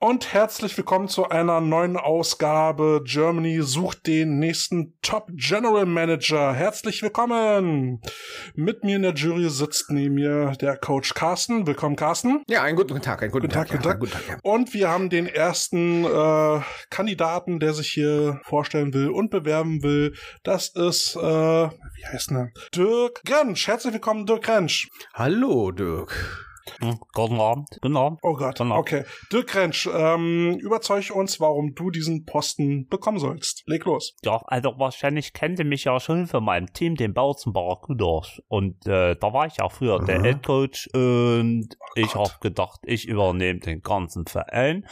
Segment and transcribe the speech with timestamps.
[0.00, 6.52] Und herzlich willkommen zu einer neuen Ausgabe Germany sucht den nächsten Top General Manager.
[6.52, 8.02] Herzlich willkommen.
[8.54, 11.66] Mit mir in der Jury sitzt neben mir der Coach Carsten.
[11.66, 12.42] Willkommen, Carsten.
[12.48, 13.76] Ja, einen guten Tag, einen guten, Guten Tag, Tag.
[13.78, 13.92] guten Tag.
[13.94, 14.38] ja, guten Tag ja.
[14.42, 20.14] Und wir haben den ersten äh, Kandidaten, der sich hier vorstellen will und bewerben will.
[20.42, 22.50] Das ist, äh, wie heißt er?
[22.74, 23.66] Dirk Grensch.
[23.68, 24.86] Herzlich willkommen, Dirk Grensch.
[25.14, 26.50] Hallo, Dirk.
[26.80, 28.18] Hm, Guten Abend, guten Abend.
[28.22, 28.78] Oh Gott, Genau.
[28.78, 29.04] okay.
[29.32, 33.62] Dirk Grensch, ähm, überzeug uns, warum du diesen Posten bekommen sollst.
[33.66, 34.14] Leg los.
[34.24, 38.40] Ja, also wahrscheinlich kennt ihr mich ja schon von meinem Team, den Bautzen Barracudas.
[38.48, 40.24] Und äh, da war ich ja früher der Mhm.
[40.24, 42.30] Head Coach und ich Gott.
[42.30, 44.84] habe gedacht, ich übernehme den ganzen Verein.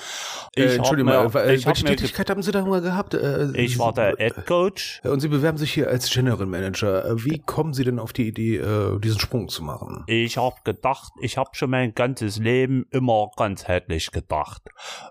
[0.55, 2.65] Äh, Ich hab Entschuldigung mir, mal, äh, ich, hab welche ge- Tätigkeit haben Sie da
[2.65, 3.15] mal gehabt?
[3.15, 5.01] Äh, ich war der Head Coach.
[5.05, 7.05] Und Sie bewerben sich hier als General Manager.
[7.07, 10.05] Äh, Wie kommen Sie denn auf die Idee, äh, diesen Sprung zu machen?
[10.07, 14.63] Ich habe gedacht, ich habe schon mein ganzes Leben immer ganzheitlich gedacht.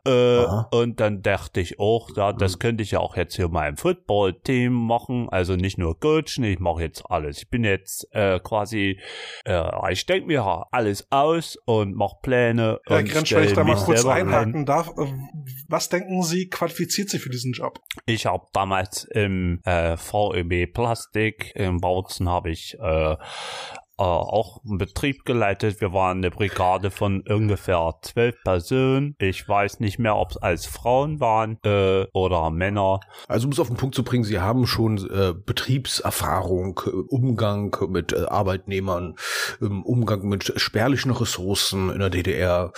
[0.06, 3.52] Äh, und dann dachte ich auch, ja, das könnte ich ja auch jetzt hier in
[3.52, 5.30] meinem Football-Team machen.
[5.30, 7.40] Also nicht nur coachen, ich mache jetzt alles.
[7.40, 9.00] Ich bin jetzt äh, quasi,
[9.46, 12.80] äh, ich denke mir alles aus und mache Pläne.
[12.86, 15.12] Herr und Grensch, wenn ich da stell mal kurz einhaken darf, äh,
[15.68, 17.80] was denken Sie, qualifiziert Sie für diesen Job?
[18.06, 23.16] Ich habe damals im äh, VEB Plastik im Bautzen habe ich äh,
[23.98, 25.82] äh, auch einen Betrieb geleitet.
[25.82, 29.16] Wir waren eine Brigade von ungefähr zwölf Personen.
[29.20, 33.00] Ich weiß nicht mehr, ob es als Frauen waren äh, oder Männer.
[33.28, 37.76] Also um es auf den Punkt zu bringen, Sie haben schon äh, Betriebserfahrung, äh, Umgang
[37.90, 39.16] mit äh, Arbeitnehmern,
[39.62, 42.72] ähm, Umgang mit spärlichen Ressourcen in der DDR.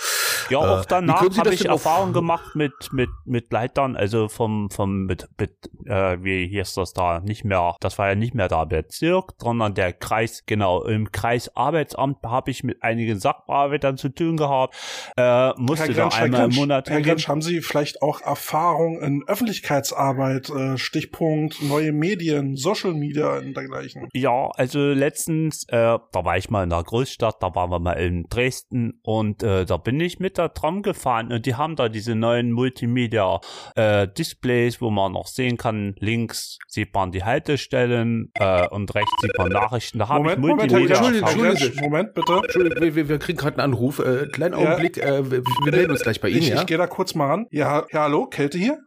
[0.50, 4.70] Ja, Äh, auch wie danach habe ich Erfahrung gemacht mit, mit, mit Leitern, also vom,
[4.70, 8.48] vom mit, mit, äh, wie hieß das da, nicht mehr, das war ja nicht mehr
[8.48, 14.36] da Bezirk, sondern der Kreis, genau, im Kreisarbeitsamt habe ich mit einigen Sachbearbeitern zu tun
[14.36, 14.74] gehabt,
[15.16, 17.00] äh, musste da Grensch, einmal im Grensch, Monat Herr.
[17.00, 23.54] Grensch, haben Sie vielleicht auch Erfahrung in Öffentlichkeitsarbeit, äh, Stichpunkt neue Medien, Social Media und
[23.54, 24.08] dergleichen?
[24.12, 27.92] Ja, also letztens, äh, da war ich mal in der Großstadt, da waren wir mal
[27.92, 31.88] in Dresden und äh, da bin ich mit der Tram gefahren und die haben da
[31.88, 33.40] diese neuen Multimedia
[33.76, 39.12] äh, Displays, wo man noch sehen kann, links sieht man die Haltestellen äh, und rechts
[39.20, 40.00] sieht man Nachrichten.
[40.00, 41.80] Da habe ich Moment, Moment, Grensch, Sie.
[41.80, 42.32] Moment, bitte.
[42.32, 43.98] Entschuldigung, wir, wir, wir kriegen gerade einen Anruf.
[43.98, 44.72] Äh, kleinen Ja.
[44.72, 46.60] Augenblick, äh, wir, wir melden uns gleich bei Ihnen, Ich, ja?
[46.60, 47.46] ich gehe da kurz mal ran.
[47.50, 48.78] Ja, ja, hallo, Kälte hier?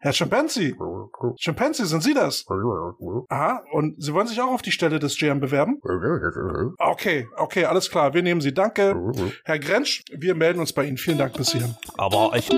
[0.00, 0.74] Herr Chimpanzee.
[1.38, 2.44] Chimpanzee, sind Sie das?
[3.28, 5.80] Aha, und Sie wollen sich auch auf die Stelle des GM bewerben?
[6.78, 8.52] Okay, okay, alles klar, wir nehmen Sie.
[8.54, 8.94] Danke.
[9.44, 10.96] Herr Grensch, wir melden uns bei Ihnen.
[10.96, 11.74] Vielen Dank bis hierhin.
[11.96, 12.48] Aber ich,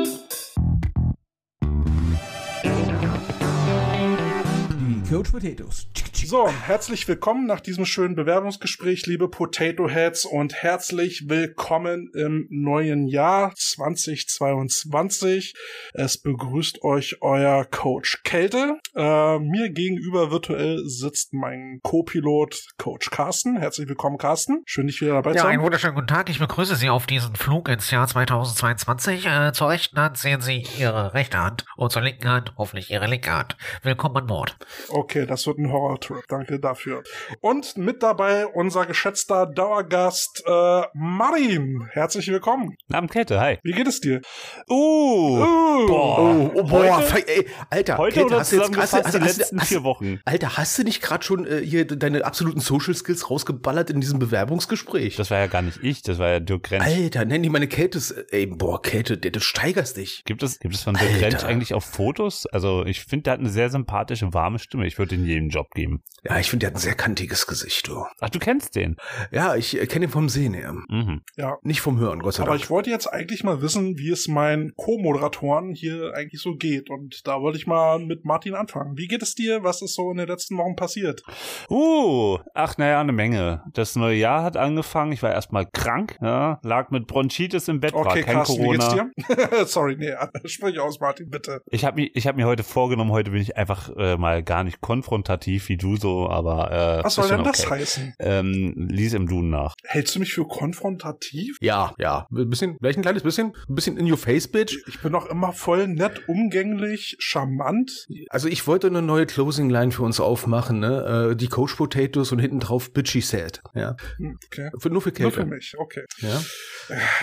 [4.71, 5.87] Die Coach Potatoes.
[6.29, 13.07] So, herzlich willkommen nach diesem schönen Bewerbungsgespräch, liebe Potato Heads, und herzlich willkommen im neuen
[13.07, 15.55] Jahr 2022.
[15.95, 18.81] Es begrüßt euch euer Coach Kälte.
[18.97, 23.57] Äh, mir gegenüber virtuell sitzt mein Co-Pilot Coach Carsten.
[23.57, 24.63] Herzlich willkommen, Carsten.
[24.67, 25.67] Schön, dich wieder dabei Ja, zu einen haben.
[25.67, 26.29] wunderschönen guten Tag.
[26.29, 29.27] Ich begrüße Sie auf diesen Flug ins Jahr 2022.
[29.27, 33.07] Äh, zur rechten Hand sehen Sie Ihre rechte Hand und zur linken Hand hoffentlich Ihre
[33.07, 33.57] linke Hand.
[33.83, 34.57] Willkommen an Bord.
[34.89, 36.16] Okay, das wird ein Horror-Trip.
[36.29, 37.03] Danke dafür.
[37.41, 41.89] Und mit dabei unser geschätzter Dauergast äh, Marin.
[41.93, 42.77] Herzlich willkommen.
[42.89, 43.59] Namen Kette, hi.
[43.63, 44.21] Wie geht es dir?
[44.69, 45.45] Uh,
[45.77, 46.19] Uh, boah.
[46.19, 49.61] Oh, oh boah, Heute- ey, Alter, Heute oder hast du jetzt hast, hast, die letzten
[49.61, 50.21] hast, vier Wochen?
[50.25, 54.19] Alter, hast du nicht gerade schon äh, hier deine absoluten Social Skills rausgeballert in diesem
[54.19, 55.17] Bewerbungsgespräch?
[55.17, 56.85] Das war ja gar nicht ich, das war ja Dirk Grenz.
[56.85, 58.01] Alter, nenn die meine Kälte.
[58.31, 60.23] Ey, boah, Kälte, du steigerst dich.
[60.25, 61.19] Gibt es, gibt es von Dirk.
[61.19, 62.47] Grenz eigentlich auch Fotos?
[62.47, 64.87] Also ich finde, der hat eine sehr sympathische, warme Stimme.
[64.87, 66.03] Ich würde ihm jeden Job geben.
[66.29, 68.05] Ja, ich finde, der hat ein sehr kantiges Gesicht, du.
[68.21, 68.97] Ach, du kennst den?
[69.31, 70.73] Ja, ich äh, kenne ihn vom Sehen her.
[70.89, 71.23] Mhm.
[71.37, 72.63] ja, Nicht vom Hören, Gott sei Aber Dank.
[72.65, 76.91] ich wollte jetzt eigentlich mal wissen, wie es meinen Co-Moderatoren hier eigentlich so geht.
[76.91, 78.97] Und da wollte ich mal mit Martin anfangen.
[78.97, 79.63] Wie geht es dir?
[79.63, 81.23] Was ist so in den letzten Wochen passiert?
[81.71, 83.63] Uh, ach naja, eine Menge.
[83.73, 85.13] Das neue Jahr hat angefangen.
[85.13, 88.71] Ich war erstmal krank, ja, lag mit Bronchitis im Bett, war Okay, kein Carsten, wie
[88.71, 89.11] geht's Corona.
[89.29, 89.67] dir?
[89.67, 90.13] Sorry, nee,
[90.47, 91.63] sprich aus, Martin, bitte.
[91.71, 94.81] Ich habe ich habe mir heute vorgenommen, heute bin ich einfach äh, mal gar nicht
[94.81, 96.71] konfrontativ wie du so, aber
[97.01, 97.81] äh, Was soll denn das okay.
[97.81, 98.15] heißen?
[98.19, 99.75] Ähm, lies im Duden nach.
[99.85, 101.57] Hältst du mich für konfrontativ?
[101.61, 102.27] ja, ja.
[102.31, 104.77] Ein bisschen, vielleicht ein kleines bisschen, ein bisschen in your face, bitch.
[104.89, 108.07] Ich bin doch immer voll nett, umgänglich, charmant.
[108.31, 111.31] Also ich wollte eine neue Closing Line für uns aufmachen, ne?
[111.33, 113.61] Äh, die Coach Potatoes und hinten drauf bitchy sad.
[113.75, 113.97] Ja.
[114.19, 114.71] Hm, Okay.
[114.79, 115.41] Für, nur für Nur Kälte.
[115.41, 116.05] für mich, okay.
[116.19, 116.43] Ja.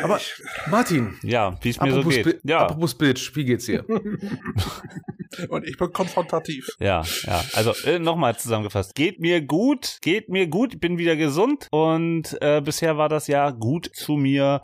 [0.03, 0.33] Aber Ich-
[0.67, 2.25] Martin, Ja, wie es mir so apropos, geht.
[2.43, 3.85] Bi- Ja, apropos Bitch, wie geht's dir?
[5.49, 6.67] Und ich bin konfrontativ.
[6.79, 7.43] Ja, ja.
[7.53, 8.95] Also äh, nochmal zusammengefasst.
[8.95, 13.53] Geht mir gut, geht mir gut, bin wieder gesund und äh, bisher war das Jahr
[13.53, 14.61] gut zu mir.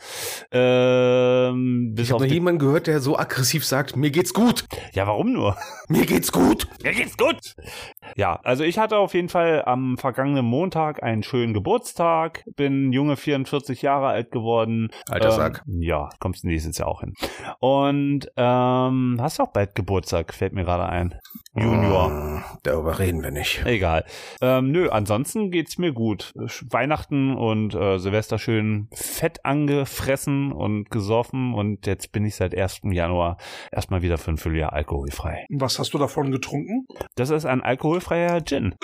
[0.50, 4.64] Ähm, bis Ich habe noch jemanden gehört, der so aggressiv sagt, mir geht's gut.
[4.92, 5.56] Ja, warum nur?
[5.88, 6.68] Mir geht's gut.
[6.84, 7.56] Mir geht's gut.
[8.16, 13.16] Ja, also ich hatte auf jeden Fall am vergangenen Montag einen schönen Geburtstag, bin junge
[13.16, 14.90] 44 Jahre alt geworden.
[15.08, 15.64] Alter ähm, Sack.
[15.66, 17.14] Ja, kommst nächstes Jahr auch hin.
[17.58, 21.18] Und ähm, hast auch bald Geburtstag, fällt mir gerade ein.
[21.56, 22.08] Junior.
[22.08, 23.66] Hm, Darüber reden wir nicht.
[23.66, 23.89] Egal.
[24.40, 26.32] Ähm, nö, ansonsten geht's mir gut.
[26.34, 32.80] Weihnachten und äh, Silvester schön fett angefressen und gesoffen und jetzt bin ich seit 1.
[32.84, 33.36] Januar
[33.72, 35.46] erstmal wieder für ein Vierteljahr alkoholfrei.
[35.50, 36.86] Was hast du davon getrunken?
[37.16, 38.74] Das ist ein alkoholfreier Gin.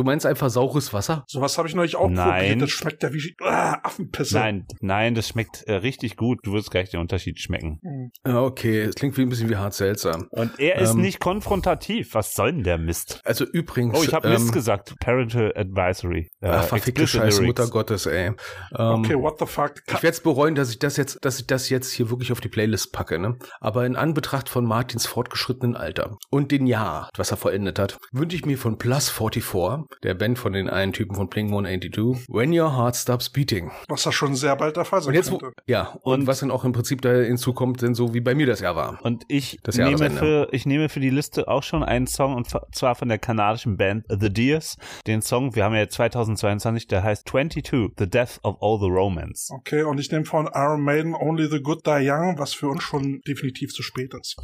[0.00, 1.24] Du meinst einfach saures Wasser?
[1.28, 2.40] Sowas habe ich neulich auch Nein.
[2.52, 2.62] probiert.
[2.62, 4.34] Das schmeckt ja wie ah, Affenpisse.
[4.38, 6.38] Nein, nein, das schmeckt äh, richtig gut.
[6.42, 7.80] Du wirst gleich den Unterschied schmecken.
[7.82, 8.10] Hm.
[8.26, 8.80] Ja, okay.
[8.80, 10.26] Es klingt wie ein bisschen wie hart seltsam.
[10.30, 11.02] Und er ist Ähm.
[11.02, 12.14] nicht konfrontativ.
[12.14, 13.20] Was soll denn der Mist?
[13.26, 13.98] Also übrigens.
[13.98, 14.94] Oh, ich habe ähm, Mist gesagt.
[15.00, 16.30] Parental Advisory.
[16.40, 17.60] Äh, Ach, verfickte Scheiße, lyrics.
[17.60, 18.28] Mutter Gottes, ey.
[18.28, 18.34] Ähm,
[18.78, 19.74] Okay, what the fuck?
[19.86, 22.40] Ich werde es bereuen, dass ich das jetzt, dass ich das jetzt hier wirklich auf
[22.40, 23.36] die Playlist packe, ne?
[23.60, 28.36] Aber in Anbetracht von Martins fortgeschrittenen Alter und den Jahr, was er vollendet hat, wünsche
[28.36, 32.58] ich mir von Plus 44, der Band von den einen Typen von Blink 182, When
[32.58, 33.70] Your Heart Stops Beating.
[33.88, 35.52] Was da schon sehr bald der Fall sein Und jetzt, könnte.
[35.66, 38.46] ja, und, Und- was dann auch im Prinzip da hinzukommt, denn so wie bei mir
[38.46, 38.98] das Jahr war.
[39.02, 42.48] Und ich Das nehme, für, ich nehme für die Liste auch schon einen Song und
[42.72, 44.76] zwar von der kanadischen Band The Deers.
[45.06, 49.50] Den Song, wir haben ja 2022, der heißt 22, The Death of All the Romance.
[49.52, 52.82] Okay, und ich nehme von Iron Maiden Only the Good Die Young, was für uns
[52.82, 54.36] schon definitiv zu spät ist.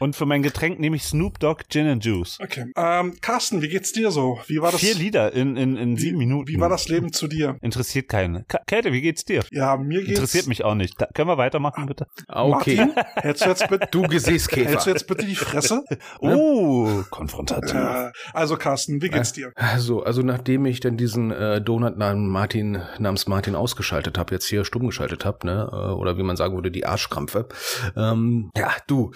[0.00, 2.38] Und für mein Getränk nehme ich Snoop Dogg Gin and Juice.
[2.42, 2.66] Okay.
[2.76, 4.38] Ähm, Carsten, wie geht's dir so?
[4.46, 4.80] Wie war das?
[4.80, 6.48] Vier Lieder in, in, in wie, sieben Minuten.
[6.48, 7.56] Wie war das Leben zu dir?
[7.60, 8.46] Interessiert keinen.
[8.48, 9.42] Ka Käthe, wie geht's dir?
[9.50, 10.10] Ja, mir geht's.
[10.10, 11.00] Interessiert mich auch nicht.
[11.00, 12.06] Da, können wir weitermachen, bitte?
[12.26, 14.88] Ah, Okay, Martin, hältst du jetzt bitte, du hältst du Gesäßkäfer.
[14.90, 15.84] jetzt bitte die Fresse?
[16.20, 17.74] Oh, konfrontativ.
[17.74, 19.52] Äh, also Carsten, wie geht's dir?
[19.54, 24.46] Also, also nachdem ich dann diesen äh, Donut namens Martin, namens Martin ausgeschaltet habe, jetzt
[24.46, 27.48] hier stumm geschaltet habe, ne, äh, oder wie man sagen würde, die Arschkrampfe.
[27.96, 29.12] Ähm, ja, du,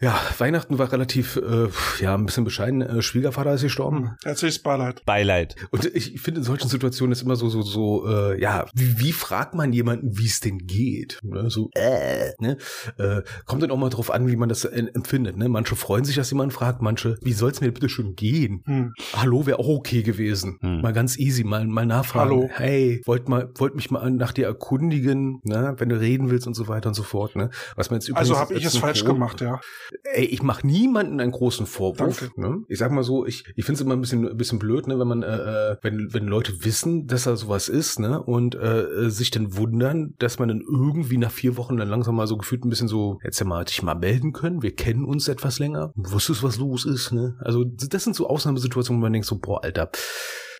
[0.00, 1.68] ja, Weihnachten war relativ, äh,
[2.00, 2.82] ja, ein bisschen bescheiden.
[2.82, 4.16] Äh, Schwiegervater ist gestorben.
[4.24, 5.04] Herzliches Beileid.
[5.06, 5.56] Beileid.
[5.70, 9.12] Und ich finde in solchen Situationen ist immer so, so, so, äh, ja, wie, wie
[9.12, 11.18] fragt man jemanden, wie es denn geht?
[11.22, 11.48] Ne?
[11.50, 12.56] So, äh, ne?
[12.98, 15.36] Äh, kommt dann auch mal drauf an, wie man das äh, empfindet.
[15.36, 15.48] Ne?
[15.48, 18.62] Manche freuen sich, dass jemand fragt, manche, wie soll es mir bitte schon gehen?
[18.66, 18.92] Hm.
[19.14, 20.58] Hallo wäre auch okay gewesen.
[20.60, 20.80] Hm.
[20.80, 22.30] Mal ganz easy, mal, mal nachfragen.
[22.30, 22.50] Hallo.
[22.52, 25.74] Hey, wollt mal, wollt mich mal nach dir erkundigen, ne?
[25.78, 27.36] wenn du reden willst und so weiter und so fort.
[27.36, 27.50] Ne?
[27.76, 29.60] Was man jetzt übrigens Also habe ich es falsch synchron- gemacht, ja.
[30.14, 32.20] Ey, ich mache niemanden einen großen Vorwurf.
[32.20, 32.40] Danke.
[32.40, 32.64] Ne?
[32.68, 34.98] Ich sag mal so, ich, ich finde es immer ein bisschen, ein bisschen blöd, ne,
[34.98, 38.82] wenn man, äh, äh, wenn, wenn Leute wissen, dass da sowas ist, ne, und äh,
[38.82, 42.36] äh, sich dann wundern, dass man dann irgendwie nach vier Wochen dann langsam mal so
[42.36, 45.58] gefühlt ein bisschen so, jetzt ja mal dich mal melden können, wir kennen uns etwas
[45.58, 47.36] länger, wusstest, was los ist, ne?
[47.40, 49.90] Also das sind so Ausnahmesituationen, wo man denkt so, boah, Alter,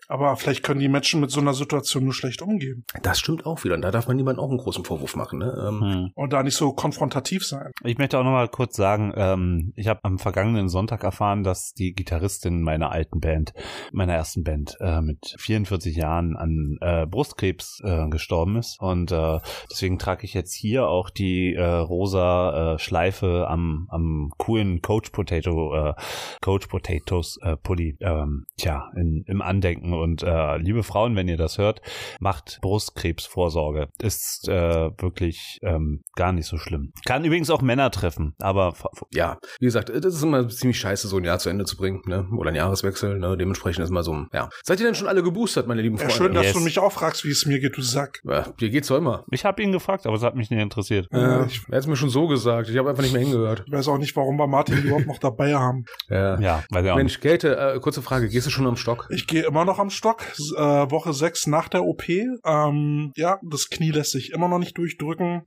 [0.09, 3.65] Aber vielleicht können die Menschen mit so einer Situation nur schlecht umgehen das stimmt auch
[3.65, 3.75] wieder.
[3.75, 5.53] Und da darf man niemandem auch einen großen Vorwurf machen, ne?
[5.69, 6.11] Ähm, Hm.
[6.15, 7.71] und da nicht so konfrontativ sein.
[7.85, 11.73] Ich möchte auch noch mal kurz sagen, ähm, ich habe am vergangenen Sonntag erfahren, dass
[11.73, 13.53] die Gitarristin meiner alten Band,
[13.93, 18.77] meiner ersten Band, äh, mit 44 Jahren an äh, Brustkrebs äh, gestorben ist.
[18.81, 19.39] Und äh,
[19.71, 25.11] deswegen trage ich jetzt hier auch die äh, rosa äh, Schleife am, am coolen Coach
[25.11, 25.95] Potato, äh,
[26.41, 29.92] Coach Potatoes äh, Pulli, ähm, tja, in, im Andenken.
[29.95, 31.81] Und äh, liebe Frauen, wenn ihr das hört,
[32.21, 33.89] macht Brustkrebsvorsorge.
[34.01, 36.93] Ist äh, wirklich ähm, gar nicht so schlimm.
[37.07, 38.75] Kann übrigens auch Männer treffen, aber
[39.13, 42.03] ja, wie gesagt, das ist immer ziemlich scheiße, so ein Jahr zu Ende zu bringen,
[42.07, 42.27] ne?
[42.37, 43.37] Oder ein Jahreswechsel, ne?
[43.37, 44.49] Dementsprechend ist mal so, ein- ja.
[44.65, 46.17] Seid ihr denn schon alle geboostert, meine lieben Ja, Freunde?
[46.17, 46.53] schön, dass Yes.
[46.55, 48.21] du mich auch fragst, wie es mir geht, du Sack.
[48.25, 49.25] Ja, dir geht's doch immer.
[49.31, 51.09] ich habe ihn gefragt, aber es hat mich nicht interessiert.
[51.13, 52.69] Ja, ich- er hat's mir schon so gesagt.
[52.69, 53.65] Ich habe einfach nicht mehr hingehört.
[53.67, 55.85] Ich weiß auch nicht, warum wir Martin überhaupt noch dabei haben.
[56.09, 56.39] Ja.
[56.41, 56.95] Ja, nicht.
[56.95, 58.29] Mensch, Käthe, äh, kurze Frage.
[58.29, 59.09] Gehst du schon am Stock?
[59.11, 60.23] Ich gehe immer noch am Stock,
[60.57, 60.61] äh,
[60.91, 62.09] Woche 6 nach der OP.
[62.09, 65.43] Ähm, ja, das Knie lässt sich immer noch nicht durchdrücken.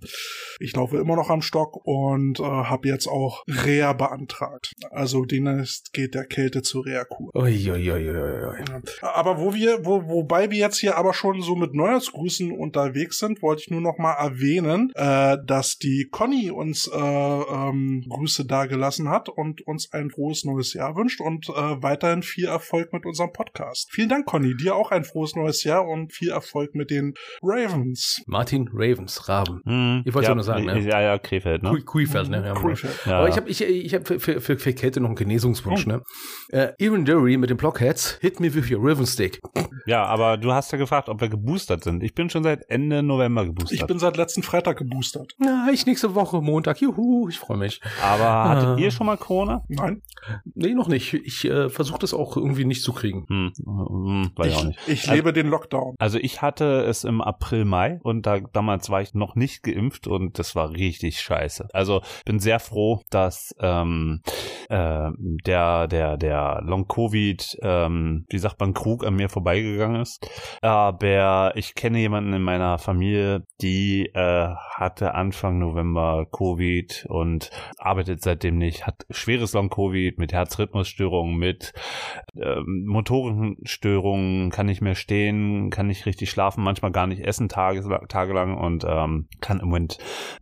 [0.59, 4.73] Ich laufe immer noch am Stock und äh, habe jetzt auch Reha beantragt.
[4.91, 7.31] Also demnächst geht der Kälte zur Reha-Kur.
[9.01, 13.41] Aber wo wir, wo, wobei wir jetzt hier aber schon so mit Neujahrsgrüßen unterwegs sind,
[13.41, 19.09] wollte ich nur noch mal erwähnen, äh, dass die Conny uns äh, ähm, Grüße dagelassen
[19.09, 23.31] hat und uns ein frohes neues Jahr wünscht und äh, weiterhin viel Erfolg mit unserem
[23.31, 23.89] Podcast.
[23.91, 28.21] Vielen Dank, Conny, dir auch ein frohes neues Jahr und viel Erfolg mit den Ravens.
[28.27, 29.61] Martin Ravens, Raben.
[29.65, 30.79] Hm, Ich wollte ja, nur sagen, ne?
[30.79, 31.79] Ja, ja, Krefeld, ne?
[31.81, 32.43] Kuifeld, ne?
[32.45, 32.93] Ja, Krefeld.
[33.05, 33.19] Ja.
[33.19, 35.89] Aber ich habe ich, ich hab für, für, für, für Kälte noch einen Genesungswunsch, Oh.
[35.89, 36.01] ne?
[36.49, 39.41] Äh, Aaron Dury mit den Blockheads, hit me with your Riven Stick.
[39.85, 42.03] ja, aber du hast ja gefragt, ob wir geboostert sind.
[42.03, 43.79] Ich bin schon seit Ende November geboostert.
[43.79, 45.33] Ich bin seit letzten Freitag geboostert.
[45.37, 47.81] Na, ich nächste Woche, Montag, juhu, ich freue mich.
[48.03, 48.77] aber hattet Ah.
[48.77, 49.63] ihr schon mal Corona?
[49.67, 50.01] Nein,
[50.55, 51.13] Nee, noch nicht.
[51.13, 53.25] Ich äh, versuche das auch irgendwie nicht zu kriegen.
[53.27, 53.53] Hm,
[54.23, 54.87] hm, weiß ich auch ich, nicht.
[54.87, 55.95] ich Also- lebe den Lockdown.
[55.99, 60.07] Also ich hatte es im April, Mai und da damals war ich noch nicht geimpft
[60.07, 61.67] und das war richtig scheiße.
[61.73, 64.21] Also bin sehr froh, dass ähm,
[64.69, 65.09] äh,
[65.45, 70.27] der der der Long Covid, ähm, wie sagt man, Krug an mir vorbeigegangen ist.
[70.61, 78.21] Aber ich kenne jemanden in meiner Familie, die äh, hatte Anfang November Covid und arbeitet
[78.21, 81.73] seitdem nicht, hat schweres Long Covid mit Herzrhythmusstörungen, mit
[82.35, 83.57] ähm, Motorenstörungen,
[84.51, 88.85] kann nicht mehr stehen, kann nicht richtig schlafen, manchmal gar nicht essen tages, tagelang und
[88.87, 89.97] ähm, kann im Moment,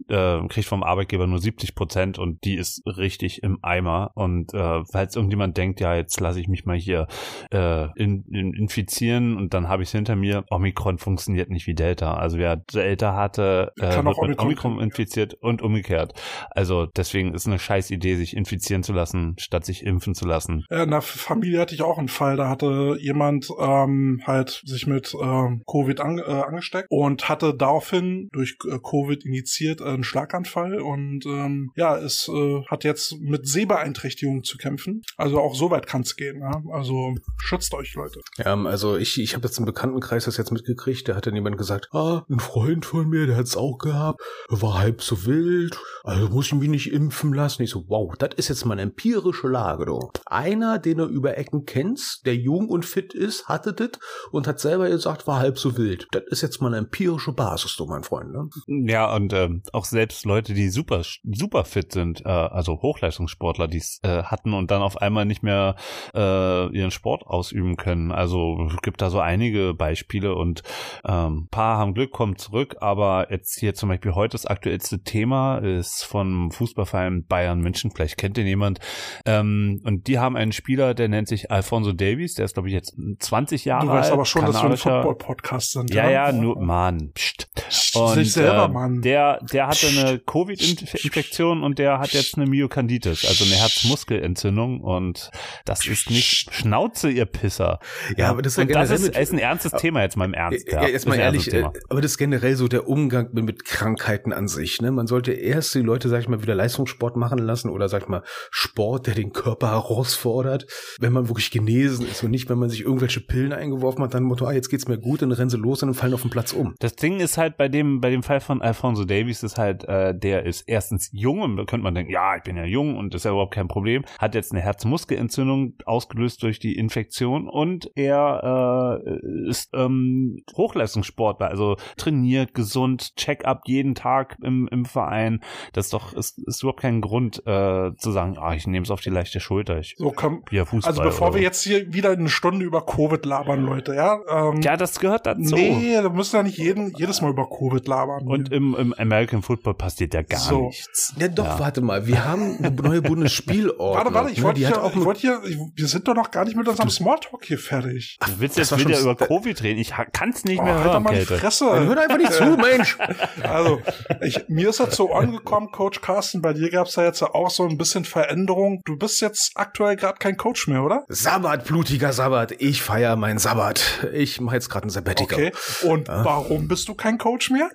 [0.08, 4.84] äh, kriegt vom Arbeitgeber nur 70 Prozent und die ist richtig im Eimer und äh,
[4.92, 7.08] falls irgendjemand denkt, ja jetzt lasse ich mich mal hier
[7.52, 11.76] äh, in, in, infizieren und dann habe ich es hinter mir, Omikron funktioniert nicht wie
[11.76, 16.14] Delta, also wer Delta hatte, äh, wird auch mit Omikron Omikron infiziert und umgekehrt.
[16.52, 20.66] Also deswegen ist eine scheiß Idee, sich infizieren zu lassen, statt sich impfen zu lassen.
[20.70, 24.88] Ja, in der Familie hatte ich auch einen Fall, da hatte jemand ähm, halt sich
[24.88, 30.04] mit ähm, Covid an, äh, angesteckt und hatte daraufhin durch äh, Covid initiiert äh, einen
[30.04, 35.02] Schlaganfall und ähm, ja, es äh, hat jetzt mit Sehbeeinträchtigungen zu kämpfen.
[35.18, 36.40] Also auch so weit kann es gehen.
[36.40, 36.62] Ja?
[36.72, 38.20] Also schützt euch, Leute.
[38.38, 41.58] Ja, also ich, ich habe jetzt im Bekanntenkreis das jetzt mitgekriegt, da hat dann jemand
[41.58, 45.80] gesagt, ah, ein Freund von mir, der hat's auch gehabt, er war halb so wild,
[46.04, 47.64] also muss ich mich nicht impfen lassen.
[47.64, 50.00] Ich so, wow, das ist jetzt mal eine empirische Lage, du.
[50.26, 53.92] Einer, den du über Ecken kennst, der jung und fit ist, hatte das
[54.32, 56.08] und hat selber gesagt, war halb so wild.
[56.12, 58.50] Das ist jetzt mal eine empirische Basis, du, mein Freund, ne?
[58.68, 63.78] Ja, und ähm, auch selbst Leute, die super, super fit sind, äh, also Hochleistungssportler, die
[63.78, 65.76] es äh, hatten und dann auf einmal nicht mehr
[66.14, 68.12] äh, ihren Sport ausüben können.
[68.12, 70.64] Also gibt da so einige Beispiele und
[71.06, 75.58] ähm, paar haben Glück, kommen zurück, aber jetzt hier zum Beispiel heute das aktuellste Thema
[75.58, 78.80] ist vom Fußballverein Bayern München, vielleicht kennt den jemand,
[79.26, 82.74] ähm, und die haben einen Spieler, der nennt sich Alfonso Davies, der ist glaube ich
[82.74, 83.33] jetzt 20
[83.66, 84.02] Jahre Du alt.
[84.02, 85.94] weißt aber schon, dass wir ein Football-Podcast sind.
[85.94, 87.48] ja, ja, nur, Mann, pst.
[87.96, 89.02] Und, sich selber, ähm, Mann.
[89.02, 95.32] Der, der hatte eine Covid-Infektion und der hat jetzt eine Myokarditis, also eine Herzmuskelentzündung und
[95.66, 97.80] das ist nicht Schnauze, ihr Pisser.
[98.18, 100.72] Ja, aber das ja und das ist, ist ein ernstes Thema jetzt mal im Ernst.
[100.72, 101.74] Ja, jetzt mal ehrlich, äh, Thema.
[101.90, 104.82] aber das ist generell so der Umgang mit, mit Krankheiten an sich.
[104.82, 104.92] Ne?
[104.92, 108.08] Man sollte erst die Leute, sag ich mal, wieder Leistungssport machen lassen oder sag ich
[108.08, 110.66] mal Sport, der den Körper herausfordert,
[111.00, 114.24] wenn man wirklich genesen ist und nicht, wenn man sich irgendwelche Pillen eingeworfen hat, dann
[114.24, 116.32] Motto, ah, jetzt geht's mir gut, dann rennen sie los und dann fallen auf den
[116.32, 116.76] Platz um.
[116.80, 120.18] Das Ding ist halt bei dem, bei dem Fall von Alfonso Davies ist halt, äh,
[120.18, 123.14] der ist erstens jung und da könnte man denken, ja, ich bin ja jung und
[123.14, 124.04] das ist ja überhaupt kein Problem.
[124.20, 131.78] Hat jetzt eine Herzmuskelentzündung ausgelöst durch die Infektion und er äh, ist ähm, Hochleistungssportler, also
[131.98, 135.42] trainiert, gesund, Check-up jeden Tag im, im Verein.
[135.74, 138.92] Das ist doch, ist, ist überhaupt kein Grund äh, zu sagen, ah, ich nehme es
[138.92, 139.80] auf die leichte Schulter.
[139.80, 140.44] Ich so, komm.
[140.52, 140.92] ja, Fußball.
[140.92, 144.20] Also bevor oder wir jetzt hier wieder eine Stunde über Covid labern, Leute, ja?
[144.30, 145.56] Ähm, Ja, das gehört dazu.
[145.56, 148.26] Nee, wir müssen ja nicht jeden, jedes Mal über Covid labern.
[148.28, 150.68] Und im, im American Football passiert ja gar So.
[150.68, 151.14] nichts.
[151.20, 153.96] Ja doch, warte mal, wir haben eine neue Bundesspielordnung.
[153.96, 154.44] warte, warte, ich ne?
[154.44, 156.90] wollte hier, auch ich wollte hier, ich, wir sind doch noch gar nicht mit unserem
[156.90, 158.18] Smalltalk hier fertig.
[158.26, 159.80] Du willst das jetzt wieder schon- über Covid reden?
[159.80, 161.34] Ich kann es nicht Oh, mehr halt doch hören, mal die Kälte.
[161.34, 161.66] Dann Fresse.
[161.86, 162.98] hört einfach nicht zu, Mensch.
[163.44, 163.82] Also,
[164.22, 167.50] ich, mir ist das zu Ohren gekommen, Coach Carsten, bei dir gab's da jetzt auch
[167.50, 168.82] so ein bisschen Veränderung.
[168.86, 171.04] Du bist jetzt aktuell gerade kein Coach mehr, oder?
[171.08, 172.54] Sabbat, blutiger Sabbat.
[172.60, 174.08] Ich feier meinen Sabbat.
[174.14, 175.48] Ich mache jetzt gerade ein Sabbatical.
[175.48, 175.52] Okay.
[175.88, 177.72] Und warum bist du kein Coach mehr?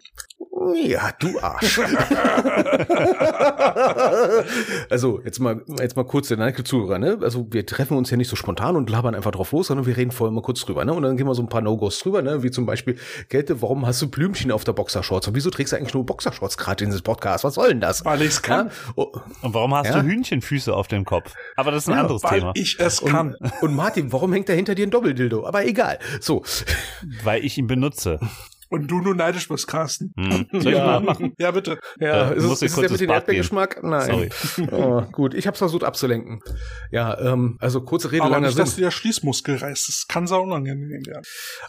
[0.75, 1.79] Ja, du Arsch.
[4.91, 7.19] also, jetzt mal, jetzt mal kurz der Nike Zuhörer, ne?
[7.23, 9.97] Also, wir treffen uns ja nicht so spontan und labern einfach drauf los, sondern wir
[9.97, 10.93] reden vorher mal kurz drüber, ne?
[10.93, 12.43] Und dann gehen wir so ein paar No-Gos drüber, ne?
[12.43, 12.99] Wie zum Beispiel,
[13.29, 15.29] Kälte, warum hast du Blümchen auf der Boxershorts?
[15.29, 17.45] Und wieso trägst du eigentlich nur Boxershorts gerade in dieses Podcast?
[17.45, 18.05] Was soll denn das?
[18.05, 18.69] Weil ich's kann.
[18.69, 18.73] Ja?
[18.97, 20.01] Oh, Und warum hast Ja?
[20.01, 21.35] du Hühnchenfüße auf dem Kopf?
[21.57, 22.53] Aber das ist ein Ja, anderes Weil Thema.
[22.55, 23.35] ich es kann.
[23.35, 25.47] und, und Martin, warum hängt da hinter dir ein Doppeldildo?
[25.47, 25.99] Aber egal.
[26.21, 26.43] So.
[27.25, 28.21] Weil ich ihn benutze.
[28.71, 30.13] Und du nur neidisch bist, Carsten.
[30.19, 30.47] Hm.
[30.61, 30.85] Soll ich Ja.
[30.87, 31.33] mal anmachen?
[31.39, 31.79] Ja, bitte.
[32.01, 33.83] Ja, Äh, ist, muss es, ich ist es der mit dem Erdbeergeschmack?
[33.83, 34.29] Nein.
[34.73, 36.41] Oh, gut, ich habe versucht abzulenken.
[36.91, 38.79] Ja, ähm, also kurze Rede, Aber langer nicht, dass Sinn.
[38.79, 39.89] dir der Schließmuskel reißt.
[39.89, 41.23] Das kann sau unangenehm werden.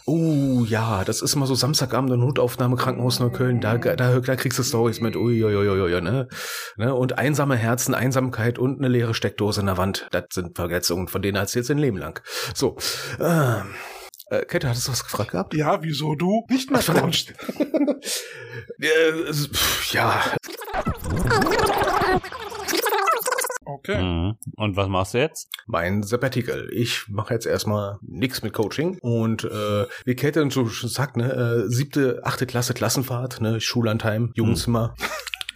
[0.06, 3.60] Oh ja, das ist immer so Samstagabend in Notaufnahme Krankenhaus Neukölln.
[3.60, 5.16] Da, da, da kriegst du Stories mit.
[5.16, 6.28] Uiuiuiui, ne?
[6.76, 6.94] ne?
[6.94, 10.08] Und einsame Herzen, Einsamkeit und eine leere Steckdose in der Wand.
[10.10, 12.20] Das sind Verletzungen, von denen hast du jetzt ein Leben lang.
[12.54, 12.76] So.
[13.20, 13.74] Ähm,
[14.30, 15.54] Äh, Kette, hattest du was gefragt gehabt?
[15.54, 17.34] Ja, wieso du nicht mehr coachst?
[19.28, 20.22] Es- pff, ja,
[23.64, 24.02] Okay.
[24.02, 24.36] Mhm.
[24.56, 25.48] Und was machst du jetzt?
[25.66, 26.68] mein Sabbatical.
[26.72, 31.32] Ich mache jetzt erstmal nix mit Coaching und äh, wie Kette so schon sagt, ne,
[31.66, 34.94] äh, siebte, achte Klasse Klassenfahrt, ne, Schullandheim, Jugendzimmer.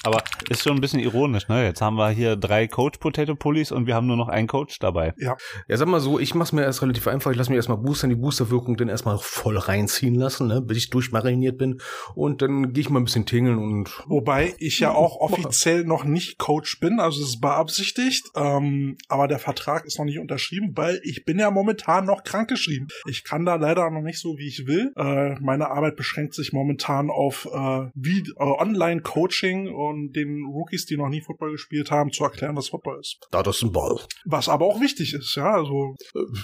[0.05, 1.65] Aber ist schon ein bisschen ironisch, ne?
[1.65, 4.79] Jetzt haben wir hier drei Coach Potato Pullis und wir haben nur noch einen Coach
[4.79, 5.15] dabei.
[5.17, 5.37] Ja,
[5.69, 7.31] sag mal so, ich mach's mir erst relativ einfach.
[7.31, 10.91] Ich lasse mir erstmal boostern, die Boosterwirkung dann erstmal voll reinziehen lassen, ne, bis ich
[10.91, 11.81] durchmariniert bin.
[12.15, 16.05] Und dann gehe ich mal ein bisschen tingeln und Wobei ich ja auch offiziell noch
[16.05, 20.73] nicht Coach bin, also es ist beabsichtigt, ähm, aber der Vertrag ist noch nicht unterschrieben,
[20.75, 22.89] weil ich bin ja momentan noch krankgeschrieben.
[23.09, 24.93] Ich kann da leider noch nicht so, wie ich will.
[24.97, 30.97] Äh, meine Arbeit beschränkt sich momentan auf äh, wie äh, Online-Coaching und den Rookies, die
[30.97, 33.19] noch nie Football gespielt haben, zu erklären, was Football ist.
[33.31, 33.99] da das ist ein Ball.
[34.25, 35.97] Was aber auch wichtig ist, ja, also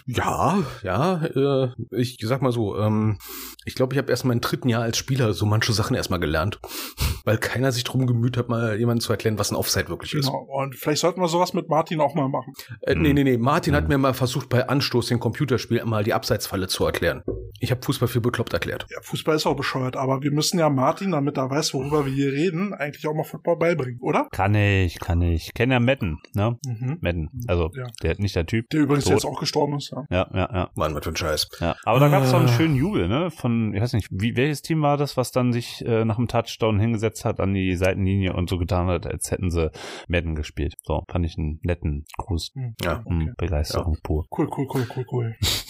[0.07, 3.19] Ja, ja, äh, ich sag mal so, ähm,
[3.65, 6.61] ich glaube, ich habe erst meinen dritten Jahr als Spieler so manche Sachen erstmal gelernt,
[7.25, 10.27] weil keiner sich drum gemüht hat, mal jemandem zu erklären, was ein Offside wirklich ist.
[10.27, 10.47] genau.
[10.51, 12.53] Und vielleicht sollten wir sowas mit Martin auch mal machen.
[12.83, 16.15] Äh, nee, nee, nee, Martin hat mir mal versucht, bei Anstoß den Computerspiel mal die
[16.15, 17.23] Abseitsfalle zu erklären.
[17.59, 18.87] Ich habe Fußball für bekloppt erklärt.
[18.91, 22.13] Ja, Fußball ist auch bescheuert, aber wir müssen ja Martin, damit er weiß, worüber wir
[22.13, 24.29] hier reden, eigentlich auch mal Football beibringen, oder?
[24.33, 25.47] Kann ich, kann ich.
[25.49, 26.59] Ich kenne ja Madden, ne?
[26.67, 26.99] Mhm.
[27.01, 27.31] Madden.
[27.49, 27.87] Also, Ja.
[28.03, 28.69] der nicht der Typ.
[28.71, 29.13] Der übrigens Tot.
[29.15, 30.05] jetzt auch gestorben ist, ja.
[30.11, 30.71] Ja, ja, ja.
[30.75, 31.49] Mann, was für ein Scheiß.
[31.61, 32.53] Ja, aber da gab es doch einen Ah.
[32.53, 33.31] schönen Jubel, ne?
[33.31, 36.29] Von, ich weiß nicht, wie, welches Team war das, was dann sich äh, nach dem
[36.29, 39.71] Touchdown hingesetzt hat an die Seitenlinie und so getan hat, als hätten sie
[40.09, 40.75] Madden gespielt.
[40.83, 42.53] So, fand ich einen netten Gruß.
[42.55, 42.75] Hm.
[42.83, 43.03] Ja.
[43.07, 44.27] Hm, Begeisterung pur.
[44.37, 45.37] Cool, cool, cool, cool, cool.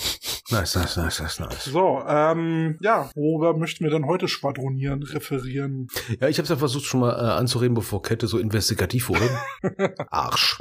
[0.50, 1.64] Nice, nice, nice, nice, nice.
[1.64, 5.88] So, ähm, ja, worüber möchten wir denn heute schwadronieren, referieren?
[6.20, 9.28] Ja, ich habe ja versucht schon mal äh, anzureden, bevor Kette so investigativ wurde.
[10.10, 10.58] Arsch.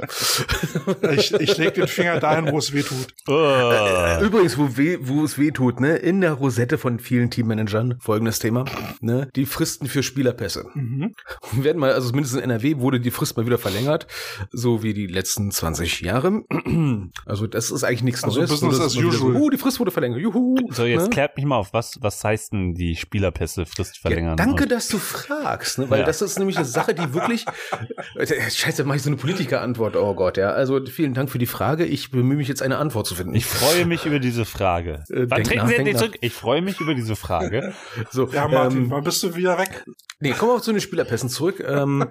[1.12, 3.08] Ich, ich leg den Finger dahin, wo es weh tut.
[3.28, 7.96] Äh, Übrigens, wo, weh, wo es weh tut, ne, in der Rosette von vielen Teammanagern,
[8.00, 8.64] folgendes Thema,
[9.00, 10.66] ne, die Fristen für Spielerpässe.
[10.74, 11.14] Mhm.
[11.52, 14.06] Wir werden mal, also mindestens in NRW wurde die Frist mal wieder verlängert,
[14.52, 16.42] so wie die letzten 20 Jahre.
[17.26, 18.50] Also das ist eigentlich nichts Also Neues.
[18.50, 19.32] Business as usual.
[19.32, 20.20] So, oh, die Frist wurde verlängert.
[20.20, 20.56] Juhu.
[20.70, 21.10] so, jetzt ne?
[21.10, 24.36] klärt mich mal auf, was, was heißt denn die Spielerpässe Frist verlängern?
[24.38, 25.90] Ja, danke, Und- dass du fragst, ne?
[25.90, 26.06] weil Ja.
[26.06, 27.44] das ist nämlich eine Sache, die wirklich.
[28.50, 29.96] Scheiße, mache ich so eine Politikerantwort.
[29.96, 30.50] Oh Gott, ja.
[30.50, 31.84] Also vielen Dank für die Frage.
[31.84, 33.34] Ich bemühe mich jetzt eine Antwort zu finden.
[33.34, 35.04] Ich freue mich über diese Frage.
[35.10, 36.16] Äh, Wann treten nach, Sie endlich zurück?
[36.20, 37.72] Ich freue mich über diese Frage.
[38.10, 39.84] so, Ja, Martin, ähm, wann bist du wieder weg?
[40.22, 41.64] Nee, kommen wir auch zu den Spielerpässen zurück.
[41.66, 42.04] Ähm,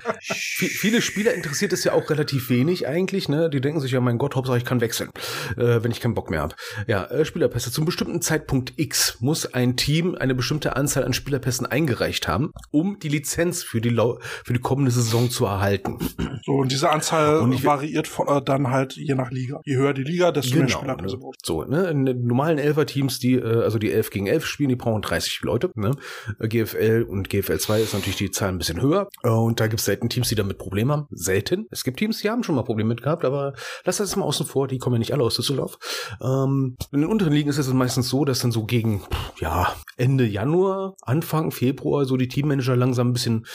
[0.58, 3.30] vi- viele Spieler interessiert es ja auch relativ wenig eigentlich.
[3.30, 3.50] Ne?
[3.50, 5.10] Die denken sich ja, mein Gott, Hauptsache ich kann wechseln,
[5.58, 6.56] äh, wenn ich keinen Bock mehr habe.
[6.88, 7.59] Ja, äh, Spielerpässe.
[7.66, 13.00] Zum bestimmten Zeitpunkt X muss ein Team eine bestimmte Anzahl an Spielerpässen eingereicht haben, um
[13.00, 15.98] die Lizenz für die, lau für die kommende Saison zu erhalten.
[16.46, 19.62] So, und diese Anzahl Und variiert von, äh, dann halt je nach Liga.
[19.66, 21.08] Je höher die Liga, desto mehr Spieler ne?
[21.44, 24.76] So, ne, in den normalen Elfer-Teams, die, äh, also die 11 gegen 11 spielen, die
[24.76, 25.96] brauchen 30 Leute, ne.
[26.40, 29.10] Äh, GFL und GFL 2 ist natürlich die Zahl ein bisschen höher.
[29.24, 31.08] Äh, und da gibt es selten Teams, die damit Probleme haben.
[31.12, 31.68] Selten.
[31.72, 33.54] Es gibt Teams, die haben schon mal Probleme mit gehabt, aber
[33.86, 35.78] lass das mal außen vor, die kommen ja nicht alle aus Düsseldorf.
[36.22, 39.02] Ähm, in den unteren Ligen ist es meistens so, dass dann so gegen,
[39.40, 43.46] ja, Ende Januar, Anfang Februar so die Teammanager langsam ein bisschen,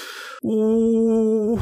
[0.42, 1.58] uh,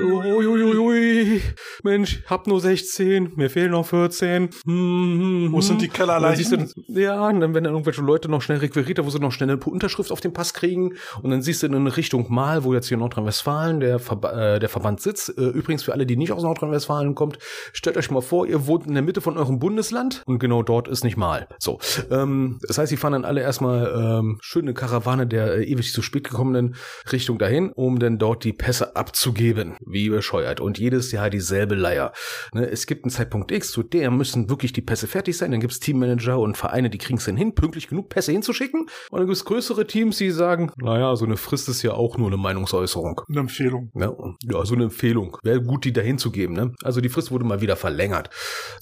[0.00, 1.42] Uiuiui.
[1.82, 4.50] Mensch, hab nur 16, mir fehlen noch 14.
[4.64, 6.70] Hm, Wo sind die Kellerleichen?
[6.88, 9.50] ja, und dann werden dann irgendwelche Leute noch schnell requiriert, da wo sie noch schnell
[9.50, 10.94] eine Unterschrift auf den Pass kriegen.
[11.22, 14.68] Und dann siehst du in Richtung Mal, wo jetzt hier Nordrhein-Westfalen der, Verba äh, der
[14.68, 15.36] Verband sitzt.
[15.36, 17.38] Äh, übrigens für alle, die nicht aus Nordrhein-Westfalen kommt,
[17.72, 20.88] stellt euch mal vor, ihr wohnt in der Mitte von eurem Bundesland und genau dort
[20.88, 21.48] ist nicht Mal.
[21.58, 21.78] So,
[22.10, 25.92] ähm, das heißt, die fahren dann alle erstmal ähm, schön eine Karawane der äh, ewig
[25.92, 26.76] zu spät gekommenen
[27.12, 30.60] Richtung dahin, um dann dort die Pässe abzugeben, wie bescheuert.
[30.60, 32.12] Und jedes Jahr dieselbe Leier.
[32.52, 35.50] Ne, es gibt einen Zeitpunkt X, zu der müssen wirklich die Pässe fertig sein.
[35.50, 38.86] Dann gibt's Teammanager und Vereine, die kriegen es dann hin, pünktlich genug Pässe hinzuschicken.
[39.10, 42.28] Und dann gibt's größere Teams, die sagen, naja, so eine Frist ist ja auch nur
[42.28, 43.22] eine Meinungsäußerung.
[43.28, 43.90] Eine Empfehlung.
[43.94, 45.36] Ja, ja, so eine Empfehlung.
[45.42, 46.54] Wäre gut, die dahin zu geben.
[46.54, 46.74] Ne?
[46.82, 48.30] Also die Frist wurde mal wieder verlängert.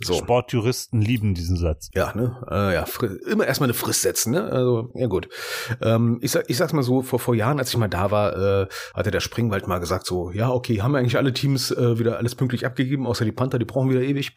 [0.03, 0.15] So.
[0.15, 1.91] Sportjuristen lieben diesen Satz.
[1.95, 2.37] Ja, ne?
[2.51, 2.85] Äh, ja,
[3.31, 4.45] immer erstmal eine Frist setzen, ne?
[4.45, 5.29] Also, ja gut.
[5.83, 8.63] Ähm, ich, sag, ich sag's mal so, vor, vor Jahren, als ich mal da war,
[8.63, 11.99] äh, hatte der Springwald mal gesagt, so, ja, okay, haben wir eigentlich alle Teams äh,
[11.99, 14.33] wieder alles pünktlich abgegeben, außer die Panther, die brauchen wieder ewig.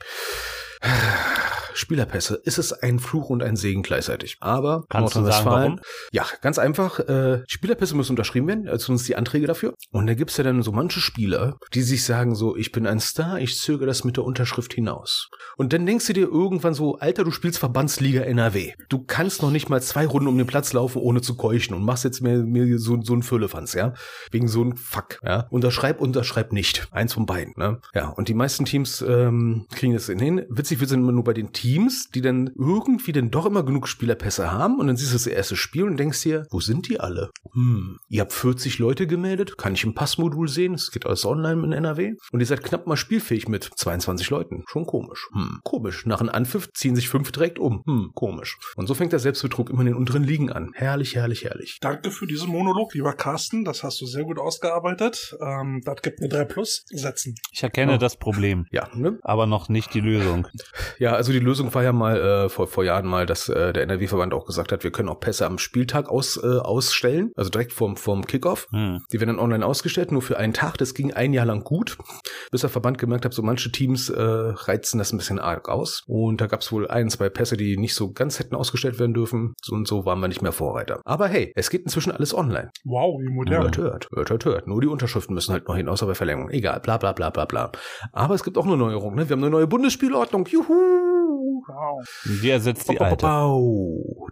[1.73, 4.37] Spielerpässe, ist es ein Fluch und ein Segen gleichzeitig.
[4.39, 5.79] Aber Kannst du sagen, warum?
[6.11, 6.99] Ja, ganz einfach.
[6.99, 9.73] Äh, Spielerpässe müssen unterschrieben werden, also uns die Anträge dafür.
[9.91, 12.99] Und da gibt's ja dann so manche Spieler, die sich sagen so, ich bin ein
[12.99, 15.29] Star, ich zögere das mit der Unterschrift hinaus.
[15.57, 18.73] Und dann denkst du dir irgendwann so, Alter, du spielst Verbandsliga NRW.
[18.89, 21.83] Du kannst noch nicht mal zwei Runden um den Platz laufen, ohne zu keuchen und
[21.83, 23.93] machst jetzt mir, mir so, so ein Füllefanz, ja?
[24.31, 25.47] Wegen so ein Fuck, ja?
[25.49, 26.87] Unterschreib, unterschreib nicht.
[26.91, 27.79] Eins von beiden, ne?
[27.93, 30.45] Ja, und die meisten Teams ähm, kriegen das hin.
[30.49, 33.87] Witzig wird es immer nur bei den Teams, die dann irgendwie dann doch immer genug
[33.87, 36.99] Spielerpässe haben und dann siehst du das erste Spiel und denkst dir, wo sind die
[36.99, 37.31] alle?
[37.53, 41.63] Hm, ihr habt 40 Leute gemeldet, kann ich im Passmodul sehen, es geht alles online
[41.63, 44.63] in NRW und ihr seid knapp mal spielfähig mit 22 Leuten.
[44.67, 45.27] Schon komisch.
[45.33, 46.05] Hm, komisch.
[46.05, 47.83] Nach einem Anpfiff ziehen sich fünf direkt um.
[47.85, 48.57] Hm, komisch.
[48.75, 50.71] Und so fängt der Selbstbetrug immer in den unteren Ligen an.
[50.73, 51.77] Herrlich, herrlich, herrlich.
[51.81, 53.63] Danke für diesen Monolog, lieber Carsten.
[53.65, 55.35] Das hast du sehr gut ausgearbeitet.
[55.41, 56.83] Ähm, das gibt mir drei Plus.
[56.89, 57.35] Setzen.
[57.51, 57.97] Ich erkenne Oh.
[57.97, 59.19] das Problem, Ja, ne?
[59.23, 60.47] aber noch nicht die Lösung.
[60.99, 63.83] Ja, also die Lösung war ja mal äh, vor, vor Jahren mal, dass äh, der
[63.83, 67.73] NRW-Verband auch gesagt hat, wir können auch Pässe am Spieltag aus, äh, ausstellen, also direkt
[67.73, 68.67] vorm, vorm Kickoff.
[68.71, 68.99] Hm.
[69.11, 70.77] Die werden dann online ausgestellt, nur für einen Tag.
[70.77, 71.97] Das ging ein Jahr lang gut,
[72.51, 76.03] bis der Verband gemerkt hat, so manche Teams äh, reizen das ein bisschen arg aus.
[76.07, 79.13] Und da gab es wohl ein, zwei Pässe, die nicht so ganz hätten ausgestellt werden
[79.13, 79.53] dürfen.
[79.69, 81.01] Und so waren wir nicht mehr Vorreiter.
[81.05, 82.71] Aber hey, es geht inzwischen alles online.
[82.83, 83.63] Wow, wie modern.
[83.63, 84.67] Hört, hört, hört, hört, hört.
[84.67, 86.49] Nur die Unterschriften müssen halt noch hin, außer bei Verlängerung.
[86.49, 87.71] Egal, bla bla bla bla bla.
[88.11, 89.27] Aber es gibt auch eine Neuerung, ne?
[89.29, 90.45] Wir haben eine neue Bundesspielordnung.
[90.47, 91.10] Juhu!
[92.41, 93.27] Die ersetzt die alte.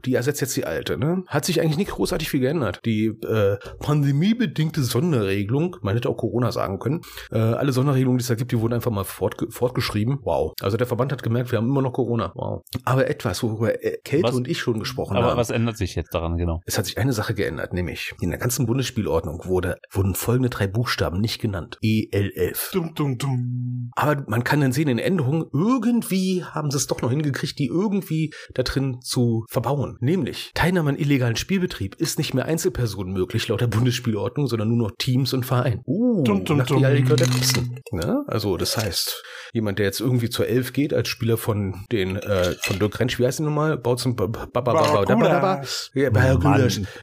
[0.06, 1.24] Die ersetzt jetzt die alte, ne?
[1.28, 2.80] Hat sich eigentlich nicht großartig viel geändert.
[2.86, 8.28] Die äh, pandemiebedingte Sonderregelung, man hätte auch Corona sagen können, äh, alle Sonderregelungen, die es
[8.28, 10.20] da gibt, die wurden einfach mal fortge fortgeschrieben.
[10.24, 10.54] Wow.
[10.62, 12.32] Also der Verband hat gemerkt, wir haben immer noch Corona.
[12.36, 12.64] Wow.
[12.86, 15.38] Aber etwas, worüber äh, Kälte Was- und ich schon gesprochen Aber haben.
[15.38, 16.62] was ändert sich jetzt daran genau?
[16.66, 20.68] Es hat sich eine Sache geändert, nämlich in der ganzen Bundesspielordnung wurde, wurden folgende drei
[20.68, 21.78] Buchstaben nicht genannt.
[21.82, 22.74] E EL11.
[22.74, 23.92] Dum, dum, dum.
[23.96, 27.68] Aber man kann dann sehen, in Änderungen, irgendwie haben sie es doch noch hingekriegt, die
[27.68, 29.98] irgendwie da drin zu verbauen.
[30.02, 34.78] Nämlich, Teilnahme an illegalen Spielbetrieb ist nicht mehr Einzelpersonen möglich, laut der Bundesspielordnung, sondern nur
[34.78, 35.82] noch Teams und Verein.
[35.86, 36.80] Uh, Dum, dum, nach dum.
[36.80, 37.80] die Alligator Dixon.
[37.92, 38.24] Ne?
[38.28, 42.56] Also, das heißt, jemand, der jetzt irgendwie zur Elf geht, als Spieler von den, äh,
[42.62, 43.78] von Dirk Rentsch, wie heißt die nochmal?
[43.78, 44.16] Baut zum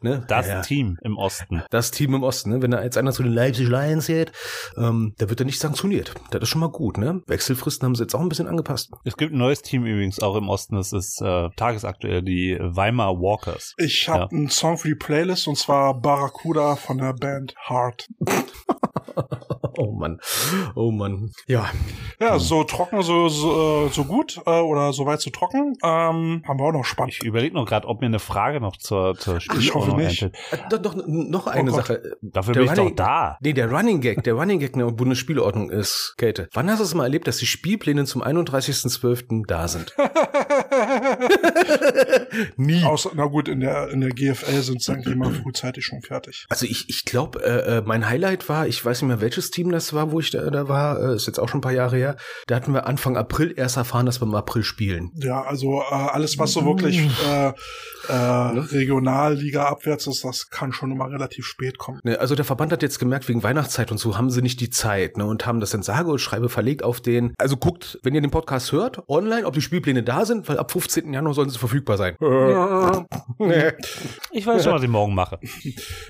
[0.02, 0.24] Ne?
[0.28, 0.60] Das ja.
[0.62, 1.62] Team im Osten.
[1.70, 2.62] Das Team im Osten, ne?
[2.62, 4.32] wenn da jetzt einer zu den Leipzig Lions geht,
[4.76, 6.12] ähm, da wird er nicht sanktioniert.
[6.30, 7.22] Das ist schon mal gut, ne?
[7.26, 8.90] Wechselfristen haben sie jetzt auch ein bisschen angepasst.
[9.04, 10.76] Es gibt ein neues Team übrigens auch im Osten.
[10.76, 13.74] Das ist äh, tagesaktuell die Weimar Walkers.
[13.78, 14.28] Ich habe Ja.
[14.30, 18.08] einen Song für die Playlist und zwar Barracuda von der Band Heart.
[19.78, 20.20] Oh Mann.
[20.74, 21.30] Oh Mann.
[21.46, 21.66] Ja.
[22.20, 25.74] Ja, so trocken, so, so, äh, so gut äh, oder so weit so trocken.
[25.82, 27.14] Ähm, haben wir auch noch spannend.
[27.14, 30.22] Ich überlege noch gerade, ob mir eine Frage noch zur, zur Spielordnung nicht.
[30.22, 30.36] einfällt.
[30.52, 31.76] Äh, Doch, doch noch eine Oh.
[31.76, 32.16] Sache.
[32.22, 33.38] Dafür Der bin ich doch Running- da.
[33.40, 36.84] Nee, der Running Gag, der Running Gag in der Bundesspielordnung ist, Käthe, wann hast du
[36.84, 39.44] es mal erlebt, dass die Spielpläne zum 31.12.
[39.46, 39.94] da sind?
[42.56, 42.82] Nie.
[42.84, 46.46] Außer, na gut, in der, in der GFL sind sie eigentlich immer frühzeitig schon fertig.
[46.48, 49.65] Also ich, ich glaube, äh, äh, mein Highlight war, ich weiß nicht mehr, welches Team
[49.72, 51.96] das war, wo ich da, da war, äh, ist jetzt auch schon ein paar Jahre
[51.96, 52.16] her.
[52.46, 55.10] Da hatten wir Anfang April erst erfahren, dass wir im April spielen.
[55.14, 57.52] Ja, also äh, alles, was so wirklich äh,
[58.08, 62.00] äh, Regionalliga abwärts ist, das kann schon immer relativ spät kommen.
[62.04, 64.70] Ne, Also der Verband hat jetzt gemerkt, wegen Weihnachtszeit und so haben sie nicht die
[64.70, 67.34] Zeit ne, und haben das dann sage und schreibe verlegt auf den.
[67.38, 70.70] Also guckt, wenn ihr den Podcast hört, online, ob die Spielpläne da sind, weil ab
[70.70, 71.12] 15.
[71.12, 72.16] Januar sollen sie verfügbar sein.
[73.38, 73.72] Nee.
[74.32, 75.38] Ich weiß schon, was ich morgen mache.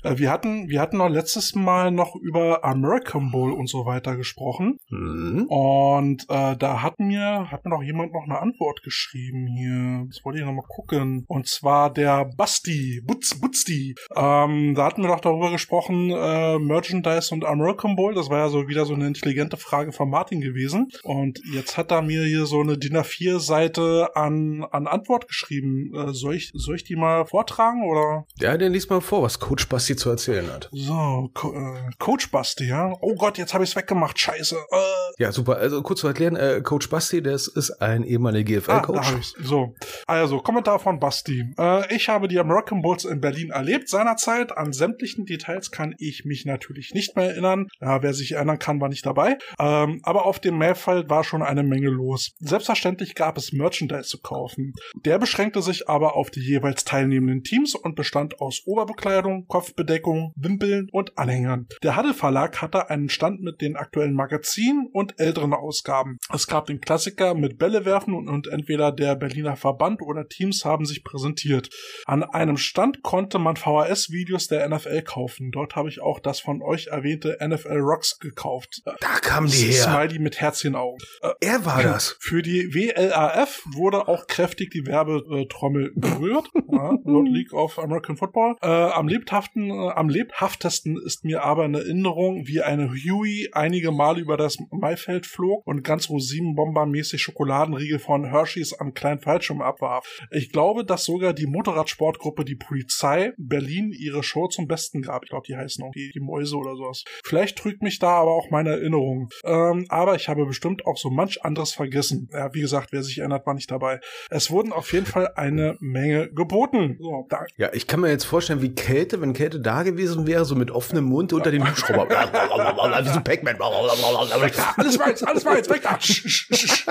[0.03, 4.15] Äh, wir hatten, wir hatten noch letztes Mal noch über American Bowl und so weiter
[4.15, 4.77] gesprochen.
[4.89, 5.45] Hm.
[5.47, 10.05] Und äh, da hat mir, hat mir noch jemand noch eine Antwort geschrieben hier.
[10.05, 11.25] Jetzt wollte ich noch mal gucken.
[11.27, 13.95] Und zwar der Basti, Butz, Butzdi.
[14.15, 18.13] Ähm, da hatten wir doch darüber gesprochen, äh, Merchandise und American Bowl.
[18.13, 20.89] Das war ja so wieder so eine intelligente Frage von Martin gewesen.
[21.03, 25.93] Und jetzt hat er mir hier so eine DIN A4-Seite an, an Antwort geschrieben.
[25.95, 28.25] Äh, soll, ich, soll ich die mal vortragen oder?
[28.39, 30.69] Ja, dann lies mal vor, was Coach Basti zu erzählen hat.
[30.71, 32.93] So, Co äh, Coach Basti, ja?
[33.01, 34.17] Oh Gott, jetzt habe ich es weggemacht.
[34.19, 34.55] Scheiße.
[34.55, 35.57] Äh, Ja, super.
[35.57, 39.15] Also kurz zu erklären, äh, Coach Basti, das ist ein ehemaliger Ah, GFL-Coach.
[39.19, 39.33] ich's.
[39.41, 39.73] So,
[40.05, 41.45] also Kommentar von Basti.
[41.57, 44.55] Äh, ich habe die American Bulls in Berlin erlebt seinerzeit.
[44.57, 47.67] An sämtlichen Details kann ich mich natürlich nicht mehr erinnern.
[47.81, 49.37] Ja, wer sich erinnern kann, war nicht dabei.
[49.59, 52.31] Ähm, aber auf dem Mailfeld war schon eine Menge los.
[52.39, 54.73] Selbstverständlich gab es Merchandise zu kaufen.
[55.05, 60.87] Der beschränkte sich aber auf die jeweils teilnehmenden Teams und bestand aus Oberbekleidung, Kopfbedeckung, Wimpeln
[60.91, 61.67] und Anhängern.
[61.83, 66.19] Der Haddel Verlag hatte einen Stand mit den aktuellen Magazinen und älteren Ausgaben.
[66.31, 70.63] Es gab den Klassiker mit Bälle werfen und, und entweder der Berliner Verband oder Teams
[70.65, 71.69] haben sich präsentiert.
[72.05, 75.49] An einem Stand konnte man VHS-Videos der NFL kaufen.
[75.51, 78.81] Dort habe ich auch das von euch erwähnte NFL Rocks gekauft.
[78.85, 79.83] Da kamen die her.
[79.83, 80.99] Smiley mit Herzchenaugen.
[81.23, 82.17] Äh, Er war das.
[82.19, 86.49] für die WLAF wurde auch kräftig die Werbetrommel gerührt.
[86.53, 88.55] ja, World League of American Football.
[88.61, 93.91] Äh, am, lebhaften, äh, am lebhaftesten ist mir aber in Erinnerung, wie eine Huey einige
[93.91, 100.19] Male über das Maifeld flog und ganz Rosinenbomber-mäßig Schokoladenriegel von Hershey's am kleinen Fallschirm abwarf.
[100.31, 105.23] Ich glaube, dass sogar die Motorradsportgruppe die Polizei Berlin ihre Show zum Besten gab.
[105.23, 107.03] Ich glaube, die heißen auch die, die Mäuse oder sowas.
[107.23, 109.29] Vielleicht trügt mich da aber auch meine Erinnerung.
[109.43, 112.29] Ähm, aber ich habe bestimmt auch so manch anderes vergessen.
[112.31, 113.99] Ja, wie gesagt, wer sich erinnert, war nicht dabei.
[114.29, 116.97] Es wurden auf jeden Fall eine Menge geboten.
[116.99, 120.55] So, Ja, ich kann mir jetzt vorstellen, wie Käthe, wenn Käthe da gewesen wäre, so
[120.55, 122.07] mit offenem Mund unter den Hubschrauber.
[123.05, 123.57] Wie so Pac-Man.
[123.61, 125.99] alles meins, alles meins, weg da.
[125.99, 126.85] Sch, sch, sch.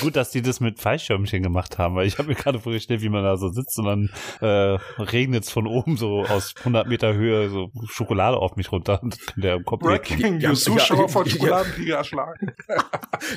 [0.00, 3.08] Gut, dass die das mit Fallschirmchen gemacht haben, weil ich habe mir gerade vorgestellt, wie
[3.08, 4.10] man da so sitzt und dann
[4.40, 9.02] äh, regnet es von oben so aus 100 Meter Höhe so Schokolade auf mich runter
[9.02, 10.02] und der Kopf weg.
[10.08, 11.30] Breaking Ja, News, ja, Zuschauer ja, von ja.
[11.32, 12.52] Schokoladenkrieger erschlagen.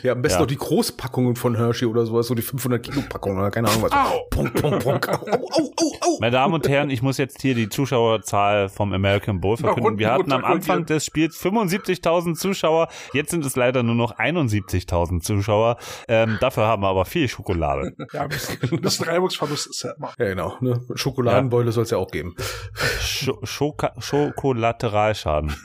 [0.04, 0.42] Ja, am besten Ja.
[0.42, 3.84] noch die Großpackungen von Hershey oder sowas, so die 500 Kilo Packungen oder keine Ahnung
[3.84, 3.92] was.
[3.92, 4.26] Au.
[4.30, 5.08] Punk, punk, punk.
[5.10, 6.18] Au, au, au, au.
[6.20, 9.98] Meine Damen und Herren, ich muss jetzt hier die Zuschauerzahl vom American Bowl verkünden.
[9.98, 14.18] Wir hatten am runter Anfang des Spiels 75.000 Zuschauer, jetzt sind es leider nur noch
[14.18, 15.78] 71.000 Zuschauer.
[16.08, 17.94] Ähm, dafür haben wir aber viel Schokolade.
[18.12, 18.30] Ja, ein
[18.82, 20.14] bisschen, Reibungsverlust ist ja immer.
[20.18, 20.58] Ja, genau.
[20.62, 20.82] Ne?
[20.96, 22.36] Schokoladenbeule soll es ja auch geben.
[23.44, 25.56] Schoka Schokolateralschaden.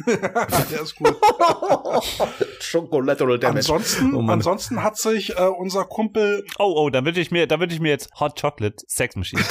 [0.70, 1.16] Der ist gut.
[2.60, 3.58] Schokolateral Damage.
[3.72, 7.72] Ansonsten, Oh ansonsten hat sich äh, unser Kumpel, Oh, oh, da würde ich mir, würde
[7.72, 9.42] ich mir jetzt Hot Chocolate Sex Machine.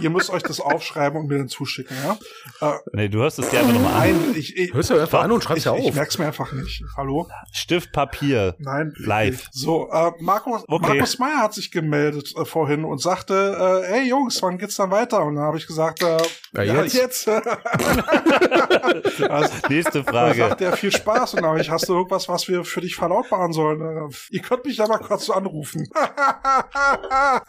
[0.00, 2.16] ihr müsst euch das aufschreiben und mir dann zuschicken, ja?
[2.60, 4.33] Äh, Nee, du hörst es dir einfach nochmal an.
[4.36, 5.94] Ich, ich, Hörst du einfach an und schreibst ich, ja ich auf.
[5.94, 6.82] merk's mir einfach nicht.
[6.96, 7.28] Hallo?
[7.52, 8.54] Stift, Papier.
[8.58, 8.92] Nein.
[8.96, 9.48] Live.
[9.52, 10.88] So, äh, Markus, Okay.
[10.88, 14.90] Markus Meyer hat sich gemeldet äh, vorhin und sagte, äh, hey Jungs, wann geht's dann
[14.90, 15.24] weiter?
[15.24, 16.16] Und dann habe ich gesagt, äh,
[16.54, 16.94] Ja, ja, jetzt.
[16.94, 17.28] jetzt.
[19.28, 20.38] also, Nächste Da Frage.
[20.38, 22.94] sagt er viel Spaß und dann hab ich, hast du irgendwas, was wir für dich
[22.96, 23.80] verlautbaren sollen?
[23.80, 25.88] Äh, Ihr könnt mich ja mal kurz anrufen.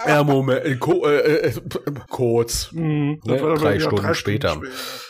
[0.07, 0.65] Ja, Moment.
[0.65, 1.17] äh, Ko äh,
[1.47, 1.53] äh,
[2.09, 2.69] kurz.
[2.71, 4.59] Hm, Ne, das war drei ja Stunden später.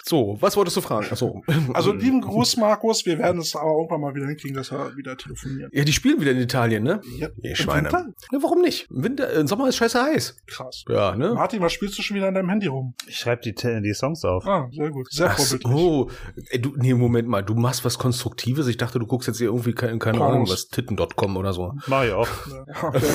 [0.03, 1.07] So, was wolltest du fragen?
[1.11, 1.43] Achso.
[1.73, 3.05] Also lieben Gruß, Markus.
[3.05, 5.69] Wir werden es aber irgendwann mal wieder hinkriegen, dass wir wieder telefonieren.
[5.73, 7.01] Ja, die spielen wieder in Italien, ne?
[7.17, 7.83] Ja, Ihr im Schweine.
[7.85, 8.05] Winter?
[8.31, 8.89] Ja, warum nicht?
[8.89, 10.37] Im Winter, im Sommer ist scheiße heiß.
[10.47, 10.85] Krass.
[10.89, 11.33] Ja, ne?
[11.33, 12.93] Martin, was spielst du schon wieder an deinem Handy rum?
[13.07, 14.45] Ich schreibe die, die Songs auf.
[14.45, 15.11] Ah, sehr gut.
[15.11, 15.73] Sehr Ach vorbildlich.
[15.73, 16.09] so.
[16.49, 17.41] Ey, du, nee, Moment mal.
[17.41, 18.67] Du machst was Konstruktives.
[18.67, 20.21] Ich dachte, du guckst jetzt hier irgendwie, keine, keine.
[20.21, 21.73] Ahnung, was, titten.com oder so.
[21.87, 22.27] Mach ich auch.
[22.47, 23.07] Ja, okay.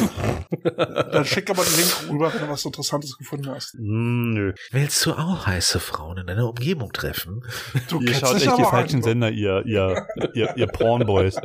[1.12, 3.74] Dann schick aber den Link rüber, wenn du was Interessantes gefunden hast.
[3.74, 4.52] Hm, nö.
[4.70, 7.44] Willst du auch heiße Frauen in deiner Umgebung treffen?
[7.88, 9.02] Du Ihr kennst schaut dich echt die aber falschen an.
[9.02, 11.36] Sender, ihr, ihr, ihr, ihr Pornboys.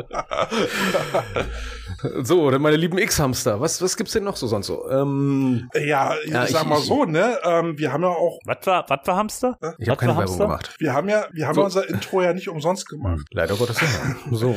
[2.23, 3.59] So, dann meine lieben X-Hamster.
[3.61, 4.89] Was, was gibt's denn noch so sonst so?
[4.89, 7.37] Ähm, Ja, Ja, ich sag ich- mal ich- so, ne?
[7.43, 9.57] Ähm, wir haben ja auch, Was war, was war Hamster?
[9.77, 10.43] ich habe keine Werbung Hamster?
[10.45, 10.75] gemacht.
[10.79, 11.61] wir haben ja, wir haben So.
[11.61, 13.25] ja unser Intro ja nicht umsonst gemacht.
[13.31, 13.87] Leider Gottes ja.
[14.31, 14.55] So.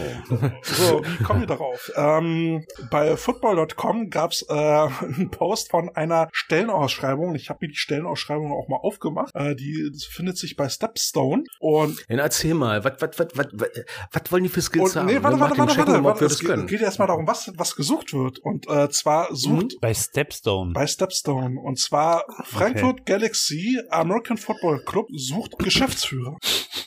[0.62, 1.90] So, wie kommen wir darauf?
[1.96, 7.34] Ähm, bei football.com gab's äh, einen Post von einer Stellenausschreibung.
[7.34, 9.34] Ich habe mir die Stellenausschreibung auch mal aufgemacht.
[9.34, 11.44] Äh, die findet sich bei Stepstone.
[11.60, 13.46] Und, Dann erzähl mal, was, was, was, was,
[14.12, 15.06] was wollen die für Skills und haben?
[15.06, 16.24] nee, warte, warte, warte, warte, warte.
[16.24, 18.40] Es geht, geht erstmal darum, was, was gesucht wird.
[18.40, 20.72] Und äh, zwar sucht Bei Stepstone.
[20.72, 21.60] bei Stepstone.
[21.60, 26.36] Und zwar Frankfurt Galaxy American Football Club sucht Geschäftsführer.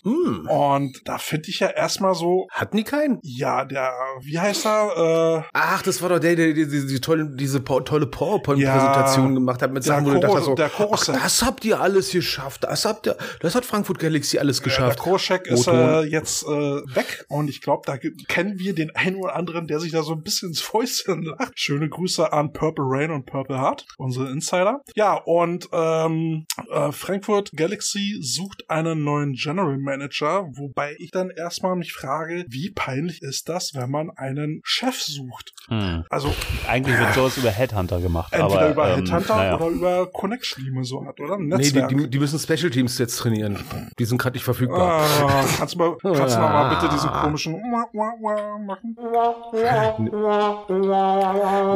[0.04, 0.48] Hm.
[0.50, 3.20] Und da finde ich ja erstmal so, Hatten die keinen?
[3.22, 3.92] ja, der,
[4.24, 5.44] wie heißt er?
[5.46, 9.34] Äh, Ach, das war doch der, der die, die, die tolle, diese tolle PowerPoint-Präsentation Ja,
[9.36, 12.12] gemacht hat mit der Sachen, wo du dachtest so, der ach, das habt ihr alles
[12.12, 12.64] geschafft.
[12.64, 15.00] Das habt ihr, das hat Frankfurt Galaxy alles der geschafft.
[15.00, 15.80] Koschek ist O-Ton.
[15.80, 19.80] äh, jetzt äh, weg und ich glaube, da kennen wir den einen oder anderen, der
[19.80, 21.54] sich da so ein bisschen ins Fäustchen lacht.
[21.56, 24.82] Schöne Grüße an Purple Rain und Purple Heart, unsere Insider.
[24.96, 31.76] Ja, und ähm, äh, Frankfurt Galaxy sucht einen neuen General Manager, wobei ich dann erstmal
[31.76, 35.52] mich frage, wie peinlich ist das, wenn man einen Chef sucht?
[35.68, 36.04] Hm.
[36.10, 36.34] Also
[36.68, 38.32] Eigentlich wird sowas über Headhunter gemacht.
[38.34, 39.56] entweder aber, über ähm, Headhunter naja.
[39.56, 41.36] oder über Connection, die man so hat, oder?
[41.36, 41.90] Ein Nee, die, Netzwerk.
[41.90, 43.60] die, die müssen Special Teams jetzt trainieren.
[44.00, 45.02] Die sind gerade nicht verfügbar.
[45.02, 47.54] Ah, kannst du mal, kannst du mal bitte diesen komischen
[48.66, 48.96] machen?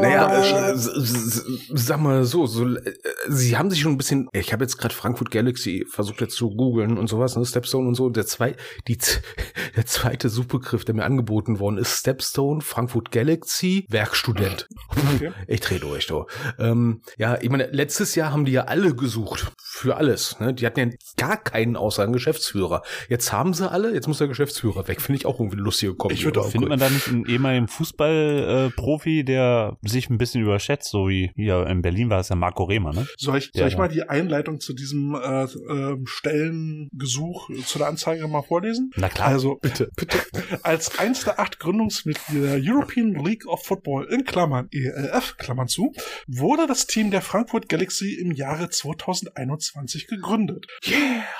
[0.02, 2.94] Naja, äh, sag mal so, so, äh,
[3.28, 6.50] sie haben sich schon ein bisschen, ich habe jetzt gerade Frankfurt Galaxy versucht jetzt zu
[6.50, 8.10] googeln und sowas, ne, Stepstone und so.
[8.10, 8.56] Der, zwei,
[8.88, 8.98] die,
[9.76, 14.68] der zweite Suchbegriff, der mir angeboten worden ist, Stepstone, Frankfurt Galaxy, Werkstudent.
[15.16, 15.32] Okay.
[15.48, 16.26] Ich dreh durch, du.
[16.60, 19.52] Ähm, ja, ich meine, letztes Jahr haben die ja alle gesucht.
[19.78, 20.40] Für alles.
[20.40, 20.54] Ne?
[20.54, 22.82] Die hatten ja gar keinen außer einen Geschäftsführer.
[23.10, 25.02] Jetzt haben sie alle, jetzt muss der Geschäftsführer weg.
[25.02, 26.14] Finde ich auch irgendwie lustige Kombi.
[26.14, 30.90] Ich würde auch- Findet man da nicht einen ehemaligen Fußballprofi, der sich ein bisschen überschätzt,
[30.92, 33.06] so wie hier in Berlin war es ja Marco Rehmer, ne?
[33.18, 33.80] Soll ich, soll Ja, ich ja.
[33.80, 38.92] mal die Einleitung zu diesem äh, äh, Stellengesuch äh, zu der Anzeige mal vorlesen?
[38.96, 39.28] Na klar.
[39.28, 40.18] Also, bitte, bitte.
[40.64, 45.92] Als eins der acht Gründungsmitglieder der European League of Football in Klammern, ELF, Klammern zu,
[46.28, 49.65] wurde das Team der Frankfurt Galaxy im Jahre 2021
[50.08, 50.66] gegründet.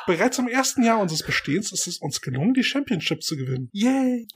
[0.08, 3.70] Bereits im ersten Jahr unseres Bestehens ist es uns gelungen, die Championship zu gewinnen.
[3.72, 4.28] Yay!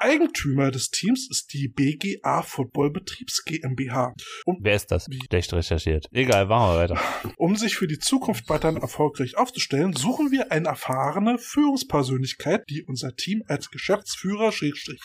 [0.00, 4.14] Eigentümer des Teams ist die BGA Football Betriebs GmbH.
[4.44, 5.06] Um, Wer ist das?
[5.28, 6.06] Schlecht recherchiert.
[6.12, 7.00] Egal, machen wir weiter.
[7.36, 13.16] um sich für die Zukunft weiterhin erfolgreich aufzustellen, suchen wir eine erfahrene Führungspersönlichkeit, die unser
[13.16, 14.52] Team als Geschäftsführer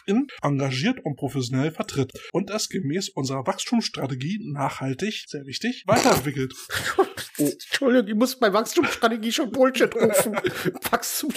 [0.05, 6.53] in engagiert und professionell vertritt und es gemäß unserer Wachstumsstrategie nachhaltig, sehr wichtig, weiterentwickelt.
[7.37, 10.35] Entschuldigung, ich muss bei Wachstumsstrategie schon Bullshit rufen.
[10.91, 11.31] Wachstum.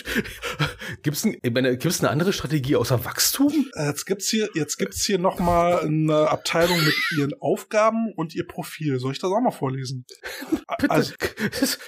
[1.02, 3.52] Gibt's, ein, meine, gibt's eine andere Strategie außer Wachstum?
[3.76, 8.46] Jetzt gibt's hier, jetzt gibt's hier noch mal eine Abteilung mit ihren Aufgaben und ihr
[8.46, 8.98] Profil.
[8.98, 10.04] Soll ich das auch mal vorlesen?
[10.78, 10.90] Bitte.
[10.90, 11.14] Also,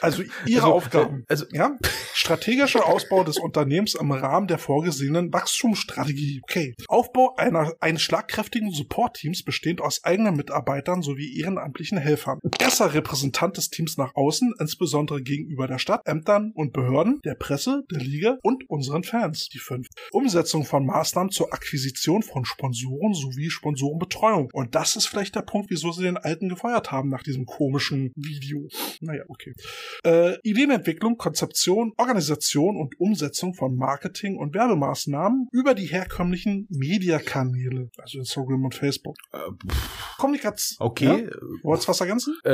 [0.01, 1.25] also ihre Also, Aufgaben.
[1.29, 1.77] also- ja,
[2.15, 6.41] strategischer Ausbau des Unternehmens im Rahmen der vorgesehenen Wachstumsstrategie.
[6.43, 6.75] Okay.
[6.89, 12.39] Aufbau einer eines schlagkräftigen Support-Teams bestehend aus eigenen Mitarbeitern sowie ehrenamtlichen Helfern.
[12.61, 17.85] Erster Repräsentant des Teams nach außen, insbesondere gegenüber der Stadt, Ämtern und Behörden, der Presse,
[17.91, 19.49] der Liga und unseren Fans.
[19.49, 19.87] Die fünf.
[20.13, 24.51] Umsetzung von Maßnahmen zur Akquisition von Sponsoren sowie Sponsorenbetreuung.
[24.53, 28.13] Und das ist vielleicht der Punkt, wieso sie den Alten gefeuert haben nach diesem komischen
[28.15, 28.69] Video.
[29.01, 29.55] Naja, okay.
[30.05, 38.19] Äh, Ideenentwicklung, Konzeption, Organisation und Umsetzung von Marketing und Werbemaßnahmen über die herkömmlichen Mediakanäle, also
[38.19, 39.17] Instagram und Facebook.
[40.19, 40.77] Kommunikation.
[40.87, 41.05] Okay.
[41.05, 41.31] Ja?
[41.63, 42.37] Wolltest du was ergänzen?
[42.45, 42.51] Äh,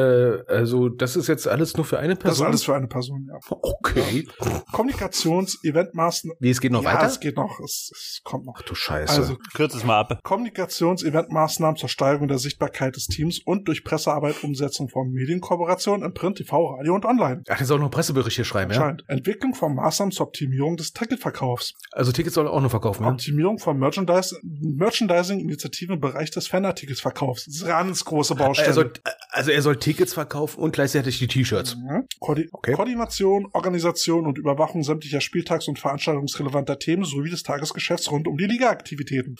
[0.47, 2.47] also, das ist jetzt alles nur für eine Das ist Person?
[2.47, 3.39] alles für eine Person, ja.
[3.49, 4.27] Okay.
[4.73, 6.37] Kommunikations-, Eventmaßnahmen.
[6.41, 7.07] Wie, es geht noch ja, weiter?
[7.07, 7.61] es geht noch.
[7.61, 8.55] Es, es kommt noch.
[8.57, 9.15] Ach du Scheiße.
[9.15, 10.19] Also Kürz es mal ab.
[10.23, 16.39] Kommunikations-Eventmaßnahmen zur Steigerung der Sichtbarkeit des Teams und durch Pressearbeit Umsetzung von Medienkooperationen im Print,
[16.39, 17.43] TV, Radio und Online.
[17.49, 18.97] Ach, der soll noch Presseberichte schreiben, ja?
[19.09, 21.75] Entwicklung von Maßnahmen zur Optimierung des Ticketverkaufs.
[21.93, 23.11] Also Tickets soll er auch noch verkaufen, ja?
[23.11, 27.47] Optimierung von Merchandise Merchandising-Initiativen im Bereich des Fan-Ticketsverkaufs.
[27.47, 28.69] Das ist ganz große Baustelle.
[28.69, 28.93] Er soll,
[29.31, 31.77] also er soll Tickets verkaufen und gleichzeitig die T-Shirts.
[31.95, 32.07] Mhm.
[32.21, 32.73] Koordi Okay.
[32.73, 38.47] Koordination, Organisation und Überwachung sämtlicher Spieltags- und veranstaltungsrelevanter Themen sowie des Tagesgeschäfts rund um die
[38.47, 39.37] Liga-Aktivitäten.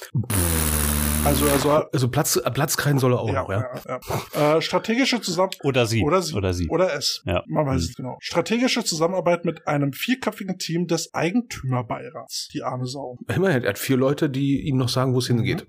[1.27, 3.65] Also soll Also Platz, äh, Platzkreien soll er auch ja, noch, ja?
[3.87, 4.01] ja,
[4.35, 4.57] ja.
[4.57, 6.03] Äh, strategische Zusammen Oder sie.
[6.03, 6.69] oder sie Oder sie.
[6.69, 7.23] oder es.
[7.25, 7.43] Ja.
[7.47, 8.19] Man weiß es genau.
[8.21, 12.49] Strategische Zusammenarbeit mit einem vierköpfigen Team des Eigentümerbeirats.
[12.53, 13.17] Die arme Sau.
[13.35, 15.67] Immerhin, er hat vier Leute, die ihm noch sagen, wo es hingeht.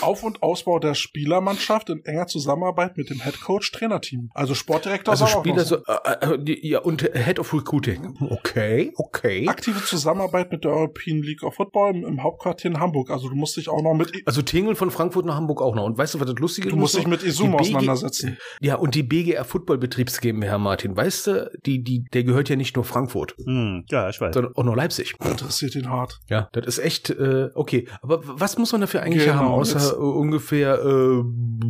[0.00, 4.30] Auf- und Ausbau der Spielermannschaft in enger Zusammenarbeit mit dem Headcoach Trainerteam.
[4.34, 8.16] Also Sportdirektor Also Spieler so, äh, äh, die, ja, und Head of Recruiting.
[8.28, 9.46] Okay, okay.
[9.46, 13.10] Aktive Zusammenarbeit mit der European League of Football im, im Hauptquartier in Hamburg.
[13.10, 15.84] Also du musst dich auch noch mit Also Tingeln von Frankfurt nach Hamburg auch noch.
[15.84, 16.72] Und weißt du, was das Lustige ist?
[16.72, 18.36] du musst dich mit BG auseinandersetzen.
[18.60, 22.56] Ja, und die BGR Football Betriebs GmbH, Martin, weißt du, die, die, der gehört ja
[22.56, 24.34] nicht nur Frankfurt, Hm, ja, ich weiß.
[24.34, 25.14] sondern auch noch Leipzig.
[25.24, 26.18] Interessiert ihn hart.
[26.28, 27.86] Ja, das ist echt, äh, okay.
[28.02, 31.22] Aber was muss man dafür eigentlich Genau, haben, außer jetzt- äh, ungefähr äh,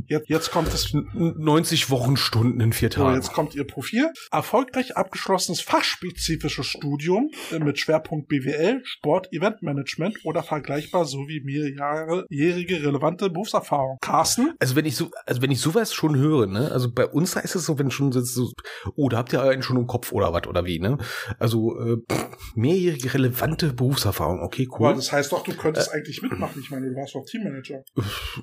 [0.09, 3.15] Jetzt, jetzt kommt das 90 Wochenstunden in vier So, Tagen?
[3.17, 4.11] jetzt kommt Ihr Profil.
[4.31, 13.16] Erfolgreich abgeschlossenes fachspezifisches Studium äh, mit Schwerpunkt BWL, Sport, Eventmanagement oder vergleichbar sowie mehrjährige relevante
[13.17, 13.99] Berufserfahrung.
[14.01, 14.55] Carsten?
[14.59, 17.41] Also wenn ich so, also wenn ich sowas schon höre, ne, also bei uns da
[17.41, 18.51] ist es so, wenn schon so,
[18.95, 20.99] oh, da habt ihr einen schon im Kopf oder was oder wie, ne?
[21.39, 24.95] Also äh, pff, mehrjährige relevante Berufserfahrung, okay, Aber cool.
[24.95, 26.61] das heißt doch, du könntest eigentlich mitmachen.
[26.61, 27.83] Ich meine, du warst doch Teammanager.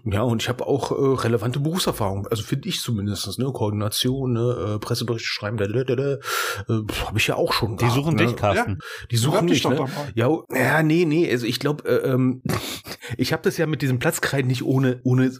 [0.05, 4.75] Ja, und ich habe auch äh, relevante Berufserfahrung, also finde ich zumindest, ne, Koordination, ne,
[4.75, 7.77] äh, Presseberichte schreiben, da, da, da, da, äh, habe ich ja auch schon.
[7.77, 8.25] Die gehabt, suchen ne?
[8.25, 8.79] dich, Carsten.
[9.11, 9.85] Die suchen dich ne?
[10.15, 12.41] Ja, ja, nee, nee, also ich glaube, äh, ähm,
[13.17, 15.31] ich habe das ja mit diesem Platzkreiden nicht ohne ohne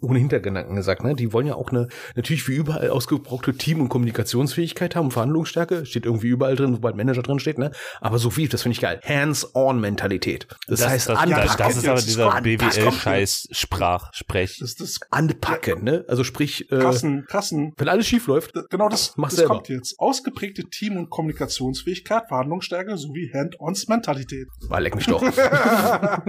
[0.00, 1.14] ohne Hintergedanken gesagt, ne?
[1.14, 6.06] Die wollen ja auch eine natürlich wie überall ausgebrauchte Team- und Kommunikationsfähigkeit haben, Verhandlungsstärke, steht
[6.06, 7.70] irgendwie überall drin, sobald Manager drin steht, ne?
[8.00, 9.00] Aber so wie, das finde ich geil.
[9.04, 10.46] Hands-on-Mentalität.
[10.66, 11.46] Das, heißt das, anpacken.
[11.46, 12.58] das, das ist aber dieser Anpacken.
[12.58, 14.58] BWL-Scheiß Sprach, Sprech.
[14.60, 16.04] Das ist anpacken, ne?
[16.08, 17.72] Also sprich, äh, Kassen, Kassen.
[17.76, 19.54] wenn alles schief läuft, Genau das, Mach das selber.
[19.54, 19.98] kommt jetzt.
[19.98, 24.48] Ausgeprägte Team- und Kommunikationsfähigkeit, Verhandlungsstärke sowie Hand-ons-Mentalität.
[24.68, 25.22] war leck mich doch.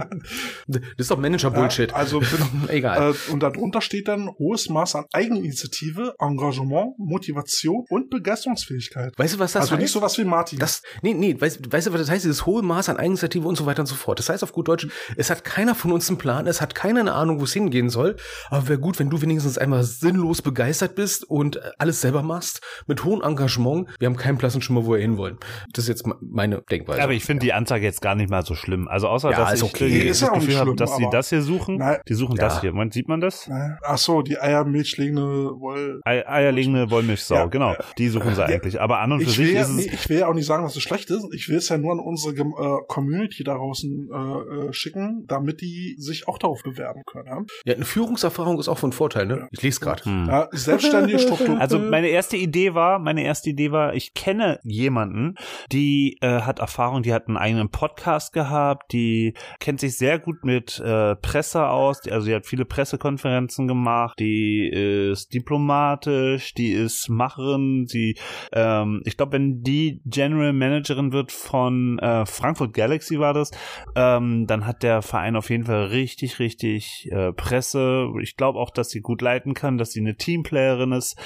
[0.97, 1.91] das ist doch Manager-Bullshit.
[1.91, 2.21] Ja, also
[2.67, 3.13] Egal.
[3.13, 9.13] Äh, und darunter steht dann hohes Maß an Eigeninitiative, Engagement, Motivation und Begeisterungsfähigkeit.
[9.17, 9.81] weißt du, was das also heißt?
[9.81, 10.59] nicht sowas wie Martin.
[10.59, 12.23] Das, nee, nee, weißt, weißt du, was das heißt?
[12.25, 14.19] Dieses hohe Maß an Eigeninitiative und so weiter und so fort.
[14.19, 16.99] Das heißt auf gut Deutsch, es hat keiner von uns einen Plan, es hat keiner
[17.01, 18.15] eine Ahnung, wo es hingehen soll.
[18.49, 23.03] Aber wäre gut, wenn du wenigstens einmal sinnlos begeistert bist und alles selber machst, mit
[23.03, 23.87] hohem Engagement.
[23.99, 25.37] Wir haben keinen blassen Schimmer, wo wir hinwollen.
[25.73, 27.01] Das ist jetzt me- meine Denkweise.
[27.01, 28.87] Aber ich finde die Anzeige jetzt gar nicht mal so schlimm.
[28.87, 30.07] Also außer, Ja, dass ist ich okay.
[30.07, 31.77] das ja auch nicht Gefühl habe, schlimm, dass sie das hier suchen.
[31.77, 31.97] Nein.
[32.07, 32.45] Die suchen Ja.
[32.45, 32.73] das hier.
[32.73, 33.47] Man, sieht man das?
[33.47, 33.51] Äh,
[33.83, 35.23] Ach so, die eiermilchlegende
[35.59, 36.01] Woll.
[36.05, 37.45] Ei- Eierlegende Wollmilchsau, Ja.
[37.45, 37.75] genau.
[37.97, 38.79] Die suchen sie eigentlich.
[38.81, 39.75] Aber an und für Ich sich will, ja, ist es.
[39.75, 41.25] nee, ich will ja auch nicht sagen, dass es schlecht ist.
[41.33, 45.25] Ich will es ja nur an unsere Gem- äh, Community da draußen äh, äh, schicken,
[45.27, 47.27] damit die sich auch darauf bewerben können.
[47.27, 47.41] Ja?
[47.65, 49.47] ja, eine Führungserfahrung ist auch von Vorteil, ne?
[49.51, 50.03] Ich lese gerade.
[50.05, 50.25] Hm.
[50.27, 51.59] Ja, selbstständige Struktur.
[51.59, 55.35] Also meine erste Idee war, meine erste Idee war, ich kenne jemanden,
[55.71, 60.43] die äh, hat Erfahrung, die hat einen eigenen Podcast gehabt, die kennt sich sehr gut
[60.43, 66.71] mit wählt äh, Presse aus, also sie hat viele Pressekonferenzen gemacht, die ist diplomatisch, die
[66.71, 68.17] ist Macherin, sie,
[68.51, 73.51] ähm, ich glaube, wenn die General Managerin wird von äh, Frankfurt Galaxy war das,
[73.95, 78.07] ähm, dann hat der Verein auf jeden Fall richtig, richtig äh, Presse.
[78.21, 81.17] Ich glaube auch, dass sie gut leiten kann, dass sie eine Teamplayerin ist.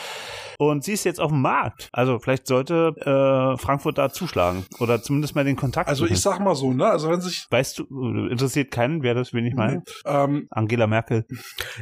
[0.60, 1.90] Und sie ist jetzt auf dem Markt.
[1.92, 5.90] Also vielleicht sollte äh, Frankfurt da zuschlagen oder zumindest mal den Kontakt.
[5.90, 6.86] Also ich sag mal so, ne?
[6.86, 9.84] Also wenn sich weißt du, interessiert keinen, wer das, wen ich meine?
[10.06, 11.26] ähm, Angela Merkel.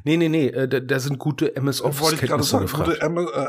[0.03, 2.85] Nee, nee, nee, äh, da, da sind gute MS wollte ich gerade Office-Kenntnisse sagen, gefragt.
[2.89, 3.01] gute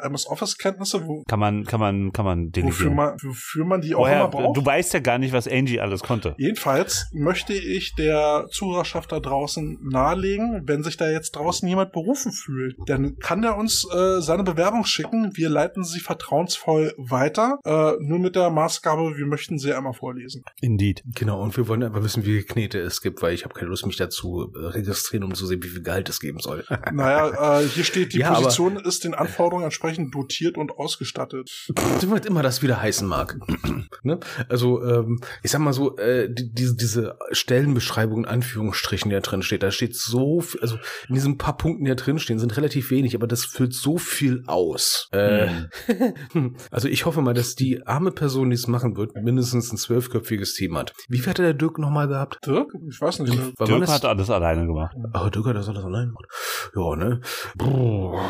[0.06, 2.94] MS, äh, Office Kenntnisse, wo, Kann man, kann man, kann man wofür delegieren.
[2.94, 4.56] man, wofür man die auch Woher, immer braucht.
[4.56, 6.34] du weißt ja gar nicht, was Angie alles konnte.
[6.38, 12.32] Jedenfalls möchte ich der Zuhörerschaft da draußen nahelegen, wenn sich da jetzt draußen jemand berufen
[12.32, 15.30] fühlt, dann kann er uns äh, seine Bewerbung schicken.
[15.34, 17.58] Wir leiten sie vertrauensvoll weiter.
[17.64, 20.42] Äh, nur mit der Maßgabe, wir möchten sie einmal vorlesen.
[20.60, 21.02] Indeed.
[21.14, 23.68] Genau, und wir wollen aber wissen, wie viele Knete es gibt, weil ich habe keine
[23.68, 26.64] Lust, mich dazu äh, registrieren, um zu sehen, wie viel Gehalt es geben soll.
[26.92, 31.50] Naja, äh, hier steht, die Ja, Position ist den Anforderungen entsprechend dotiert und ausgestattet.
[31.74, 33.38] was immer das wieder heißen mag.
[34.02, 34.20] ne?
[34.48, 39.20] Also, ähm, ich sag mal so, äh, die, diese, diese Stellenbeschreibung in Anführungsstrichen, die da
[39.20, 40.76] drin steht, da steht so viel, also
[41.08, 43.98] in diesen paar Punkten, die da drin stehen, sind relativ wenig, aber das füllt so
[43.98, 45.08] viel aus.
[45.12, 45.48] Äh,
[46.70, 50.54] also ich hoffe mal, dass die arme Person, die es machen wird, mindestens ein zwölfköpfiges
[50.54, 50.92] Team hat.
[51.08, 52.38] Wie viel hat der Dirk nochmal gehabt?
[52.46, 52.72] Dirk?
[52.88, 53.58] Ich weiß nicht.
[53.58, 54.94] war Dirk hat alles alleine gemacht.
[55.12, 56.26] Aber Dirk hat das alles allein gemacht.
[56.74, 57.20] Ja, ne?
[57.56, 58.20] Brrr.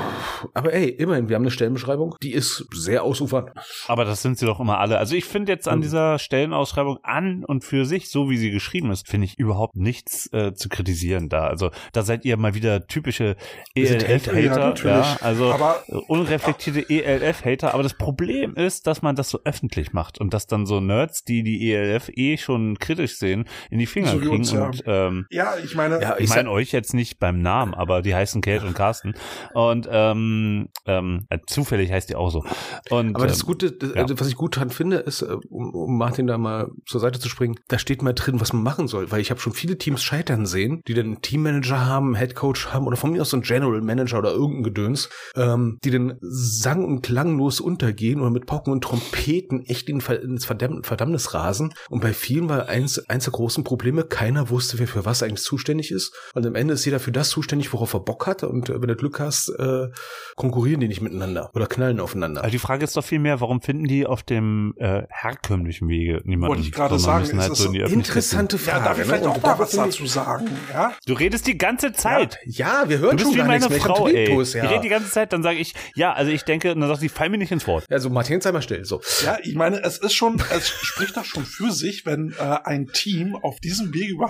[0.54, 3.50] Aber ey, immerhin, wir haben eine Stellenbeschreibung, die ist sehr ausufernd.
[3.88, 4.98] Aber das sind sie doch immer alle.
[4.98, 5.82] Also ich finde jetzt an Mhm.
[5.82, 10.32] dieser Stellenausschreibung an und für sich, so wie sie geschrieben ist, finde ich überhaupt nichts
[10.32, 11.46] äh, zu kritisieren da.
[11.46, 13.36] Also da seid ihr mal wieder typische
[13.74, 14.34] ELF-Hater.
[14.34, 15.22] Ja, Ja, natürlich.
[15.22, 17.74] also Aber unreflektierte ELF-Hater.
[17.74, 21.24] Aber das Problem ist, dass man das so öffentlich macht und dass dann so Nerds,
[21.24, 24.30] die die ELF eh schon kritisch sehen, in die Finger So kriegen.
[24.36, 24.66] uns, ja.
[24.66, 28.14] und ähm, ja, ich meine, Ja, ich meine euch jetzt nicht beim Namen, aber die
[28.14, 29.14] heißen Kate und Carsten.
[29.54, 32.44] Und ähm, ähm, äh, zufällig heißt die auch so.
[32.90, 34.02] Und, Aber das ähm, Gute, das, ja.
[34.02, 37.18] also was ich gut dran finde, ist, äh, um, um Martin da mal zur Seite
[37.18, 39.78] zu springen, da steht mal drin, was man machen soll, weil ich habe schon viele
[39.78, 43.30] Teams scheitern sehen, die dann einen Teammanager haben, einen Headcoach haben oder von mir aus
[43.30, 48.30] so einen General Manager oder irgendein Gedöns, ähm, die dann sang- und klanglos untergehen oder
[48.30, 51.72] mit Pauken und Trompeten echt in, ins Verdamm Verdammnis rasen.
[51.88, 55.42] Und bei vielen war eins, eins der großen Probleme, keiner wusste, wer für was eigentlich
[55.42, 56.14] zuständig ist.
[56.34, 58.42] Und am Ende ist jeder für das zuständig, worauf er Bock hat.
[58.42, 59.88] Und äh, wenn du Glück hast, äh,
[60.36, 62.42] konkurrieren die nicht miteinander oder knallen aufeinander.
[62.42, 66.20] Also die Frage ist doch viel mehr, warum finden die auf dem äh, herkömmlichen Wege
[66.24, 66.56] niemanden?
[66.56, 68.84] Wollte ich gerade sagen, ist halt das so in Interessante ja, Frage.
[68.84, 69.04] darf ich ne?
[69.04, 70.48] vielleicht Und auch da mal was dazu sagen?
[70.72, 70.92] Ja.
[71.06, 72.38] Du redest die ganze Zeit.
[72.44, 73.78] Ja, wir Du hören bist schon wie gar meine nichts mehr.
[73.78, 74.28] Ich Frau, ey.
[74.32, 74.64] Ja.
[74.64, 77.00] Ich rede die ganze Zeit, dann sage ich, ja, also ich denke, und dann sagt
[77.00, 77.84] sie, fall mir nicht ins Wort.
[77.90, 78.84] Also Martin, sei mal still.
[78.84, 79.00] So.
[79.24, 82.88] Ja, ich meine, es ist schon, es spricht doch schon für sich, wenn äh, ein
[82.88, 84.28] Team auf diesem Weg über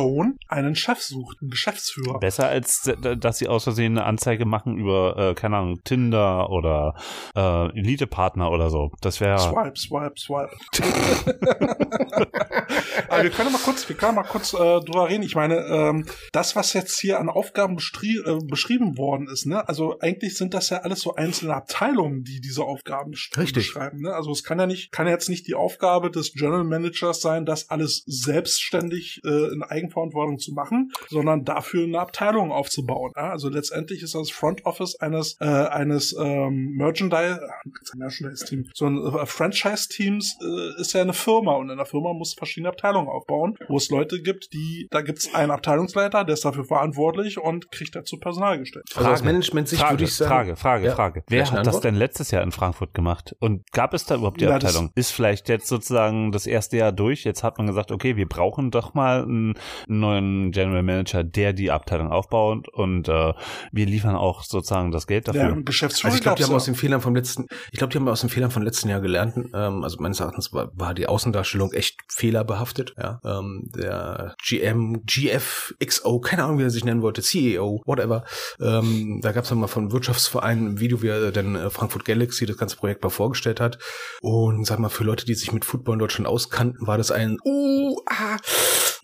[0.00, 2.18] Stepstone einen Chef sucht, einen Geschäftsführer.
[2.18, 6.50] Besser als, äh, dass sie aus Versehen eine Anzeige machen über, äh, keine Ahnung, Tinder
[6.50, 6.94] oder
[7.36, 8.90] äh, Elite-Partner oder so.
[9.00, 10.50] Das wäre Swipe, swipe, swipe.
[13.08, 15.22] Aber wir können mal kurz, wir können mal kurz äh, drüber reden.
[15.22, 19.98] Ich meine, ähm, das, was jetzt hier an Aufgaben äh, beschrieben worden ist, ne, also
[20.00, 23.54] eigentlich sind das ja alles so einzelne Abteilungen, die diese Aufgaben Richtig.
[23.54, 24.02] beschreiben.
[24.02, 24.14] Ne?
[24.14, 27.44] Also es kann ja nicht, kann ja jetzt nicht die Aufgabe des General Managers sein,
[27.44, 33.12] das alles selbstständig äh, in Eigenverantwortung zu machen, sondern dafür eine Abteilung aufzubauen.
[33.16, 33.30] Ja?
[33.30, 38.86] Also letztendlich ist das Front Office eines äh, eines ähm, Merchandise, äh, Merchandise Team, so
[38.86, 42.68] ein äh, Franchise Teams äh, ist ja eine Firma und in der Firma muss verschiedene
[42.70, 46.64] Abteilungen aufbauen, wo es Leute gibt, die da gibt es einen Abteilungsleiter, der ist dafür
[46.64, 48.84] verantwortlich und kriegt dazu Personal gestellt.
[48.94, 50.30] Also aus Management-Sicht Frage, würde ich sagen.
[50.30, 50.94] Frage, Frage, Ja.
[50.94, 51.24] Frage.
[51.28, 53.34] Wer hat das denn letztes Jahr in Frankfurt gemacht?
[53.40, 54.92] Und gab es da überhaupt die Ja, das- Abteilung?
[54.94, 57.24] Ist vielleicht jetzt sozusagen das erste Jahr durch?
[57.24, 59.54] Jetzt hat man gesagt, okay, wir brauchen doch mal einen
[59.86, 63.32] neuen General Manager, der die Abteilung aufbaut und äh,
[63.72, 65.62] wir liefern auch sozusagen das Geld dafür.
[65.64, 66.56] Geschäftsführer Also ich glaube, die haben ja.
[66.56, 69.00] aus den Fehlern vom letzten, ich glaube, die haben aus den Fehlern vom letzten Jahr
[69.00, 69.36] gelernt.
[69.54, 72.94] Ähm, also meines Erachtens war, war die Außendarstellung echt fehlerbehaftet.
[72.98, 78.24] Ja, ähm, der GM, GF, XO, keine Ahnung, wie er sich nennen wollte, CEO, whatever.
[78.60, 82.46] Ähm, da gab es mal von Wirtschaftsverein ein Video, wie er dann äh, Frankfurt Galaxy
[82.46, 83.78] das ganze Projekt mal vorgestellt hat.
[84.20, 87.38] Und sag mal, für Leute, die sich mit Football in Deutschland auskannten, war das ein
[87.44, 88.36] uh, ah,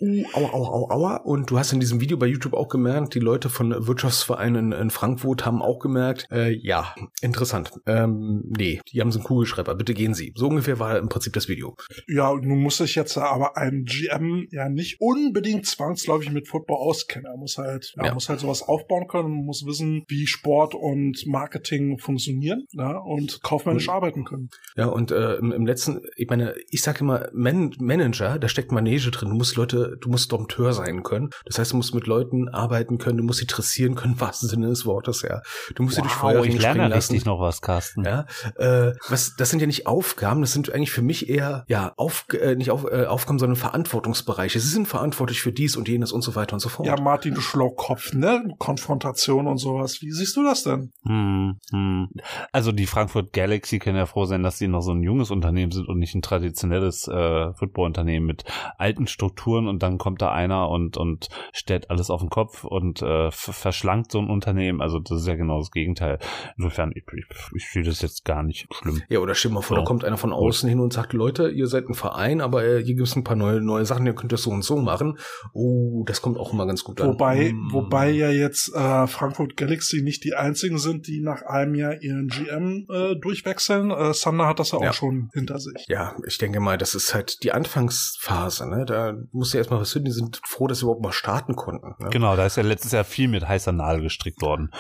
[0.01, 1.17] uh, aua, aua, aua, aua.
[1.17, 4.91] Und du hast in diesem Video bei YouTube auch gemerkt, die Leute von Wirtschaftsvereinen in,
[4.91, 7.73] Frankfurt haben auch gemerkt, äh, ja, interessant.
[7.87, 10.33] Ähm, nee, die haben so einen Kugelschreiber, bitte gehen Sie.
[10.37, 11.77] So ungefähr war im Prinzip das Video.
[12.09, 17.27] Ja, nun muss sich jetzt aber ein GM ja nicht unbedingt zwangsläufig mit Football auskennen.
[17.27, 18.15] Er muss halt, er Ja.
[18.15, 23.87] muss halt sowas aufbauen können, muss wissen, wie Sport und Marketing funktionieren ja, und kaufmännisch
[23.87, 23.93] Mhm.
[23.93, 24.49] arbeiten können.
[24.77, 28.73] Ja, und äh, im, im letzten, ich meine, ich sage immer, Man Manager, da steckt
[28.73, 29.31] Manege drin.
[29.31, 31.31] Du musst Leute du musst Dompteur sein können.
[31.45, 34.49] Das heißt, du musst mit Leuten arbeiten können, du musst sie dressieren können, im wahrsten
[34.49, 35.43] Sinne des Wortes, ja.
[35.75, 37.13] Du musst sie durch Feuer ich lerne springen lassen.
[37.13, 38.05] richtig noch was, Carsten.
[38.05, 38.27] Ja,
[38.57, 42.27] äh, was, das sind ja nicht Aufgaben, das sind eigentlich für mich eher, ja, auf,
[42.33, 44.61] äh, nicht auf, äh, Aufgaben, sondern Verantwortungsbereiche.
[44.61, 46.87] Sie sind verantwortlich für dies und jenes und so weiter und so fort.
[46.87, 48.55] Ja, Martin, du Schlaukopf, ne?
[48.59, 50.01] Konfrontation und sowas.
[50.03, 50.93] Wie siehst du das denn?
[51.05, 52.09] Hm, hm.
[52.53, 55.73] Also die Frankfurt Galaxy können ja froh sein, dass sie noch so ein junges Unternehmen
[55.73, 58.45] sind und nicht ein traditionelles äh, Football-Unternehmen mit
[58.79, 63.03] alten Strukturen und dann kommt da einer und und stellt alles auf den Kopf und
[63.03, 64.81] äh, ver- verschlankt so ein Unternehmen.
[64.81, 66.19] Also das ist ja genau das Gegenteil.
[66.57, 69.03] Insofern, ich, ich, ich sehe das jetzt gar nicht schlimm.
[69.09, 69.83] Ja, oder stell mal vor, So.
[69.83, 72.83] da kommt einer von außen hin und sagt, Leute, ihr seid ein Verein, aber äh,
[72.85, 75.19] hier gibt es ein paar neue, neue Sachen, ihr könnt das so und so machen.
[75.53, 77.09] Oh, das kommt auch immer ganz gut an.
[77.09, 77.73] Wobei, Mm.
[77.73, 82.29] wobei ja jetzt äh, Frankfurt Galaxy nicht die einzigen sind, die nach einem Jahr ihren
[82.29, 83.91] GM äh, durchwechseln.
[83.91, 84.93] Äh, Sander hat das ja auch Ja.
[84.93, 85.85] schon hinter sich.
[85.89, 88.85] Ja, ich denke mal, das ist halt die Anfangsphase, ne?
[88.87, 91.95] Da muss ja erstmal was finden, die sind froh, dass sie überhaupt mal starten konnten.
[91.99, 92.11] Ne?
[92.11, 94.71] Genau, da ist ja letztes Jahr viel mit heißer Nadel gestrickt worden.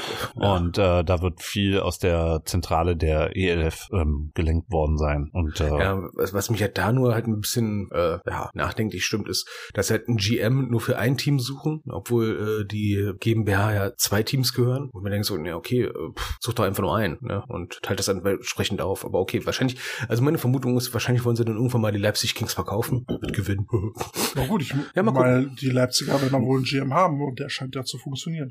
[0.40, 0.54] Ja.
[0.54, 5.30] Und äh, da wird viel aus der Zentrale der ELF ähm, gelenkt worden sein.
[5.32, 9.04] Und äh, Ja, was, was mich ja da nur halt ein bisschen äh, ja, nachdenklich
[9.04, 13.12] stimmt, ist, dass sie halt ein GM nur für ein Team suchen, obwohl äh, die
[13.18, 14.90] GmbH ja zwei Teams gehören.
[14.90, 17.42] Und man denkt so, ja, okay, äh, pff, such doch einfach nur einen ne?
[17.48, 19.04] und teilt das dann entsprechend auf.
[19.04, 19.78] Aber okay, wahrscheinlich,
[20.08, 23.32] also meine Vermutung ist, wahrscheinlich wollen sie dann irgendwann mal die Leipzig Kings verkaufen mit
[23.32, 23.66] Gewinn.
[24.34, 27.38] Na gut, ich Ja, mal weil die Leipziger werden dann wohl einen GM haben und
[27.38, 28.50] der scheint ja zu funktionieren.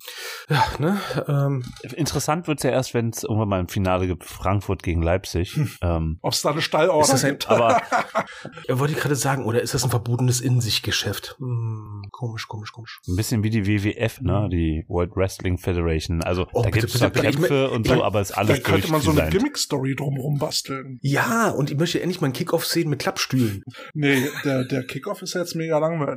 [0.50, 1.00] ja, ne?
[1.28, 1.64] Ähm,
[1.96, 5.58] interessant wird's ja erst, wenn es irgendwann mal im Finale gibt, Frankfurt gegen Leipzig.
[5.82, 7.50] ähm, Ob es da eine Stallorder gibt.
[7.50, 7.82] aber
[8.68, 11.36] ja, wollte ich gerade sagen, oder ist das ein verbotenes In-sich-Geschäft?
[11.40, 13.00] Hm, komisch, komisch, komisch.
[13.08, 14.48] ein bisschen wie die WWF, ne?
[14.52, 16.24] Die World Wrestling Federation.
[16.24, 17.28] Also Oh, da bitte, zwar bitte.
[17.28, 19.30] Ich Kämpfe und so, aber es ist alles Vielleicht könnte man so eine.
[19.30, 21.00] Gimmick-Story drumherum basteln.
[21.02, 23.64] Ja, und ich möchte endlich mal einen Kickoff sehen mit Klappstühlen.
[23.94, 26.15] Nee, der, der Kickoff ist jetzt mega langweilig.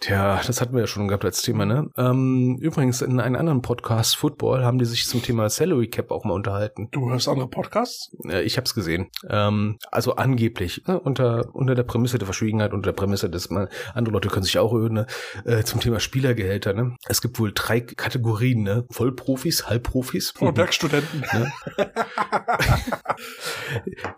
[0.00, 1.90] Tja, das hatten wir ja schon gehabt als Thema, ne?
[1.96, 6.24] Ähm, übrigens, in einem anderen Podcast, Football, haben die sich zum Thema Salary Cap auch
[6.24, 6.88] mal unterhalten.
[6.90, 8.10] Du hörst andere Podcasts?
[8.24, 9.10] Äh, ich hab's gesehen.
[9.28, 10.98] Ähm, also angeblich, ne?
[10.98, 14.58] unter, unter der Prämisse der Verschwiegenheit, unter der Prämisse, dass man, andere Leute können sich
[14.58, 15.06] auch irren, ne?
[15.44, 16.96] äh, zum Thema Spielergehälter, ne?
[17.08, 18.84] Es gibt wohl drei Kategorien, ne?
[18.90, 20.34] Vollprofis, Halbprofis.
[20.40, 21.20] Oh, Werkstudenten.
[21.32, 21.52] Ne?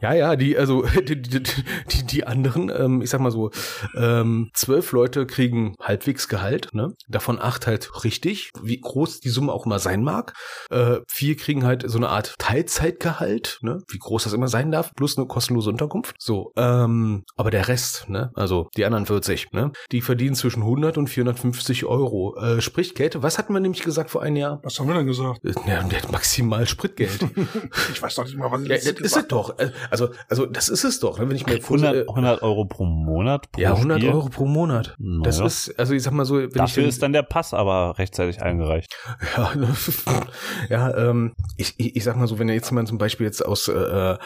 [0.00, 3.50] Ja, ja, die, also die, die, die, die anderen, ähm, ich sag mal so,
[3.96, 6.94] ähm, zwölf Leute kriegen halbwegs Gehalt, ne?
[7.08, 10.34] Davon acht halt richtig, wie groß die Summe auch immer sein mag.
[10.70, 13.82] Äh, vier kriegen halt so eine Art Teilzeitgehalt, ne?
[13.88, 16.14] Wie groß das immer sein darf, plus eine kostenlose Unterkunft.
[16.18, 18.30] So, ähm, aber der Rest, ne?
[18.34, 19.72] Also die anderen 40, ne?
[19.92, 22.36] Die verdienen zwischen 100 und 450 Euro.
[22.38, 24.60] Äh, sprich, Käthe, was hatten wir nämlich gesagt vor einem Jahr?
[24.62, 25.44] Was haben wir denn gesagt?
[25.44, 27.26] Äh, Ja, der hat maximal Spritgeld.
[27.92, 29.58] Ich weiß doch nicht mal, was ich Ja, letztes das ist es doch.
[29.58, 31.18] Äh, Also, also das ist es doch.
[31.18, 31.28] ne?
[31.28, 34.12] Wenn ich mir 100, 100 Euro pro Monat pro ja 100 Spiel.
[34.12, 34.81] Euro pro Monat.
[34.98, 35.46] Na Das ja.
[35.46, 38.42] ist, also ich sag mal so, wenn Dafür ich ist dann der Pass aber rechtzeitig
[38.42, 38.94] eingereicht.
[39.36, 39.68] ja, ne,
[40.68, 43.68] ja, ähm, ich, ich, ich sag mal so, wenn jetzt jemand zum Beispiel jetzt aus
[43.68, 44.16] äh,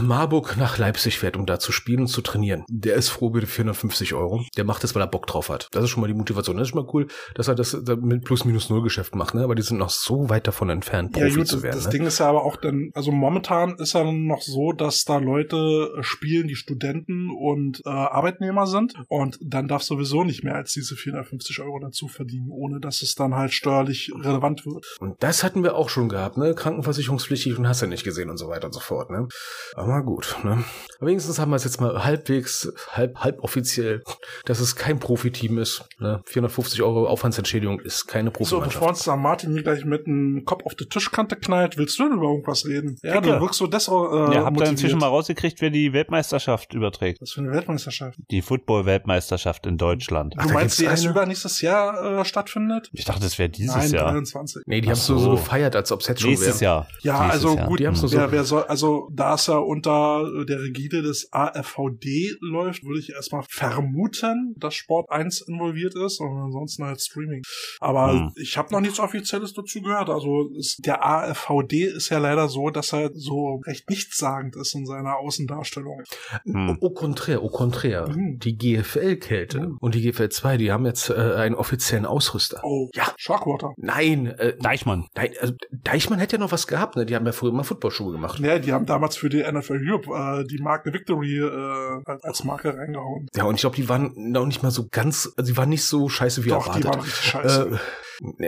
[0.00, 3.46] Marburg nach Leipzig fährt, um da zu spielen und zu trainieren, der ist froh mit
[3.48, 4.44] 450 Euro.
[4.56, 5.68] Der macht das, weil er Bock drauf hat.
[5.72, 6.56] Das ist schon mal die Motivation.
[6.56, 9.42] Das ist schon mal cool, dass er das da mit Plus-Minus-Null-Geschäft macht, ne?
[9.42, 11.76] Aber die sind noch so weit davon entfernt, Ja Profi gut, zu das, werden.
[11.76, 11.90] das ne?
[11.90, 15.90] Ding ist ja aber auch dann, also momentan ist ja noch so, dass da Leute
[16.00, 20.96] spielen, die Studenten und äh, Arbeitnehmer sind und dann darf sowieso nicht mehr als diese
[20.96, 24.84] 450 Euro dazu verdienen, ohne dass es dann halt steuerlich relevant wird.
[25.00, 26.54] Und das hatten wir auch schon gehabt, ne?
[26.54, 29.28] Krankenversicherungspflichtig und hast ja nicht gesehen und so weiter und so fort, ne?
[29.74, 30.64] Aber gut, ne?
[30.98, 34.02] Aber wenigstens haben wir es jetzt mal halbwegs, halb, halb offiziell,
[34.44, 35.84] dass es kein Profiteam ist.
[35.98, 36.22] Ne?
[36.26, 38.74] 450 Euro Aufwandsentschädigung ist keine So, Profimannschaft.
[38.74, 42.04] bevor uns da Martin hier gleich mit einem Kopf auf die Tischkante knallt, willst du
[42.08, 42.96] denn über irgendwas reden?
[43.02, 43.34] Ja, Kicke.
[43.34, 47.20] du wirkst so des äh, ja, habt ihr inzwischen mal rausgekriegt, wer die Weltmeisterschaft überträgt?
[47.20, 48.18] Was für eine Weltmeisterschaft.
[48.30, 49.83] Die Football-Weltmeisterschaft in Deutschland.
[49.92, 52.88] Du da meinst, die erst übernächstes Jahr äh, stattfindet?
[52.92, 54.12] Ich dachte, das wäre dieses Nein, Jahr.
[54.12, 54.62] 23.
[54.66, 55.18] nee, die Ach haben es so.
[55.18, 55.30] so.
[55.32, 56.70] gefeiert, als ob es jetzt schon Nächstes wäre.
[56.72, 56.88] Jahr.
[57.02, 57.66] Ja, Nächstes also Jahr.
[57.68, 60.60] gut, Die haben's nur so- wer, wer soll, also da es ja unter äh, der
[60.60, 66.84] Rigide des AFVD läuft, würde ich erstmal vermuten, dass Sport 1 involviert ist und ansonsten
[66.84, 67.42] halt Streaming.
[67.80, 68.32] Aber Hm.
[68.36, 70.08] ich habe noch nichts Offizielles dazu gehört.
[70.10, 74.86] Also es, der AFVD ist ja leider so, dass er so recht nichtssagend ist in
[74.86, 76.02] seiner Außendarstellung.
[76.44, 76.78] Hm.
[76.80, 78.08] Au contraire, au contraire.
[78.08, 78.38] Mhm.
[78.40, 82.60] Die GFL-Kälte Und die GFL 2, die haben jetzt äh, einen offiziellen Ausrüster.
[82.62, 83.04] Oh, Ja.
[83.16, 83.72] Sharkwater.
[83.76, 85.06] Nein, äh, Deichmann.
[85.16, 87.06] nein, also Deichmann hätte ja noch was gehabt, ne?
[87.06, 88.38] Die haben ja früher immer Footballschuhe gemacht.
[88.40, 90.10] Ja, die haben damals für die NFL Europe
[90.42, 93.28] äh, die Marke Victory äh, als Marke reingehauen.
[93.34, 95.84] Ja, und ich glaube, die waren noch nicht mal so ganz, also die waren nicht
[95.84, 96.84] so scheiße wie Doch, erwartet.
[96.84, 97.70] die waren richtig scheiße.
[97.72, 97.78] Äh,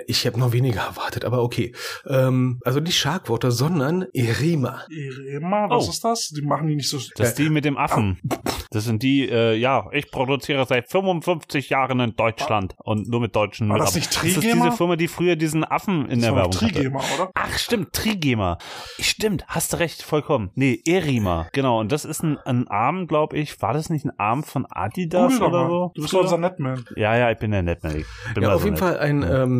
[0.06, 1.72] Ich habe noch weniger erwartet, aber okay.
[2.08, 4.82] Ähm, also nicht Sharkwater, sondern Erima.
[4.90, 5.90] Irema, was Oh.
[5.90, 6.28] ist das?
[6.30, 6.98] Die machen die nicht so.
[7.16, 8.20] Das ist die mit dem Affen.
[8.72, 13.34] Das sind die, äh, ja, ich produziere seit 55 Jahren in Deutschland und nur mit
[13.34, 14.64] deutschen War das nicht Das ist Trigema?
[14.66, 16.72] diese Firma, die früher diesen Affen in das der doch Werbung hatte.
[16.74, 17.30] Trigema, oder?
[17.34, 18.58] Ach, stimmt, Trigema.
[18.98, 20.50] Stimmt, hast du recht, vollkommen.
[20.56, 21.46] Nee, Erima.
[21.52, 23.62] Genau, und das ist ein, ein Arm, glaube ich.
[23.62, 25.70] War das nicht ein Arm von Adidas Google doch oder mal.
[25.70, 25.92] so?
[25.94, 26.20] Du bist Früher?
[26.22, 26.84] unser Netman.
[26.96, 27.96] Ja, ja, ich bin der Netman.
[27.98, 28.84] Ich bin Ja, mal auf so jeden nett.
[28.84, 29.55] Fall ein ähm,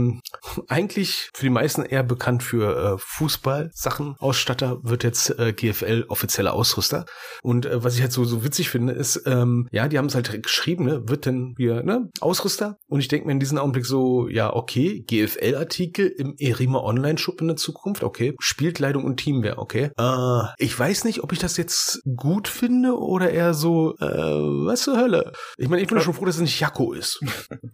[0.69, 4.17] eigentlich für die meisten eher bekannt für äh, Fußball-Sachen.
[4.19, 7.07] Ausstatter wird jetzt äh, GFL offizieller Ausrüster.
[7.43, 10.15] Und äh, was ich halt so so witzig finde, ist, ähm, ja, die haben es
[10.15, 12.79] halt geschrieben, ne, wird denn hier ne Ausrüster.
[12.89, 17.49] Und ich denke mir in diesem Augenblick so, ja, okay, GFL-Artikel im Erima Online-Shop in
[17.49, 19.91] der Zukunft, okay, Spielkleidung und Teamwear, okay.
[19.99, 24.83] Äh, ich weiß nicht, ob ich das jetzt gut finde oder eher so, äh, was
[24.83, 25.33] zur Hölle.
[25.59, 27.21] Ich meine, ich bin doch schon froh, dass es nicht Jakko ist.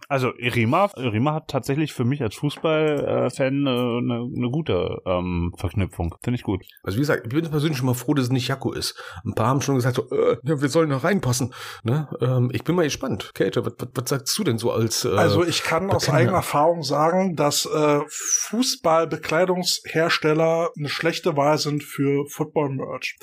[0.09, 6.15] Also Irima, Irima hat tatsächlich für mich als Fußballfan äh, eine ne gute ähm, Verknüpfung.
[6.21, 6.63] Finde ich gut.
[6.83, 8.95] Also wie gesagt, ich bin persönlich schon mal froh, dass es nicht Jakko ist.
[9.25, 11.53] Ein paar haben schon gesagt, so, äh, ja, wir sollen noch reinpassen.
[11.83, 12.07] Ne?
[12.21, 13.31] Ähm, ich bin mal gespannt.
[13.33, 15.05] Kate, was, was, was sagst du denn so als...
[15.05, 21.83] Äh, Also ich kann aus eigener Erfahrung sagen, dass äh, Fußballbekleidungshersteller eine schlechte Wahl sind
[21.83, 23.17] für Football-Merch.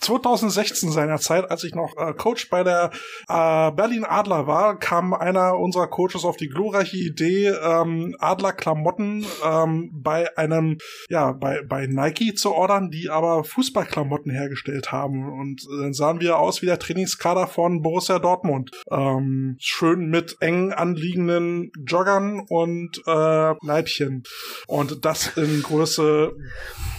[0.00, 2.90] 2016 seinerzeit, als ich noch äh, Coach bei der
[3.28, 7.48] äh, Berlin Adler war, kam einer unserer Coaches auf die glorreiche Idee,
[7.82, 10.78] ähm, Adler-Klamotten ähm, bei einem,
[11.08, 15.32] ja, bei, bei Nike zu ordern, die aber Fußballklamotten hergestellt haben.
[15.32, 18.70] Und äh, dann sahen wir aus wie der Trainingskader von Borussia Dortmund.
[18.90, 24.22] Ähm, schön mit eng anliegenden Joggern und äh, Leibchen.
[24.66, 26.32] Und das in Größe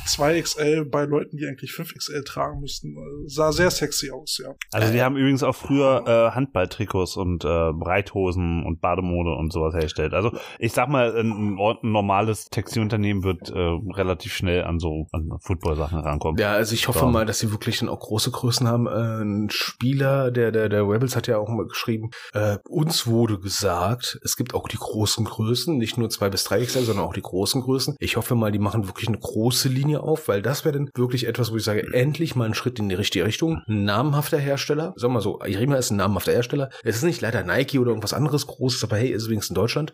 [0.08, 2.96] 2XL bei Leuten, die eigentlich 5XL tragen müssten.
[3.28, 4.54] Sah sehr sexy aus, ja.
[4.72, 9.74] Also die haben übrigens auch früher äh, Handballtrikots und äh, Reithosen und Bademode und sowas
[9.74, 10.14] hergestellt.
[10.14, 13.58] Also ich sag mal, ein, ein normales Textilunternehmen wird äh,
[13.94, 16.40] relativ schnell an so an Football-Sachen rankommen.
[16.40, 17.08] ja, also ich hoffe So.
[17.08, 18.88] mal, dass sie wirklich dann auch große Größen haben.
[18.88, 23.40] Äh, ein Spieler, der, der, der Rebels hat ja auch mal geschrieben, äh, uns wurde
[23.40, 27.14] gesagt, es gibt auch die großen Größen, nicht nur zwei bis drei XL, sondern auch
[27.14, 27.96] die großen Größen.
[28.00, 31.28] Ich hoffe mal, die machen wirklich eine große Linie auf, weil das wäre dann wirklich
[31.28, 33.62] etwas, wo ich sage, endlich mal ein Schritt in die richtige Richtung.
[33.68, 36.70] Ein namhafter Hersteller, sagen wir mal so, Irima ist ein namhafter Hersteller.
[36.84, 39.92] Es ist nicht leider Nike oder irgendwas anderes Großes, aber hey, ist übrigens in Deutschland.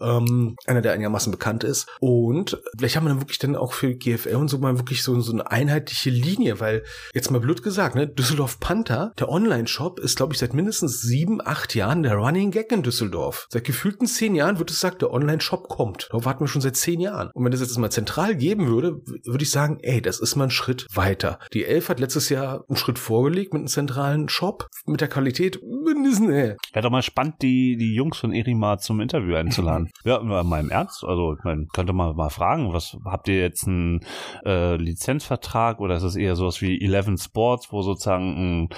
[0.00, 1.86] Ähm, einer, der einigermaßen bekannt ist.
[2.00, 5.18] Und vielleicht haben wir dann wirklich dann auch für GFL und so mal wirklich so,
[5.20, 6.82] so eine einheitliche Linie, weil
[7.14, 11.40] jetzt mal blöd gesagt, ne, Düsseldorf Panther, der Online-Shop ist, glaube ich, seit mindestens sieben,
[11.44, 13.46] acht Jahren der Running Gag in Düsseldorf.
[13.50, 16.08] Seit gefühlten zehn Jahren wird es gesagt, der Online-Shop kommt.
[16.10, 17.30] Darauf warten wir schon seit zehn Jahren.
[17.32, 20.34] Und wenn das jetzt mal zentral geben würde, w- würde ich sagen, ey, das ist
[20.34, 21.38] mal ein Schritt weiter.
[21.52, 25.60] Die Elf hat letztes Jahr einen Schritt vorgelegt mit einem zentralen Shop, mit der Qualität
[25.62, 29.90] mindestens, äh, Wäre doch mal spannend, die, die Jungs von Erima zum Interview einzuladen.
[30.04, 31.04] ja, mal im Ernst.
[31.04, 34.00] Also, ich meine, könnte man mal fragen, was habt ihr jetzt einen
[34.46, 38.68] äh, Lizenzvertrag oder ist es eher sowas wie Eleven Sports, wo sozusagen ein,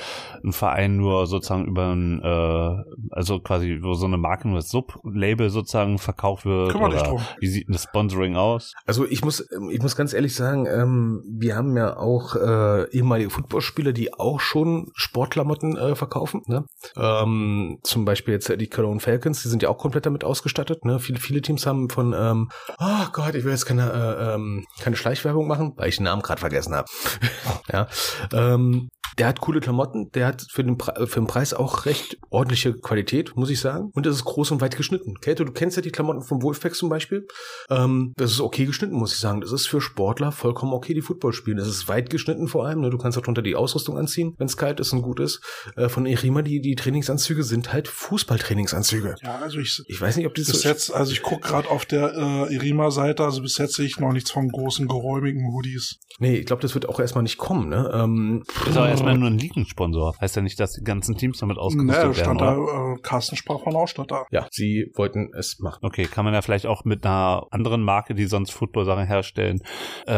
[0.43, 4.71] ein Verein nur sozusagen über ein, äh, also quasi, wo so eine Marke nur als
[4.71, 6.73] Sublabel sozusagen verkauft wird?
[6.73, 7.23] Kümmer dich oder drum.
[7.39, 8.75] wie sieht das Sponsoring aus?
[8.87, 12.91] Also ich muss, ähm, ich muss ganz ehrlich sagen, ähm, wir haben ja auch äh,
[12.91, 16.43] ehemalige Footballspieler, die auch schon Sportklamotten äh, verkaufen.
[16.47, 16.65] Ne?
[16.97, 20.85] Ähm, zum Beispiel jetzt die Cologne Falcons, die sind ja auch komplett damit ausgestattet.
[20.85, 20.99] Ne?
[20.99, 24.97] Viele, viele Teams haben von, ähm, oh Gott, ich will jetzt keine, äh, ähm, keine
[24.97, 26.89] Schleichwerbung machen, weil ich den Namen gerade vergessen habe.
[27.73, 27.89] ja.
[28.33, 28.89] Ähm,
[29.19, 33.37] der hat coole Klamotten, der hat für den, für den Preis auch recht ordentliche Qualität,
[33.37, 33.91] muss ich sagen.
[33.95, 35.19] Und das ist groß und weit geschnitten.
[35.21, 37.27] Käthe, du kennst ja die Klamotten vom Wolfpack zum Beispiel.
[37.69, 39.41] Ähm, das ist okay geschnitten, muss ich sagen.
[39.41, 41.59] Das ist für Sportler vollkommen okay, die Football spielen.
[41.59, 42.81] Das ist weit geschnitten vor allem.
[42.81, 42.91] Ne?
[42.91, 45.41] Du kannst auch drunter die Ausrüstung anziehen, wenn es kalt ist und gut ist.
[45.77, 49.17] Äh, von Erima, die, die Trainingsanzüge sind halt Fußballtrainingsanzüge.
[49.23, 51.69] Ja, also ich, Ich weiß nicht, ob die bis so jetzt, also ich gucke gerade
[51.69, 55.99] auf der äh, Irima-Seite, also bis jetzt sehe ich noch nichts von großen, geräumigen Hoodies.
[56.21, 57.69] Nee, ich glaube, das wird auch erstmal nicht kommen.
[57.69, 57.91] Ne?
[57.95, 60.15] Ähm, Ist aber erstmal nur ein Ligensponsor.
[60.21, 62.57] Heißt ja nicht, dass die ganzen Teams damit ausgerüstet werden, stand oder?
[62.57, 64.27] da, äh, Carsten sprach von Ausstatter.
[64.31, 65.81] ja, sie wollten es machen.
[65.83, 69.61] Okay, kann man ja vielleicht auch mit einer anderen Marke, die sonst Football-Sachen herstellen,
[70.07, 70.13] äh,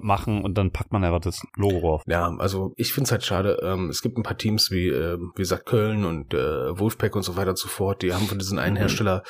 [0.00, 2.02] machen und dann packt man einfach das Logo drauf.
[2.06, 3.60] Ja, also ich finde es halt schade.
[3.62, 7.22] Ähm, es gibt ein paar Teams wie, ähm, wie gesagt, Köln und äh, Wolfpack und
[7.22, 8.02] so weiter und so fort.
[8.02, 9.22] Die haben von diesen einen Hersteller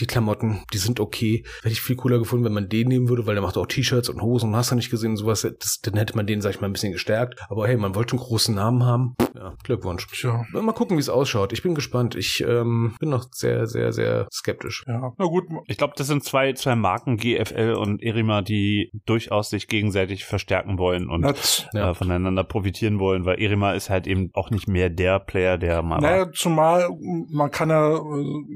[0.00, 1.44] die Klamotten, die sind okay.
[1.62, 4.08] Hätte ich viel cooler gefunden, wenn man den nehmen würde, weil der macht auch T-Shirts
[4.08, 5.42] und Hosen und hast du nicht gesehen und sowas.
[5.42, 7.40] Das, dann hätte man den, sag ich mal, ein bisschen gestärkt.
[7.48, 9.14] Aber hey, man wollte einen großen Namen haben.
[9.34, 10.06] Ja, Glückwunsch.
[10.08, 11.52] Tja, Mal gucken, wie es ausschaut.
[11.52, 12.14] Ich bin gespannt.
[12.14, 14.84] Ich ähm, bin noch sehr, sehr, sehr skeptisch.
[14.86, 15.12] ja.
[15.18, 19.68] Na gut, Ich glaube, das sind zwei, zwei Marken, GFL und Erima, die durchaus sich
[19.68, 21.90] gegenseitig verstärken wollen und das, Ja.
[21.90, 25.82] äh, voneinander profitieren wollen, weil Erima ist halt eben auch nicht mehr der Player, der
[25.82, 26.00] mal war.
[26.00, 26.88] Naja, zumal
[27.30, 28.00] man kann ja äh,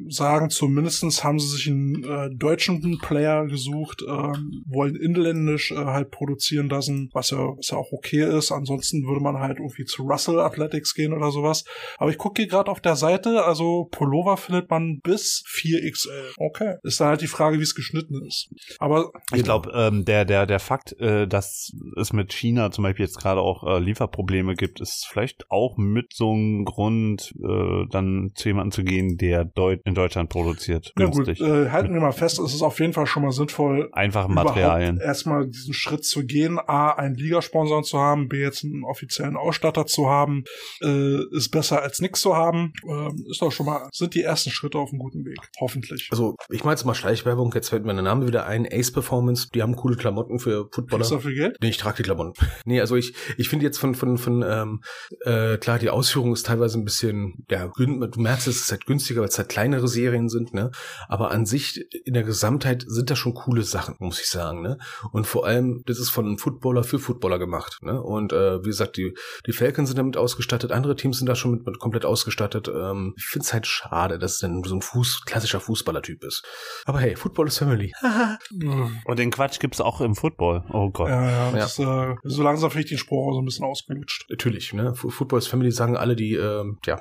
[0.09, 5.77] sagen, zumindest zumindestens haben sie sich einen äh, deutschen Player gesucht, ähm, wollen inländisch äh,
[5.77, 8.53] halt produzieren lassen, was ja, was ja auch okay ist.
[8.53, 11.65] Ansonsten würde man halt irgendwie zu Russell Athletics gehen oder sowas.
[11.99, 16.33] Aber ich gucke hier gerade auf der Seite, also Pullover findet man bis 4XL.
[16.37, 16.77] Okay.
[16.83, 18.49] Ist dann halt die Frage, wie es geschnitten ist.
[18.79, 23.05] Aber Ich glaube, ähm, der, der, der Fakt, äh, dass es mit China zum Beispiel
[23.05, 28.33] jetzt gerade auch äh, Lieferprobleme gibt, ist vielleicht auch mit so einem Grund, äh, dann
[28.35, 30.68] zu jemandem zu gehen, der Deut in Deutschland produziert.
[30.69, 33.89] Ja gut, äh, halten wir mal fest, es ist auf jeden Fall schon mal sinnvoll,
[33.93, 34.99] Einfache überhaupt Materialien.
[34.99, 39.87] erstmal diesen Schritt zu gehen, A, einen Ligasponsor zu haben, B, jetzt einen offiziellen Ausstatter
[39.87, 40.45] zu haben,
[40.83, 42.73] äh, ist besser als nichts zu haben.
[42.89, 45.39] Ähm, ist doch schon mal, sind die ersten Schritte auf einem guten Weg.
[45.61, 46.09] Hoffentlich.
[46.11, 48.67] Also, ich mache jetzt mal Schleichwerbung, jetzt fällt mir der Name wieder ein.
[48.71, 51.05] Ace Performance, die haben coole Klamotten für Footballer.
[51.05, 51.57] Du dafür Geld?
[51.61, 52.33] Nee, ich trage die Klamotten.
[52.65, 54.83] Nee, also ich, ich finde jetzt von, von, von, ähm,
[55.25, 59.21] äh, klar, die Ausführung ist teilweise ein bisschen, ja, du merkst, es ist halt günstiger,
[59.21, 60.71] weil es halt kleinere Serien sind, ne?
[61.09, 64.79] Aber an sich, in der Gesamtheit sind das schon coole Sachen, muss ich sagen, ne?
[65.13, 68.03] Und vor allem, das ist von einem Footballer für Footballer gemacht, ne?
[68.03, 69.15] Und, äh, wie gesagt, die,
[69.47, 72.69] die Falcons sind damit ausgestattet, andere Teams sind da schon mit, mit komplett ausgestattet.
[72.69, 76.45] Ähm, ich finde es halt schade, dass es dann so ein Fuß, klassischer Fußballertyp ist.
[76.85, 77.93] Aber hey, Football is Family.
[79.05, 80.65] Und den Quatsch gibt's auch im Football.
[80.73, 81.09] Oh Gott.
[81.09, 81.53] Ja, ja, Ja.
[81.53, 84.27] Das, äh, so langsam finde ich den Spruch auch so ein bisschen ausgelutscht.
[84.31, 84.95] Natürlich, ne?
[84.95, 87.01] Fu- Football is Family sagen alle, die, ähm, ja,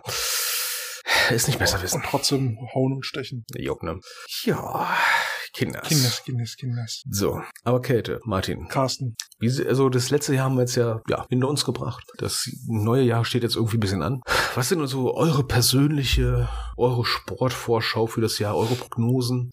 [1.35, 1.97] ist nicht besser wissen.
[1.97, 3.45] Und trotzdem hauen und stechen.
[3.55, 3.99] Jo, ne?
[4.43, 4.97] Ja,
[5.53, 5.87] Kinders.
[5.87, 7.03] Kinders, Kinders, Kinders.
[7.09, 9.15] So, aber Käthe, Martin, Carsten.
[9.39, 12.03] wie, sie- also das letzte Jahr haben wir jetzt ja, ja hinter uns gebracht.
[12.17, 14.21] Das neue Jahr steht jetzt irgendwie ein bisschen an.
[14.55, 19.51] Was sind so eure persönliche, eure Sportvorschau für das Jahr, eure Prognosen?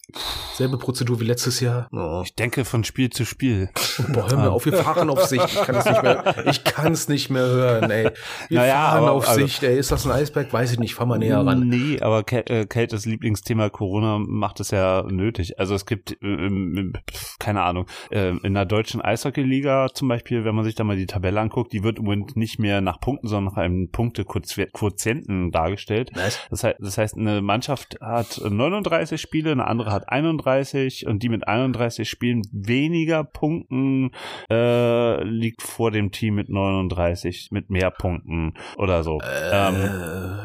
[0.55, 1.87] Selbe Prozedur wie letztes Jahr?
[1.91, 2.21] Oh.
[2.23, 3.69] Ich denke von Spiel zu Spiel.
[4.13, 5.45] Boah, hör mir auf, wir fahren auf Sicht.
[5.45, 8.09] Ich kann es nicht mehr, ich kann es nicht mehr hören, ey.
[8.49, 9.77] Wir Naja, fahren aber- auf also- Sicht, ey.
[9.77, 10.51] Ist das ein Eisberg?
[10.51, 11.67] Weiß ich nicht, fahr mal näher ran.
[11.67, 15.59] Nee, aber Kel- äh, Keltes Lieblingsthema Corona macht es ja nötig.
[15.59, 20.45] Also es gibt, äh, ähm, pf, keine Ahnung, äh, in der deutschen Eishockey-Liga zum Beispiel,
[20.45, 22.99] wenn man sich da mal die Tabelle anguckt, die wird im Moment nicht mehr nach
[22.99, 26.11] Punkten, sondern nach einem Punkte-Quotienten dargestellt.
[26.49, 31.29] Das heißt, das heißt, eine Mannschaft hat 39 Spiele, eine andere hat 31 und die
[31.29, 34.11] mit 31 Spielen weniger Punkten
[34.49, 39.19] äh, liegt vor dem Team mit 39 mit mehr Punkten oder so.
[39.23, 39.75] Ähm,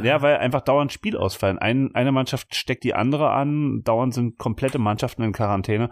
[0.00, 1.58] Äh, ja, weil einfach dauernd Spiel ausfallen.
[1.58, 5.90] Ein, eine Mannschaft steckt die andere an, dauernd sind komplette Mannschaften in Quarantäne.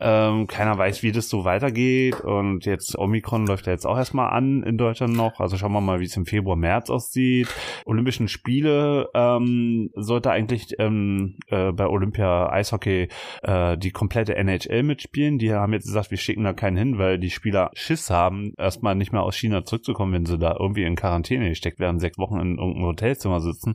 [0.00, 2.20] Ähm, keiner weiß, wie das so weitergeht.
[2.20, 5.40] Und jetzt Omikron läuft ja jetzt auch erstmal an in Deutschland noch.
[5.40, 7.48] Also schauen wir mal, wie es im Februar, März aussieht.
[7.86, 13.08] Olympischen Spiele ähm, sollte eigentlich ähm, äh, bei Olympia Eishockey
[13.42, 15.38] äh, die komplette NHL mitspielen.
[15.38, 18.94] Die haben jetzt gesagt, wir schicken da keinen hin, weil die Spieler Schiss haben, erstmal
[18.94, 22.40] nicht mehr aus China zurückzukommen, wenn sie da irgendwie in Quarantäne gesteckt werden, sechs Wochen
[22.40, 23.74] in irgendeinem Hotelzimmer sitzen.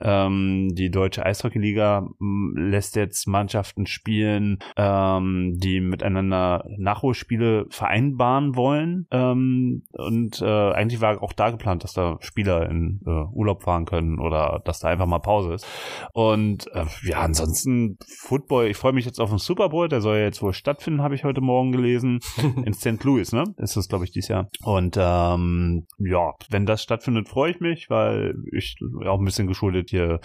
[0.00, 4.45] Ähm, die deutsche Eishockeyliga m, lässt jetzt Mannschaften spielen,
[4.76, 9.06] ähm, die miteinander Nachholspiele vereinbaren wollen.
[9.10, 13.84] Ähm, und äh, eigentlich war auch da geplant, dass da Spieler in äh, Urlaub fahren
[13.84, 15.66] können oder dass da einfach mal Pause ist.
[16.12, 20.18] Und äh, ja, ansonsten Football, ich freue mich jetzt auf den Super Bowl, der soll
[20.18, 22.20] ja jetzt wohl stattfinden, habe ich heute Morgen gelesen.
[22.64, 23.02] In St.
[23.04, 23.44] Louis, ne?
[23.58, 24.48] Ist das, glaube ich, dieses Jahr.
[24.64, 28.76] Und ähm, ja, wenn das stattfindet, freue ich mich, weil ich
[29.06, 30.20] auch ein bisschen geschuldet hier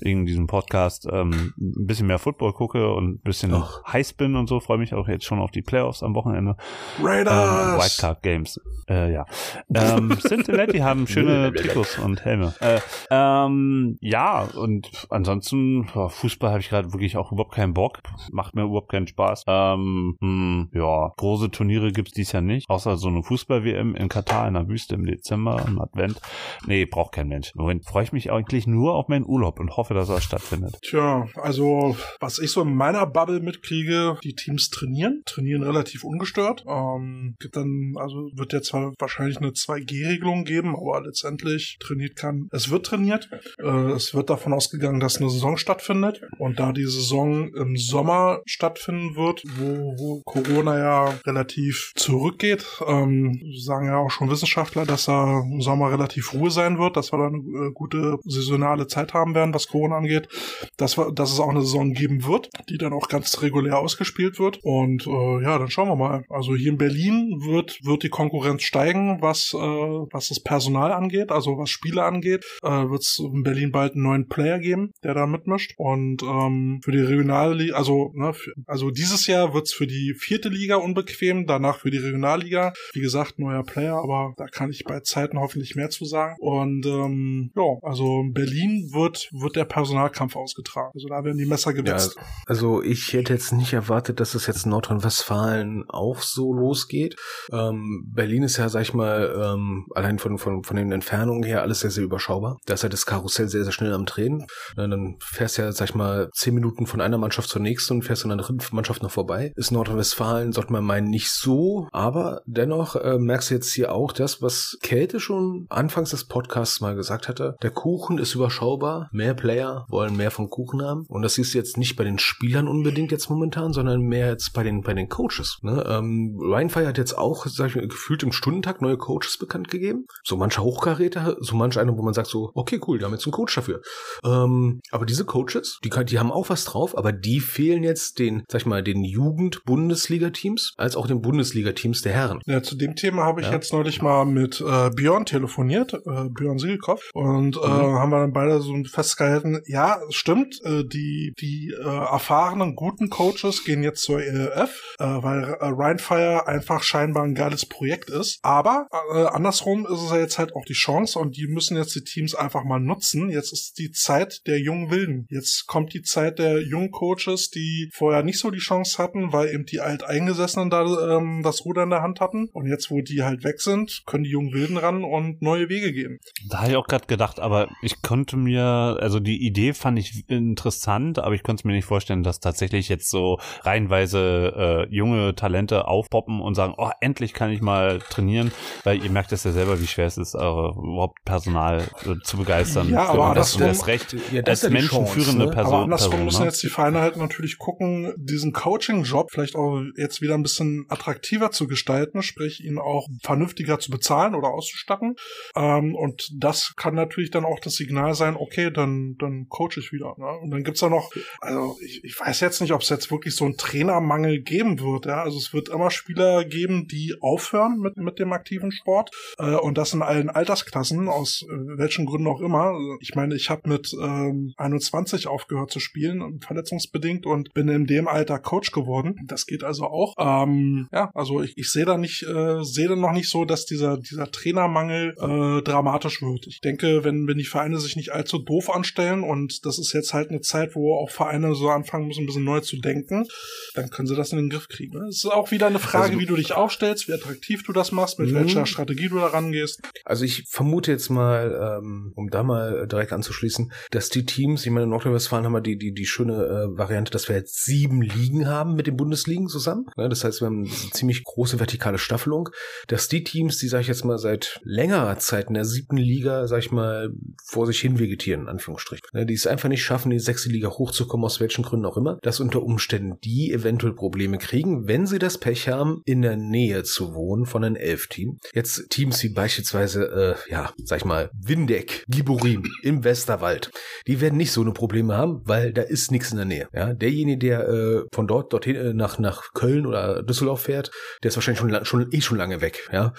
[0.00, 3.92] wegen diesem Podcast ähm, ein bisschen mehr Football gucke und ein bisschen Ach.
[3.92, 4.60] heiß bin und so.
[4.60, 6.56] Freue mich auch jetzt schon auf die Playoffs am Wochenende.
[6.98, 7.82] Ähm, Raiders!
[7.82, 8.60] Wildcard Games.
[8.88, 9.26] Äh, ja.
[9.74, 12.54] Ähm, Cincinnati haben schöne Trikots und Helme.
[12.60, 12.80] Äh,
[13.10, 18.00] ähm, ja, und ansonsten, Fußball habe ich gerade wirklich auch überhaupt keinen Bock.
[18.32, 19.44] Macht mir überhaupt keinen Spaß.
[19.46, 24.48] Ähm, hm, ja, große Turniere gibt's dies Jahr nicht, außer so eine Fußball-WM in Katar
[24.48, 26.20] in der Wüste im Dezember, im Advent.
[26.66, 27.52] Nee, braucht kein Mensch.
[27.54, 30.78] Im Moment freue ich mich eigentlich nur auf meinen Urlaub und hoffe, dass er stattfindet.
[30.82, 36.64] Tja, also was ich so in meiner Bubble mitkriege, die Teams trainieren, trainieren relativ ungestört.
[36.66, 42.48] Ähm, gibt dann, also wird ja zwar wahrscheinlich eine 2G-Regelung geben, aber letztendlich trainiert kann,
[42.52, 43.28] es wird trainiert.
[43.58, 48.40] Äh, es wird davon ausgegangen, dass eine Saison stattfindet und da die Saison im Sommer
[48.46, 55.06] stattfinden wird, wo, wo Corona ja relativ zurückgeht, ähm, sagen ja auch schon Wissenschaftler, dass
[55.06, 59.14] da im Sommer relativ Ruhe sein wird, dass wir da eine äh, gute saisonale Zeit
[59.14, 60.28] haben werden, was Corona angeht,
[60.76, 64.38] dass, wir, dass es auch eine Saison geben wird, die dann auch ganz regulär ausgespielt
[64.38, 64.58] wird.
[64.62, 66.24] Und äh, ja, dann schauen wir mal.
[66.28, 71.30] Also hier in Berlin wird, wird die Konkurrenz steigen, was, äh, was das Personal angeht,
[71.30, 72.44] also was Spiele angeht.
[72.62, 75.74] Äh, wird es in Berlin bald einen neuen Player geben, der da mitmischt.
[75.76, 80.48] Und ähm, für die Regionalliga, also ne, für, also dieses Jahr wird's für die vierte
[80.48, 82.72] Liga unbequem, danach für die Regionalliga.
[82.92, 86.36] Wie gesagt, neuer Player, aber da kann ich bei Zeiten hoffentlich mehr zu sagen.
[86.38, 90.90] Und ähm, ja, also in Berlin wird, wird der Personalkampf ausgetragen.
[90.94, 92.16] Also da werden die Messer gewetzt.
[92.16, 97.16] Ja, also ich hätte jetzt nicht erwartet, dass es jetzt in Nordrhein-Westfalen auch so losgeht.
[97.52, 101.62] Ähm, Berlin ist ja, sag ich mal, ähm, allein von, von, von den Entfernungen her
[101.62, 102.58] alles sehr, sehr überschaubar.
[102.66, 104.46] Da ist ja das Karussell sehr, sehr schnell am Drehen.
[104.76, 108.02] Dann fährst du ja, sag ich mal, zehn Minuten von einer Mannschaft zur nächsten und
[108.02, 109.52] fährst an der dritten Mannschaft noch vorbei.
[109.56, 111.88] Ist Nordrhein-Westfalen, sollte man meinen, nicht so.
[111.92, 116.80] Aber dennoch äh, merkst du jetzt hier auch das, was Kälte schon anfangs des Podcasts
[116.80, 117.56] mal gesagt hatte.
[117.62, 119.08] Der Kuchen ist überschaubar.
[119.12, 121.04] Mehr Player wollen mehr vom Kuchen haben.
[121.08, 124.52] Und das siehst du jetzt nicht bei den Spielern unbedingt jetzt momentan, sondern mehr jetzt
[124.52, 125.58] bei den, bei den Coaches.
[125.62, 125.84] Ne?
[125.88, 130.06] Ähm, Rheinfire hat jetzt auch, sag ich mal, gefühlt im Stundentag neue Coaches bekannt gegeben.
[130.24, 133.26] So manche Hochkaräter, so manche eine, wo man sagt so, okay, cool, wir haben jetzt
[133.26, 133.80] einen Coach dafür.
[134.24, 138.44] Ähm, aber diese Coaches, die, die haben auch was drauf, aber die fehlen jetzt den,
[138.50, 142.40] sag ich mal, den Jugend-Bundesliga-Teams als auch den Bundesliga-Teams der Herren.
[142.46, 143.52] Ja, zu dem Thema habe ich Ja.
[143.54, 147.98] jetzt neulich mal mit äh, Björn telefoniert, äh, Björn Siegelkopf, und äh, Mhm.
[147.98, 153.09] haben wir dann beide so festgehalten, ja, es stimmt, äh, die, die äh, erfahrenen, guten
[153.10, 158.38] Coaches gehen jetzt zur ELF, äh, weil äh, Rheinfire einfach scheinbar ein geiles Projekt ist.
[158.42, 161.94] Aber äh, andersrum ist es ja jetzt halt auch die Chance und die müssen jetzt
[161.94, 163.30] die Teams einfach mal nutzen.
[163.30, 165.26] Jetzt ist die Zeit der jungen Wilden.
[165.28, 169.52] Jetzt kommt die Zeit der jungen Coaches, die vorher nicht so die Chance hatten, weil
[169.52, 172.48] eben die Alteingesessenen da ähm, das Ruder in der Hand hatten.
[172.52, 175.92] Und jetzt, wo die halt weg sind, können die jungen Wilden ran und neue Wege
[175.92, 176.18] gehen.
[176.48, 180.24] Da habe ich auch gerade gedacht, aber ich konnte mir, also die Idee fand ich
[180.28, 185.88] interessant, aber ich konnte mir nicht vorstellen, dass tatsächlich jetzt so reihenweise äh, junge Talente
[185.88, 188.52] aufpoppen und sagen, oh, endlich kann ich mal trainieren,
[188.84, 192.36] weil ihr merkt es ja selber, wie schwer es ist, eure überhaupt Personal äh, zu
[192.36, 192.90] begeistern.
[192.90, 195.50] Ja, aber das, andersrum- das Recht Ja, das als ist ja menschenführende Chance, ne?
[195.50, 195.74] Person.
[195.74, 196.46] Aber andersrum Person, müssen ne?
[196.46, 201.50] jetzt die Vereine halt natürlich gucken, diesen Coaching-Job vielleicht auch jetzt wieder ein bisschen attraktiver
[201.50, 205.16] zu gestalten, sprich ihn auch vernünftiger zu bezahlen oder auszustatten.
[205.56, 209.92] Ähm, und das kann natürlich dann auch das Signal sein, okay, dann, dann coach ich
[209.92, 210.14] wieder.
[210.16, 210.26] Ne?
[210.42, 211.10] Und dann gibt's da noch,
[211.40, 215.06] also ich, ich weiß jetzt nicht, ob es jetzt wirklich so einen Trainermangel geben wird.
[215.06, 215.22] Ja?
[215.22, 219.10] Also es wird immer Spieler geben, die aufhören mit, mit dem aktiven Sport.
[219.38, 222.78] Äh, und das in allen Altersklassen, aus äh, welchen Gründen auch immer.
[223.00, 228.08] Ich meine, ich habe mit ähm, 21 aufgehört zu spielen, verletzungsbedingt, und bin in dem
[228.08, 229.16] Alter Coach geworden.
[229.26, 230.14] Das geht also auch.
[230.18, 233.66] Ähm, ja, also ich, ich sehe da nicht, äh, sehe da noch nicht so, dass
[233.66, 236.46] dieser, dieser Trainermangel äh, dramatisch wird.
[236.46, 240.14] Ich denke, wenn, wenn die Vereine sich nicht allzu doof anstellen und das ist jetzt
[240.14, 243.26] halt eine Zeit, wo auch Vereine so anfangen müssen, ein bisschen neu zu denken,
[243.74, 244.98] dann können sie das in den Griff kriegen.
[244.98, 245.06] ne?
[245.08, 247.92] Es ist auch wieder eine Frage, Also- wie du dich aufstellst, wie attraktiv du das
[247.92, 248.34] machst, mit Mhm.
[248.34, 249.80] welcher Strategie du da rangehst.
[250.04, 254.70] Also ich vermute jetzt mal, ähm, um da mal direkt anzuschließen, dass die Teams, ich
[254.70, 258.02] meine, in Nordrhein-Westfalen haben wir die, die, die schöne äh, Variante, dass wir jetzt sieben
[258.02, 259.86] Ligen haben mit den Bundesligen zusammen.
[259.96, 262.48] Ne, das heißt, wir haben eine ziemlich große vertikale Staffelung,
[262.88, 266.46] dass die Teams, die, sag ich jetzt mal, seit längerer Zeit in der siebten Liga,
[266.46, 267.10] sag ich mal,
[267.44, 269.06] vor sich hin vegetieren, in Anführungsstrichen.
[269.12, 271.96] Ne, die es einfach nicht schaffen, in die sechste Liga hochzukommen, aus welchen Gründen auch
[271.96, 276.36] immer, dass unter Umständen die eventuell Probleme kriegen, wenn sie das Pech haben, in der
[276.36, 278.38] Nähe zu wohnen von einem Elf-Team.
[278.54, 283.70] Jetzt Teams wie beispielsweise, äh, ja, sag ich mal, Windeck, Giborim im Westerwald,
[284.06, 286.68] die werden nicht so eine Probleme haben, weil da ist nichts in der Nähe.
[286.72, 290.90] Ja, derjenige, der äh, von dort dorthin äh, nach nach Köln oder Düsseldorf fährt,
[291.22, 292.88] der ist wahrscheinlich schon schon eh schon lange weg.
[292.92, 293.12] Ja,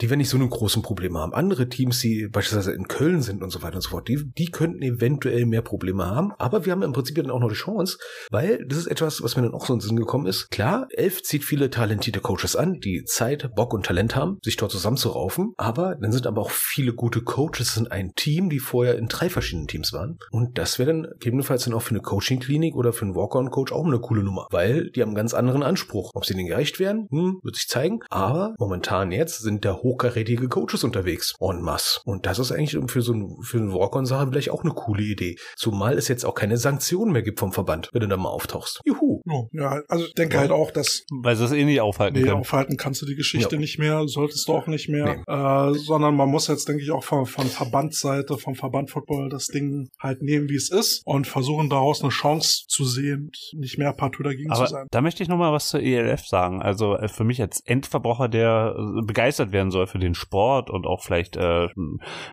[0.00, 1.34] die werden nicht so eine großen Probleme haben.
[1.34, 4.50] Andere Teams, die beispielsweise in Köln sind und so weiter und so fort, die die
[4.50, 6.32] könnten eventuell mehr Probleme haben.
[6.38, 7.98] Aber wir haben im Prinzip dann auch noch die Chance,
[8.30, 10.50] weil das ist etwas, was mir dann auch so in den Sinn gekommen ist.
[10.50, 14.72] Klar, Elf zieht viele talentierte Coaches an, die Zeit, Bock und Talent haben, sich dort
[14.72, 15.52] zusammenzuraufen.
[15.56, 19.28] Aber dann sind aber auch viele gute Coaches in ein Team, die vorher in drei
[19.28, 20.18] verschiedenen Teams waren.
[20.30, 23.86] Und das wäre dann gegebenenfalls dann auch für eine Coaching-Klinik oder für einen Walk-on-Coach auch
[23.86, 26.12] eine coole Nummer, weil die haben einen ganz anderen Anspruch.
[26.14, 28.00] Ob sie denen gerecht werden, hm, wird sich zeigen.
[28.10, 31.34] Aber momentan jetzt sind da hochkarätige Coaches unterwegs.
[31.40, 32.00] En masse.
[32.04, 35.36] Und das ist eigentlich für so ein, für eine Walk-on-Sache vielleicht auch eine coole Idee.
[35.56, 38.65] Zumal es jetzt auch keine Sanktionen mehr gibt vom Verband, wenn du da mal auftauchst.
[38.84, 39.20] Juhu.
[39.52, 40.40] Ja, also ich denke Ja.
[40.42, 42.40] halt auch, dass Weil sie es eh nicht aufhalten Nee, können.
[42.40, 43.60] aufhalten kannst du die Geschichte Ja.
[43.60, 47.04] nicht mehr, solltest du auch nicht mehr, äh, sondern man muss jetzt, denke ich, auch
[47.04, 51.68] von, von Verbandsseite, vom Verband Football das Ding halt nehmen, wie es ist und versuchen
[51.70, 54.86] daraus eine Chance zu sehen nicht mehr partout dagegen zu Aber sein.
[54.90, 56.62] da möchte ich noch mal was zur ELF sagen.
[56.62, 60.86] Also äh, für mich als Endverbraucher, der äh, begeistert werden soll für den Sport und
[60.86, 61.68] auch vielleicht, äh,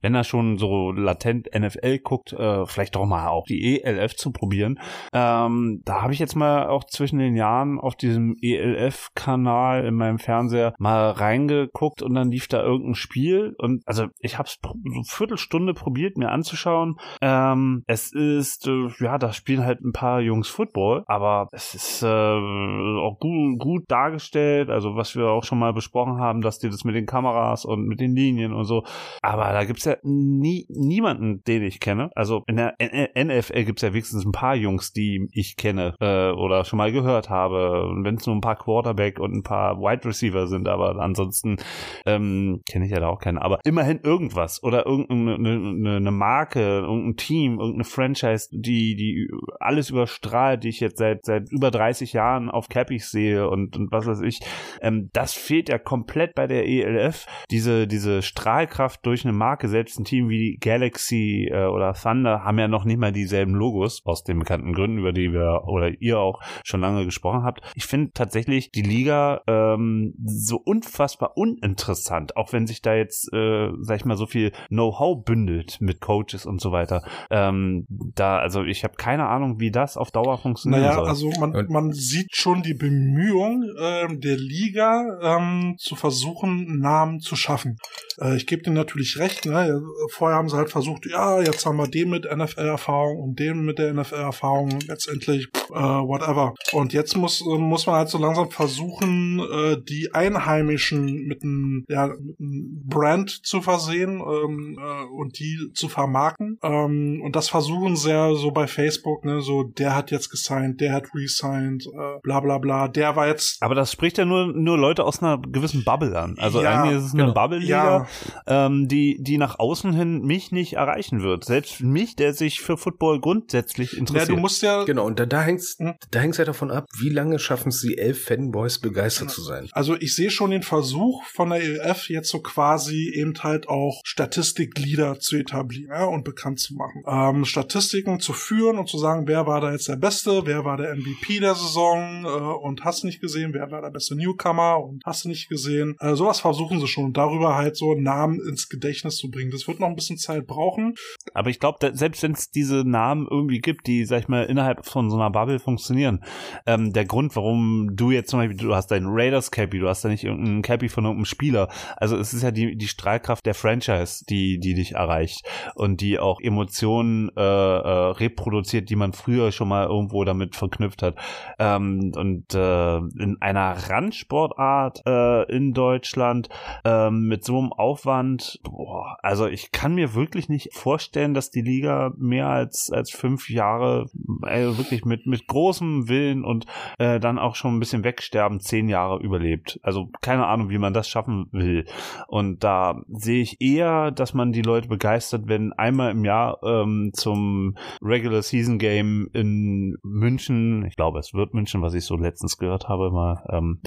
[0.02, 4.32] wenn er schon so latent NFL guckt, äh, vielleicht doch mal auch die ELF zu
[4.32, 4.80] probieren.
[5.14, 10.20] Ähm, da habe ich jetzt mal auch zwischen den Jahren auf diesem ELF-Kanal in meinem
[10.20, 14.74] Fernseher mal reingeguckt und dann lief da irgendein Spiel und also ich habe es so
[14.86, 16.96] eine Viertelstunde probiert mir anzuschauen.
[17.22, 22.04] Ähm, es ist, äh, ja, da spielen halt ein paar Jungs Football aber es ist
[22.04, 26.70] äh, auch gut, gut dargestellt, also was wir auch schon mal besprochen haben, dass die
[26.70, 28.84] das mit den Kameras und mit den Linien und so,
[29.22, 32.10] aber da gibt's ja nie, niemanden, den ich kenne.
[32.16, 36.06] Also in der NFL gibt's ja wenigstens ein paar Jungs, die ich kenne äh,
[36.36, 40.06] oder schon mal gehört habe, wenn es nur ein paar Quarterback und ein paar Wide
[40.06, 41.58] Receiver sind, aber ansonsten
[42.06, 46.60] ähm, kenne ich ja da auch keinen, aber immerhin irgendwas oder irgendeine eine, eine Marke,
[46.60, 52.14] irgendein Team, irgendeine Franchise, die die alles überstrahlt, die ich jetzt seit seit über 30
[52.14, 54.40] Jahren auf Cappies sehe und, und was weiß ich.
[54.82, 57.26] Ähm, das fehlt ja komplett bei der ELF.
[57.52, 62.60] Diese diese Strahlkraft durch eine Marke, selbst ein Team wie Galaxy äh, oder Thunder haben
[62.60, 66.20] ja noch nicht mal dieselben Logos aus den bekannten Gründen, über die wir oder ihr
[66.20, 67.62] auch schon lange gesprochen habt.
[67.76, 73.70] Ich finde tatsächlich die Liga ähm, so unfassbar uninteressant, auch wenn sich da jetzt, äh,
[73.82, 77.04] sag ich mal, so viel Know-how bündelt mit Coaches und so weiter.
[77.30, 80.82] Ähm, da, also ich habe keine Ahnung, wie das auf Dauer funktioniert.
[80.82, 81.08] Naja, soll.
[81.08, 87.36] also man, man sieht schon die Bemühung ähm, der Liga ähm, zu versuchen, Namen zu
[87.36, 87.78] schaffen.
[88.20, 89.82] Äh, ich gebe dir natürlich recht, ne?
[90.10, 93.80] Vorher haben sie halt versucht, ja, jetzt haben wir den mit NFL-Erfahrung und den mit
[93.80, 96.54] der NFL-Erfahrung, letztendlich äh, whatever.
[96.72, 101.86] Und jetzt muss, äh, muss man halt so langsam versuchen, äh, die Einheimischen mit einem
[101.90, 106.58] ja, mit einem Brand zu versehen ähm, äh, und die zu vermarkten.
[106.64, 110.82] Ähm, und das versuchen sie ja so bei Facebook, ne, so der hat jetzt gesigned,
[110.82, 113.62] der hat resigned, äh, bla bla bla, der war jetzt.
[113.62, 116.36] aber das spricht ja nur, nur Leute aus einer gewissen Bubble an.
[116.40, 117.34] Also Ja, eigentlich ist es eine genau.
[117.34, 118.08] Bubble-Liga,
[118.48, 121.46] ähm, die, die nach außen hin mich nicht erreichen wird.
[121.46, 124.30] Selbst mich, der sich für Football grundsätzlich Ja, interessiert.
[124.30, 125.96] du musst ja, Genau, und da, da hängt's, Hm.
[126.12, 129.70] da hängt's ja davon ab, wie lange schaffen es die elf Fanboys begeistert zu sein.
[129.72, 134.02] Also ich sehe schon den Versuch von der ELF jetzt so quasi eben halt auch
[134.04, 137.04] Statistikglieder zu etablieren ja, und bekannt zu machen.
[137.08, 140.78] Ähm, Statistiken zu führen und zu sagen, wer war da jetzt der Beste, wer war
[140.78, 145.02] der MVP der Saison äh, und hast nicht gesehen, wer war der beste Newcomer und
[145.06, 145.96] hast du nicht gesehen.
[146.00, 149.52] Äh, sowas versuchen sie schon und darüber halt so Namen ins Gedächtnis zu bringen.
[149.52, 150.96] Das wird noch ein bisschen Zeit brauchen.
[151.34, 154.86] Aber ich glaube, selbst wenn es diese Namen irgendwie gibt, die, sag ich mal, innerhalb
[154.86, 156.24] von so einer Bubble funktionieren,
[156.66, 160.04] ähm, der Grund, warum du jetzt zum Beispiel, du hast deinen Raiders Cappy, du hast
[160.04, 161.70] da nicht irgendeinen Cappy von irgendeinem Spieler.
[161.98, 166.20] Also es ist ja die, die Strahlkraft der Franchise, die, die dich erreicht und die
[166.20, 171.16] auch Emotionen äh, äh, reproduziert, die man früher schon mal irgendwo damit verknüpft hat.
[171.60, 176.50] Ähm, und äh, in einer Randsportart äh, in Deutschland
[176.84, 181.62] ähm, mit so einem Aufwand, boah, also ich kann mir wirklich nicht vorstellen, dass die
[181.62, 184.06] Liga mehr als als fünf Jahre
[184.46, 186.66] äh, wirklich mit mit großem Willen und
[186.98, 189.80] äh, dann auch schon ein bisschen wegsterben zehn Jahre überlebt.
[189.84, 191.86] Also keine Ahnung, wie man das schaffen will.
[192.28, 197.12] Und da sehe ich eher, dass man die Leute begeistert, wenn einmal im Jahr ähm,
[197.14, 202.58] zum Regular Season Game in München, ich glaube, es wird München, was ich so letztens
[202.58, 203.80] gehört habe, mal ähm,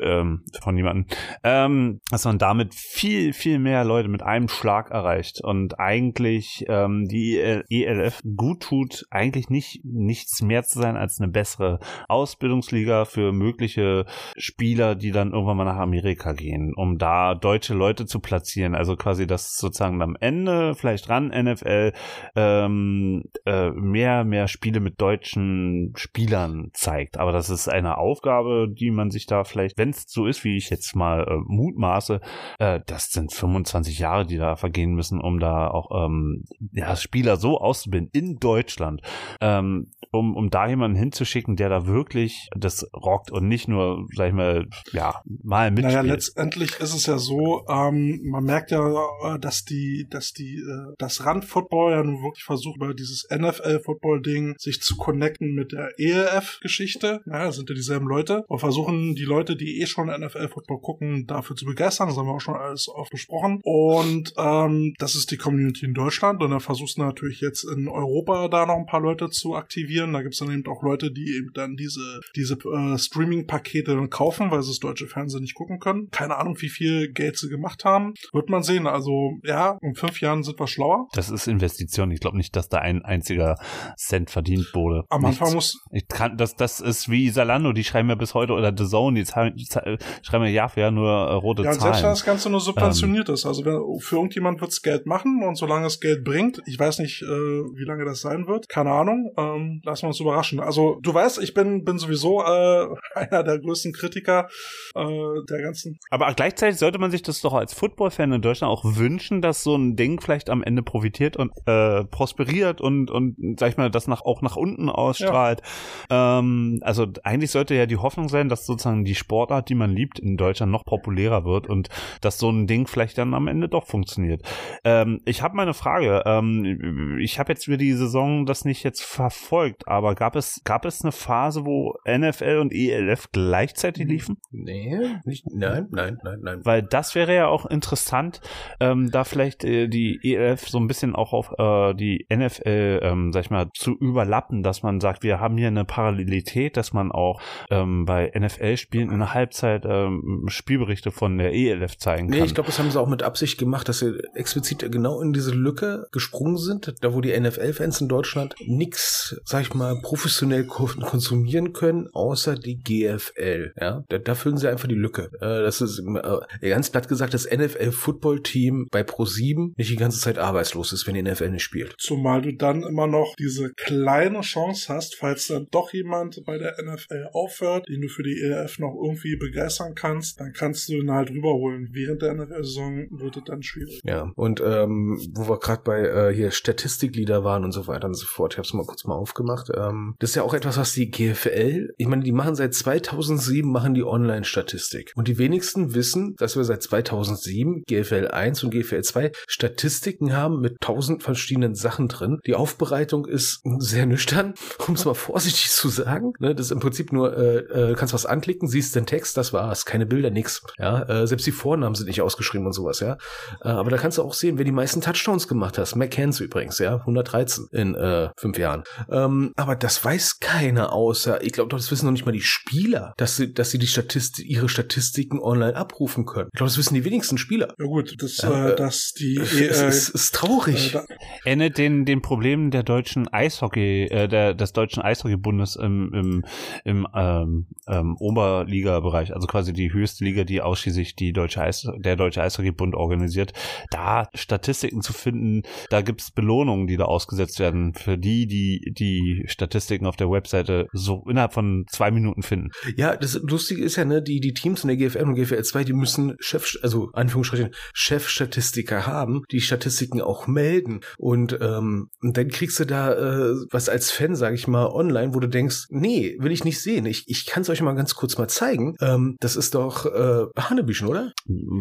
[0.00, 1.06] ähm, von jemandem,
[1.42, 7.06] ähm, dass man damit viel, viel mehr Leute mit einem Schlag erreicht und eigentlich ähm,
[7.08, 11.78] die EL ELF gut tut, eigentlich nicht nichts mehr zu sein als eine bessere
[12.08, 14.04] Ausbildungsliga für mögliche
[14.36, 18.74] Spieler, die dann irgendwann mal nach Amerika gehen, um da deutsche Leute zu platzieren.
[18.74, 21.92] Also quasi das sozusagen am Ende vielleicht ran NFL
[22.36, 27.18] ähm, äh, mehr, mehr Spiele mit deutschen Spielern zeigt.
[27.18, 30.56] Aber das ist eine Aufgabe, die man sich da vielleicht, wenn es so ist, wie
[30.56, 32.20] ich jetzt mal äh, mutmaße,
[32.58, 37.36] äh, das sind 25 Jahre, die da vergehen müssen, um da auch ähm, ja, Spieler
[37.36, 39.02] so auszubilden in Deutschland,
[39.40, 44.28] ähm, um, um da jemanden hinzuschicken, der da wirklich das rockt und nicht nur, sag
[44.28, 45.94] ich mal, ja, mal mitspielt.
[45.94, 48.80] Naja, letztendlich ist es ja so, ähm, man merkt ja,
[49.24, 54.54] äh, dass die, dass die, äh, das Randfootball ja nun wirklich versucht, über dieses NFL-Football-Ding
[54.58, 57.20] sich zu connecten mit der ELF-Geschichte.
[57.26, 58.44] Ja, das sind ja dieselben Leute.
[58.48, 62.08] Und versuchen die Leute, die eh schon NFL-Football gucken, dafür zu begeistern.
[62.08, 63.60] Das haben wir auch schon alles oft besprochen.
[63.62, 66.42] Und ähm, das ist die Community in Deutschland.
[66.42, 70.12] Und dann versuchst du natürlich jetzt in Europa da noch ein paar Leute zu aktivieren.
[70.12, 74.50] Da gibt's dann eben auch Leute, die eben dann diese, diese äh, Streaming-Pakete dann kaufen,
[74.50, 76.08] weil sie das deutsche Fernsehen nicht gucken können.
[76.10, 78.14] Keine Ahnung, wie viel Geld sie gemacht haben.
[78.32, 78.86] Wird man sehen.
[78.86, 81.08] Also ja, in fünf Jahren sind wir schlauer.
[81.12, 82.10] Das ist Investition.
[82.10, 83.56] Ich glaube nicht, dass da ein einziger
[83.96, 85.04] Cent verdient wurde.
[85.08, 85.40] Am Nichts.
[85.40, 88.72] Anfang muss, Ich kann, das, das ist wie Salando, die schreiben ja bis heute, oder
[88.76, 91.74] The Zone, die zahlen, zahlen- schreiben ja Jahr für Jahr nur äh, rote ja, und
[91.80, 92.12] selbst wenn Zahlen.
[92.12, 93.46] das Ganze nur subventioniert ist.
[93.46, 97.22] Also wenn, für irgendjemand wird's Geld machen und solange es Geld bringt, ich weiß nicht,
[97.22, 100.60] äh, wie lange das sein wird, keine Ahnung, ähm, lassen wir uns überraschen.
[100.68, 104.48] Also du weißt, ich bin, bin sowieso äh, einer der größten Kritiker
[104.94, 105.06] äh,
[105.48, 109.40] der ganzen Aber gleichzeitig sollte man sich das doch als Football-Fan in Deutschland auch wünschen,
[109.40, 113.76] dass so ein Ding vielleicht am Ende profitiert und äh, prosperiert und, und sag ich
[113.78, 115.62] mal, das nach, auch nach unten ausstrahlt.
[116.10, 120.18] Ähm, also eigentlich sollte ja die Hoffnung sein, dass sozusagen die Sportart, die man liebt,
[120.18, 121.88] in Deutschland noch populärer wird und
[122.20, 124.42] dass so ein Ding vielleicht dann am Ende doch funktioniert.
[124.84, 126.24] Ähm, ich habe mal eine Frage.
[126.26, 130.84] Ähm, ich habe jetzt über die Saison das nicht jetzt verfolgt, aber gab es gab
[130.84, 134.38] es eine Phase, wo NFL und ELF gleichzeitig liefen?
[134.50, 136.60] Nee, nicht, nein, nein, nein, nein.
[136.64, 138.40] Weil das wäre ja auch interessant,
[138.80, 143.32] ähm, da vielleicht äh, die ELF so ein bisschen auch auf äh, die NFL, ähm,
[143.32, 147.12] sag ich mal, zu überlappen, dass man sagt, wir haben hier eine Parallelität, dass man
[147.12, 147.40] auch
[147.70, 152.38] ähm, bei NFL-Spielen in der Halbzeit ähm, Spielberichte von der ELF zeigen kann.
[152.38, 155.32] Nee, ich glaube, das haben sie auch mit Absicht gemacht, dass sie explizit genau in
[155.32, 160.00] diese Lücke gesprungen sind, da wo die NFL-Fans in Deutschland nix, sag ich mal,
[160.38, 163.72] professionell ko konsumieren können, außer die GFL.
[163.80, 165.30] Ja, da, da füllen sie einfach die Lücke.
[165.40, 170.38] Äh, das ist äh, ganz platt gesagt, das NFL-Football-Team bei Pro7 nicht die ganze Zeit
[170.38, 171.94] arbeitslos ist, wenn die NFL nicht spielt.
[171.98, 176.76] Zumal du dann immer noch diese kleine Chance hast, falls dann doch jemand bei der
[176.82, 181.10] NFL aufhört, den du für die ELF noch irgendwie begeistern kannst, dann kannst du ihn
[181.10, 181.88] halt rüberholen.
[181.92, 184.00] Während der NFL-Saison wird es dann schwierig.
[184.04, 188.14] Ja, und ähm, wo wir gerade bei äh, hier Statistiklieder waren und so weiter und
[188.14, 189.70] so fort, ich habe es mal kurz mal aufgemacht.
[189.76, 193.94] Ähm, ist ja auch etwas, was die GFL, ich meine, die machen seit 2007 machen
[193.94, 199.32] die Online-Statistik und die wenigsten wissen, dass wir seit 2007 GFL 1 und GFL 2
[199.46, 202.40] Statistiken haben mit tausend verschiedenen Sachen drin.
[202.44, 204.52] Die Aufbereitung ist sehr nüchtern,
[204.86, 206.34] um es mal vorsichtig zu sagen.
[206.40, 209.54] Ne, das ist im Prinzip nur, äh, äh, kannst was anklicken, siehst den Text, das
[209.54, 210.62] war's, keine Bilder, nix.
[210.78, 213.16] Ja, äh, selbst die Vornamen sind nicht ausgeschrieben und sowas, ja.
[213.62, 215.96] Äh, aber da kannst du auch sehen, wer die meisten Touchdowns gemacht hat.
[215.96, 218.84] McCanns übrigens, ja, 113 in äh, fünf Jahren.
[219.10, 223.14] Ähm, aber das weiß keiner außer, ich glaube, das wissen noch nicht mal die Spieler,
[223.16, 226.48] dass sie, dass sie die Statistik, ihre Statistiken online abrufen können.
[226.52, 227.74] Ich glaube, das wissen die wenigsten Spieler.
[227.78, 230.94] Ja gut, das, äh, äh, dass die Es äh, ist, ist traurig.
[230.94, 231.00] äh,
[231.44, 236.44] endet den, den Problemen der deutschen Eishockey, äh, der, des deutschen Eishockeybundes im, im,
[236.84, 242.16] im ähm, ähm, Oberliga-Bereich, also quasi die höchste Liga, die ausschließlich die deutsche Eis, der
[242.16, 243.52] deutsche Eishockeybund organisiert,
[243.90, 249.44] da Statistiken zu finden, da gibt's Belohnungen, die da ausgesetzt werden für die, die die
[249.46, 252.70] Statistiken auf der Webseite so innerhalb von zwei Minuten finden.
[252.96, 255.84] Ja, das Lustige ist ja, ne, die, die Teams in der GFL und GFL 2,
[255.84, 261.00] die müssen Chef, also Anführungsstrichen, Chefstatistiker haben, die Statistiken auch melden.
[261.18, 265.40] Und, ähm, dann kriegst du da äh, was als Fan, sag ich mal, online, wo
[265.40, 267.06] du denkst, nee, will ich nicht sehen.
[267.06, 268.94] Ich, ich kann es euch mal ganz kurz mal zeigen.
[269.00, 271.32] Ähm, das ist doch äh, Hanebüchen, oder?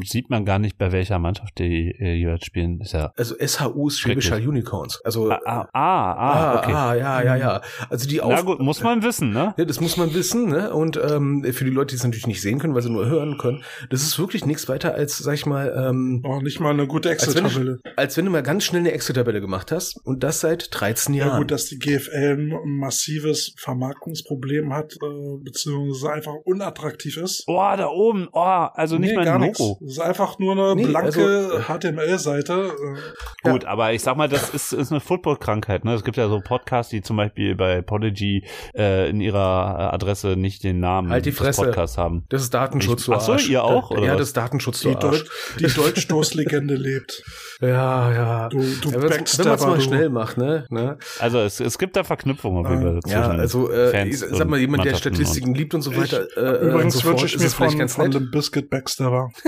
[0.03, 2.79] Sieht man gar nicht, bei welcher Mannschaft die äh, jeweils spielen.
[2.81, 4.99] Ist ja Also SHU ist Schwäbisch Hall Unicorns.
[5.03, 6.73] Also Ah, ah, ah, ah, okay.
[6.73, 7.61] ah, ja, ja, ja.
[7.89, 9.53] Also die Na Auf gut, muss man wissen, ne?
[9.57, 10.73] Ja, das muss man wissen, ne?
[10.73, 13.37] Und ähm, für die Leute, die es natürlich nicht sehen können, weil sie nur hören
[13.37, 16.87] können, das ist wirklich nichts weiter als, sag ich mal, ähm, auch nicht mal eine
[16.87, 17.79] gute als wenn, Excel-Tabelle.
[17.83, 21.13] du, als wenn du mal ganz schnell eine Excel-Tabelle gemacht hast und das seit 13
[21.13, 21.29] Jahren.
[21.31, 27.43] Ja gut, dass die GFL ein massives Vermarktungsproblem hat, äh, beziehungsweise einfach unattraktiv ist.
[27.47, 29.59] Oh, da oben, oh, also nicht Nee, mal gar ein nichts.
[29.59, 29.79] Logo.
[29.85, 32.71] Es ist einfach nur eine Nee, blanke also, HTML-Seite.
[33.43, 35.85] Äh, Gut, aber ich sag mal, das ist, ist eine Football-Krankheit.
[35.85, 35.93] Ne?
[35.93, 38.43] Es gibt ja so Podcasts, die zum Beispiel bei Podigy
[38.75, 41.63] äh, in ihrer äh, Adresse nicht den Namen Halt die des Fresse.
[41.63, 42.23] Podcasts haben.
[42.29, 44.19] Das ist Datenschutz, Ich- du Ach so, ihr auch, Ja, oder ja was?
[44.19, 45.23] das ist Datenschutz, du die, Arsch.
[45.23, 47.23] Deut die Deutschstoßlegende lebt.
[47.61, 48.49] Ja, ja.
[48.49, 49.81] Du, du ja, wenn man es mal du.
[49.81, 50.65] schnell macht, ne?
[50.69, 50.97] ne?
[51.19, 54.37] Also es, es gibt da Verknüpfungen auf jeden Fall zwischen Ja, also äh, Fans ich
[54.37, 56.25] sag mal, jemand, der Statistiken liebt und so weiter.
[56.37, 58.13] äh, Übrigens und so wünsche ich mir von, ganz von nett.
[58.13, 59.29] dem Biscuit Backstabber.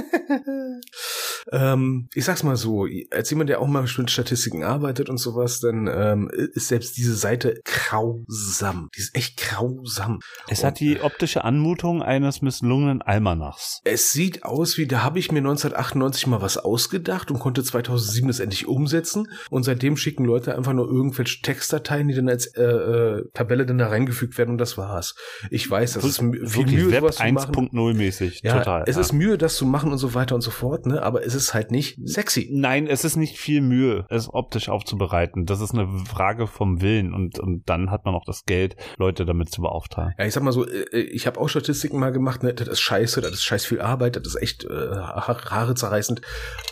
[1.52, 5.60] Ähm, ich sag's mal so, als jemand, der auch mal mit Statistiken arbeitet und sowas,
[5.60, 8.90] dann ähm, ist selbst diese Seite grausam.
[8.96, 10.20] Die ist echt grausam.
[10.48, 13.82] Es hat die optische Anmutung eines misslungenen Almanachs.
[13.84, 18.28] Es sieht aus wie, da habe ich mir 1998 mal was ausgedacht und konnte 2007
[18.28, 19.28] das endlich umsetzen.
[19.50, 23.78] Und seitdem schicken Leute einfach nur irgendwelche Textdateien, die dann als äh, äh, Tabelle dann
[23.78, 25.16] da reingefügt werden und das war's.
[25.50, 27.70] Ich weiß, das ist viel Wirklich Mühe, Web sowas zu machen.
[27.72, 28.42] 1.0 mäßig.
[28.44, 28.84] Ja, Total.
[28.88, 29.02] es ja.
[29.02, 31.02] ist Mühe, das zu machen und so weiter und so fort, ne?
[31.02, 32.50] Aber es ist halt nicht sexy.
[32.52, 35.46] Nein, es ist nicht viel Mühe, es optisch aufzubereiten.
[35.46, 39.26] Das ist eine Frage vom Willen und, und dann hat man auch das Geld, Leute
[39.26, 40.14] damit zu beauftragen.
[40.18, 42.54] Ja, ich sag mal so, äh, ich habe auch Statistiken mal gemacht, ne?
[42.54, 46.22] Das ist scheiße, das ist scheiß viel Arbeit, das ist echt äh, ha- Haare zerreißend.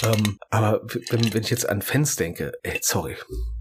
[0.04, 3.16] Ähm, aber wenn, wenn ich jetzt an Fans denke, ey, sorry.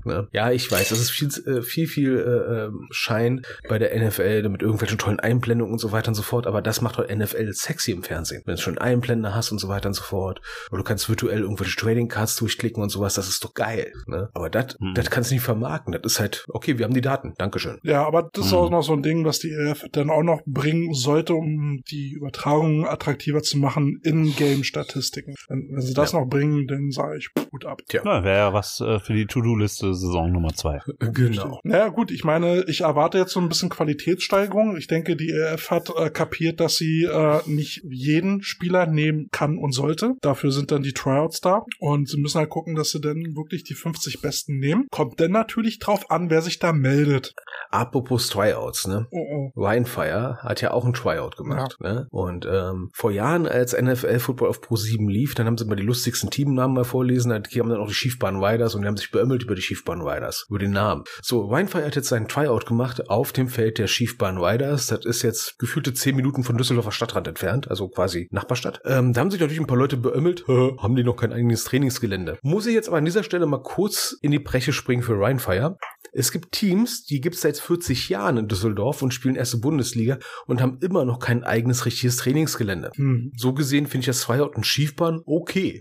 [0.05, 0.29] Ne?
[0.33, 4.49] Ja, ich weiß, das ist viel, äh, viel, viel äh, ähm, Schein bei der NFL
[4.49, 7.53] mit irgendwelchen tollen Einblendungen und so weiter und so fort, aber das macht halt NFL
[7.53, 8.43] sexy im Fernsehen.
[8.47, 10.41] Wenn du schon Einblender hast und so weiter und so fort.
[10.71, 13.93] Oder kannst virtuell irgendwelche Trading Cards durchklicken und sowas, das ist doch geil.
[14.07, 14.31] Ne?
[14.35, 14.95] Aber das Hm.
[14.95, 15.93] das kannst du nicht vermarkten.
[15.93, 17.79] Das ist halt, okay, wir haben die Daten, Dankeschön.
[17.83, 18.59] Ja, aber das ist Mhm.
[18.59, 22.13] auch noch so ein Ding, was die EF dann auch noch bringen sollte, um die
[22.13, 25.35] Übertragung attraktiver zu machen in Game-Statistiken.
[25.49, 27.81] Wenn, wenn sie das noch bringen, dann sage ich gut ab.
[27.93, 30.81] Ja, wäre ja was äh, für die To-Do-Liste Saison Nummer zwei.
[31.13, 31.61] Genau.
[31.65, 34.77] Naja, gut, ich meine, ich erwarte jetzt so ein bisschen Qualitätssteigerung.
[34.77, 39.59] Ich denke, die EF hat äh, kapiert, dass sie äh, nicht jeden Spieler nehmen kann
[39.59, 40.15] und sollte.
[40.21, 41.65] Dafür sind dann die Tryouts da.
[41.79, 44.87] Und sie müssen halt gucken, dass sie dann wirklich die 50 Besten nehmen.
[44.91, 47.35] Kommt dann natürlich drauf an, wer sich da meldet.
[47.71, 49.07] Apropos Tryouts, ne?
[49.11, 49.61] Oh, oh.
[49.61, 51.77] Winefire hat ja auch ein Tryout gemacht.
[51.81, 52.07] Ne?
[52.11, 55.77] Und ähm, vor Jahren, als NFL Football auf Pro 7 lief, dann haben sie mal
[55.77, 57.31] die lustigsten Teamnamen mal vorlesen.
[57.31, 60.03] Da haben dann auch die Schiefbahn Riders und die haben sich beömmelt über die Schiefbahn
[60.03, 61.05] Riders, über den Namen.
[61.23, 64.87] So, Winefire hat jetzt seinen Tryout gemacht auf dem Feld der Schiefbahn Riders.
[64.87, 68.81] Das ist jetzt gefühlte 10 Minuten von Düsseldorfer Stadtrand entfernt, also quasi Nachbarstadt.
[68.85, 71.65] Ähm, da haben sich natürlich ein paar Leute beömmelt, "Hä, haben die noch kein eigenes
[71.65, 72.39] Trainingsgelände.
[72.43, 75.77] Muss ich jetzt aber an dieser Stelle mal kurz in die Breche springen für Winefire.
[76.17, 80.19] Es gibt Teams, die gibt es seit 40 Jahren in Düsseldorf und spielen erste Bundesliga
[80.47, 82.91] und haben immer noch kein eigenes richtiges Trainingsgelände.
[82.97, 83.33] Hm.
[83.37, 85.79] So gesehen finde ich das Tryout und Schiefbahn okay.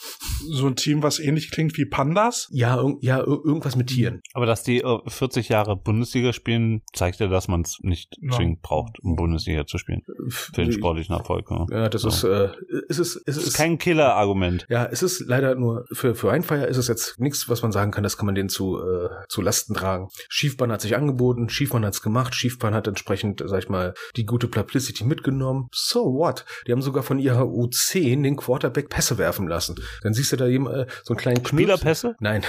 [0.50, 2.48] So ein Team, was ähnlich klingt wie Pandas.
[2.52, 4.22] Ja, ja ir- irgendwas mit Tieren.
[4.34, 8.32] Aber dass die äh, 40 Jahre Bundesliga spielen, zeigt ja, dass man es nicht Ja.
[8.36, 10.02] zwingend braucht, um Bundesliga zu spielen.
[10.30, 11.50] Für den sportlichen Erfolg.
[11.50, 11.66] Ja.
[11.72, 12.10] Ja, das Ja.
[12.10, 12.50] ist, äh,
[12.90, 14.66] es ist, es ist, ist kein Killer-Argument.
[14.70, 17.92] ja, es ist leider nur, für, für Einfeier ist es jetzt nichts, was man sagen
[17.92, 20.08] kann, das kann man denen zu, äh, zu Lasten tragen.
[20.30, 24.48] Schiefbahn hat sich angeboten, Schiefbahn hat's gemacht, Schiefbahn hat entsprechend, sag ich mal, die gute
[24.48, 25.68] Publicity mitgenommen.
[25.72, 26.46] So what?
[26.68, 29.76] Die haben sogar von ihrer U10 den Quarterback Pässe werfen lassen.
[30.04, 31.64] Dann siehst du da jemand, äh, so einen kleinen Knüps.
[31.64, 32.16] Spielerpässe?
[32.20, 32.44] Nein.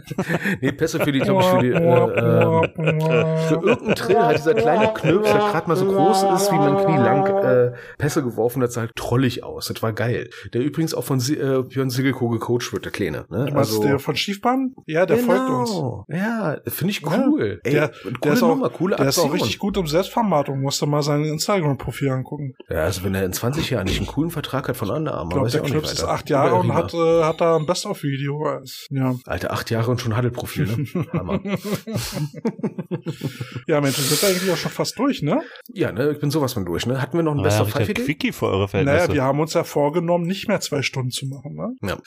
[0.60, 3.00] nee, Pässe für die, glaube ich, für die, äh, ähm,
[3.48, 6.76] für irgendeinen Trill hat dieser kleine Knirps, der gerade mal so groß ist wie mein
[6.76, 9.66] Knie lang, äh, Pässe geworfen, das sah halt trollig aus.
[9.66, 10.30] Das war geil.
[10.52, 13.26] Der übrigens auch von äh, Björn Sigelko gecoacht wird, der Kleine.
[13.30, 13.48] Ne?
[13.52, 14.74] Was ist der von Schiefbahn?
[14.86, 15.70] Ja, der folgt uns.
[15.70, 16.06] Genau.
[16.08, 17.60] Ja, finde ich Ja, cool.
[17.64, 20.60] Ey, der, coole der, ist auch, Nummer, coole der ist auch richtig gut um Selbstvermarktung.
[20.60, 22.54] Musst du mal sein Instagram-Profil angucken.
[22.68, 25.24] Ja, also wenn er in 20 Jahren nicht einen coolen Vertrag hat von Under Armour,
[25.24, 26.12] Ich glaube, weiß der ich auch Knips nicht ist weiter.
[26.12, 28.60] acht Jahre und hat, äh, hat da ein Best-of-Video.
[28.90, 29.14] Ja.
[29.26, 31.06] Alter, acht Jahre und schon Haddelprofil, ne?
[31.12, 31.40] Hammer.
[33.66, 35.42] ja, Mensch, wir sind eigentlich auch schon fast durch, ne?
[35.72, 37.00] Ja, ne, ich bin sowas von durch, ne?
[37.00, 38.04] Hatten wir noch ein Aber ja, Best of richtiger Five Idee?
[38.04, 38.98] Quickie für eure Verhältnisse.
[39.06, 41.74] Naja, wir haben uns ja vorgenommen, nicht mehr zwei Stunden zu machen, ne?
[41.82, 41.98] Ja.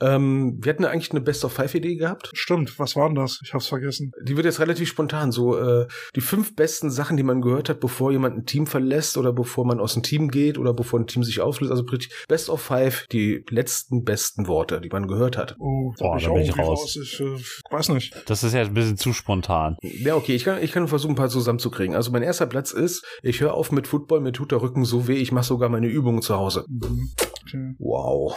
[0.00, 2.30] Ähm, wir hatten eigentlich eine Best of Five Idee gehabt.
[2.34, 3.40] Stimmt, was war denn das?
[3.44, 4.12] Ich hab's vergessen.
[4.22, 5.32] Die wird jetzt relativ spontan.
[5.32, 5.86] So äh,
[6.16, 9.64] die fünf besten Sachen, die man gehört hat, bevor jemand ein Team verlässt oder bevor
[9.64, 11.70] man aus dem Team geht oder bevor ein Team sich auflöst.
[11.70, 11.84] Also
[12.28, 15.56] Best of Five, die letzten besten Worte, die man gehört hat.
[15.58, 16.80] Oh, Boah, bin ich da bin ich raus.
[16.80, 16.98] raus.
[17.02, 17.36] Ich äh,
[17.70, 18.14] weiß nicht.
[18.26, 19.76] das ist ja ein bisschen zu spontan.
[19.82, 21.94] Ja, okay, ich kann, ich kann versuchen, ein paar zusammenzukriegen.
[21.94, 25.06] Also mein erster Platz ist, ich höre auf mit Football, mir tut der Rücken so
[25.08, 26.64] weh, ich mache sogar meine Übungen zu Hause.
[26.68, 27.10] Mhm.
[27.42, 27.74] Okay.
[27.78, 28.36] Wow.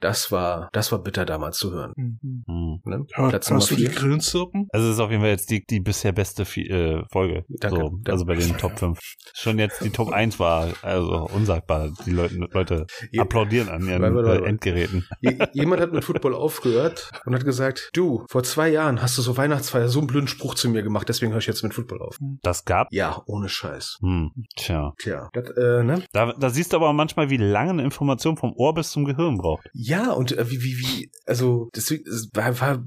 [0.00, 1.92] Das war, das war bitter damals zu hören.
[1.96, 2.44] Mhm.
[2.46, 2.80] Hm.
[2.84, 3.06] Ne?
[3.14, 3.84] Hör, Platz hörst du die.
[3.86, 4.68] Grillen zirpen?
[4.72, 7.44] Also es ist auf jeden Fall jetzt die, die bisher beste äh, Folge.
[7.48, 8.12] Danke, so, danke.
[8.12, 8.98] Also bei den Top 5.
[9.34, 11.90] Schon jetzt die Top 1 war also unsagbar.
[12.04, 13.22] Die Leute, Leute Ja.
[13.22, 14.46] applaudieren an ihren Warte, warte, äh, warte.
[14.46, 15.06] Endgeräten.
[15.20, 19.22] Je- Jemand hat mit Football aufgehört und hat gesagt, du, vor zwei Jahren hast du
[19.22, 22.02] so Weihnachtsfeier so einen blöden Spruch zu mir gemacht, deswegen höre ich jetzt mit Football
[22.02, 22.18] auf.
[22.42, 22.88] Das gab?
[22.92, 23.98] Ja, ohne Scheiß.
[24.00, 24.92] Hm, tja.
[24.98, 26.02] Tja, das, äh, ne?
[26.12, 29.38] Da, da siehst du aber manchmal, wie lange eine Information vom Ohr bis zum Gehirn
[29.38, 29.68] braucht.
[29.86, 32.84] Ja, und äh, wie, wie, wie, also, deswegen, es war,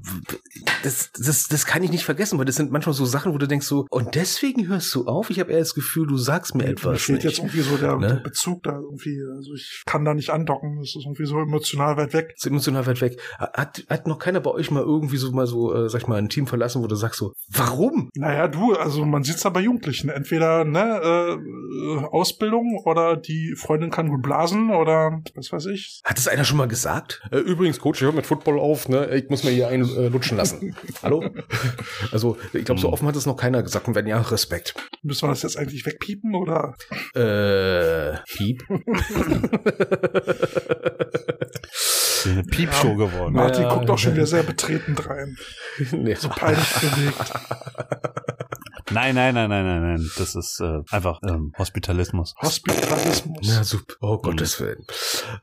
[0.82, 3.48] das, das, das kann ich nicht vergessen, weil das sind manchmal so Sachen, wo du
[3.48, 5.30] denkst so, und deswegen hörst du auf?
[5.30, 7.24] Ich habe eher das Gefühl, du sagst mir Mir etwas fehlt nicht.
[7.24, 8.06] jetzt irgendwie so der, Ne?
[8.08, 9.18] der Bezug da irgendwie.
[9.34, 10.76] Also ich kann da nicht andocken.
[10.80, 12.34] Das ist irgendwie so emotional weit weg.
[12.36, 13.18] ist emotional weit weg.
[13.38, 16.18] Hat, hat noch keiner bei euch mal irgendwie so mal so, äh, sag ich mal,
[16.18, 18.10] ein Team verlassen, wo du sagst so, warum?
[18.14, 20.10] Naja, du, also man sieht's da bei Jugendlichen.
[20.10, 26.02] Entweder ne, äh, äh, Ausbildung oder die Freundin kann gut blasen oder was weiß ich.
[26.04, 26.89] Hat das einer schon mal gesagt?
[27.30, 29.08] Äh, übrigens, Coach, ich höre mit Football auf, ne?
[29.14, 30.74] Ich muss mir hier einen äh, lutschen lassen.
[31.02, 31.24] Hallo?
[32.12, 33.88] Also, ich glaube, so offen hat es noch keiner gesagt.
[33.88, 34.74] Und wenn ja, Respekt.
[35.02, 36.74] Müssen wir das jetzt eigentlich wegpiepen oder?
[37.14, 38.62] Äh, Piep.
[42.24, 43.34] Eine Piepshow geworden.
[43.34, 43.74] Martin Ja.
[43.74, 45.36] guckt auch schon wieder sehr betreten rein.
[45.92, 46.14] nee.
[46.20, 47.32] So peinlich bewegt.
[48.90, 50.10] Nein, nein, nein, nein, nein, nein.
[50.18, 52.34] Das ist äh, einfach ähm, Hospitalismus.
[52.42, 53.38] Hospitalismus.
[53.42, 53.94] Na, super.
[54.00, 54.84] Oh, Gottes Willen.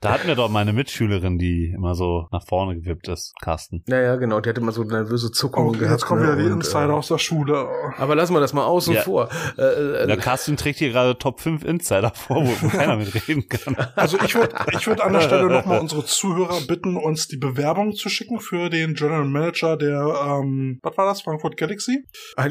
[0.02, 3.84] Da hatten wir doch meine Mitschülerin, die immer so nach vorne gewippt ist, Carsten.
[3.88, 4.40] Naja, genau.
[4.42, 5.92] Die hatte immer so nervöse Zuckungen Oh, gehabt.
[5.92, 6.28] jetzt kommen ne?
[6.34, 7.68] wieder die Und, Insider äh, aus der Schule.
[7.98, 9.02] Aber lassen wir das mal außen Ja.
[9.02, 9.30] vor.
[9.58, 13.48] Äh, äh, Der Carsten trägt hier gerade Top 5 Insider vor, wo, wo keiner mitreden
[13.48, 13.76] kann.
[13.96, 17.94] Also ich würde ich würd an der Stelle nochmal unsere Zuhörer bitten, uns die Bewerbung
[17.96, 22.04] zu schicken für den General Manager der, ähm, was war das, Frankfurt Galaxy?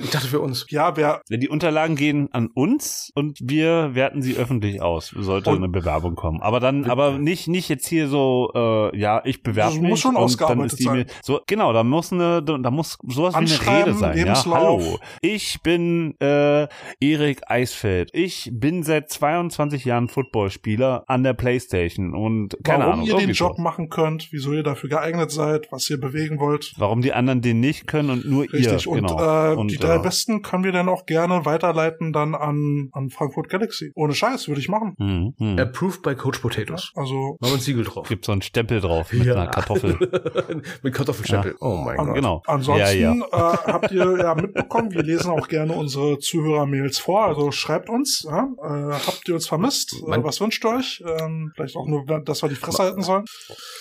[0.03, 0.67] ich dachte für uns.
[0.71, 5.09] Ja, ja, wer, Wenn die Unterlagen gehen an uns und wir werten sie öffentlich aus,
[5.17, 6.41] sollte Und- eine Bewerbung kommen.
[6.43, 9.91] Aber dann, aber nicht, nicht jetzt hier so, äh, ja, ich bewerbe Das mich.
[9.91, 11.07] muss schon ausgearbeitet sein.
[11.23, 14.19] So, genau, da muss eine, da muss sowas wie eine Rede sein.
[14.19, 14.99] Ja, hallo.
[15.21, 16.69] Ich bin äh,
[17.01, 18.11] Erik Eisfeld.
[18.13, 23.07] Ich bin seit 22 Jahren Footballspieler an der Playstation und keine warum Ahnung.
[23.09, 23.63] ihr den Job so.
[23.63, 26.73] machen könnt, wieso ihr dafür geeignet seid, was ihr bewegen wollt.
[26.79, 28.87] Warum die anderen den nicht können und nur Richtig.
[28.87, 28.93] ihr.
[28.93, 29.53] Und, genau.
[29.53, 33.11] äh, Und, die drei äh, besten können wir dann auch gerne weiterleiten dann an, an
[33.11, 33.93] Frankfurt Galaxy.
[33.95, 34.95] Ohne Scheiß, würde ich machen.
[34.99, 35.59] hm, hm.
[35.59, 36.93] Approved by Coach Potatoes.
[36.95, 38.09] Also, Machen wir ein Siegel drauf.
[38.09, 39.97] Gibt so einen Stempel drauf mit einer Kartoffel.
[40.83, 41.57] Mit Kartoffelstempel.
[41.61, 42.15] Oh mein An- Gott.
[42.15, 42.43] Genau.
[42.47, 47.25] Ansonsten Ja, Äh, habt ihr ja mitbekommen, wir lesen auch gerne unsere Zuhörer-Mails vor.
[47.25, 48.49] Also schreibt uns, ja?
[48.63, 49.95] äh, habt ihr uns vermisst?
[50.05, 51.03] Äh, Man- was wünscht ihr euch?
[51.21, 53.25] Ähm, vielleicht auch nur, dass wir die Fresse halten sollen.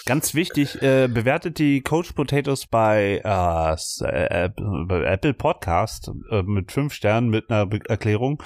[0.05, 4.49] Ganz wichtig, äh, bewertet die Coach Potatoes bei, äh, äh,
[5.05, 8.41] Apple Podcast äh, mit fünf Sternen mit einer Be Erklärung.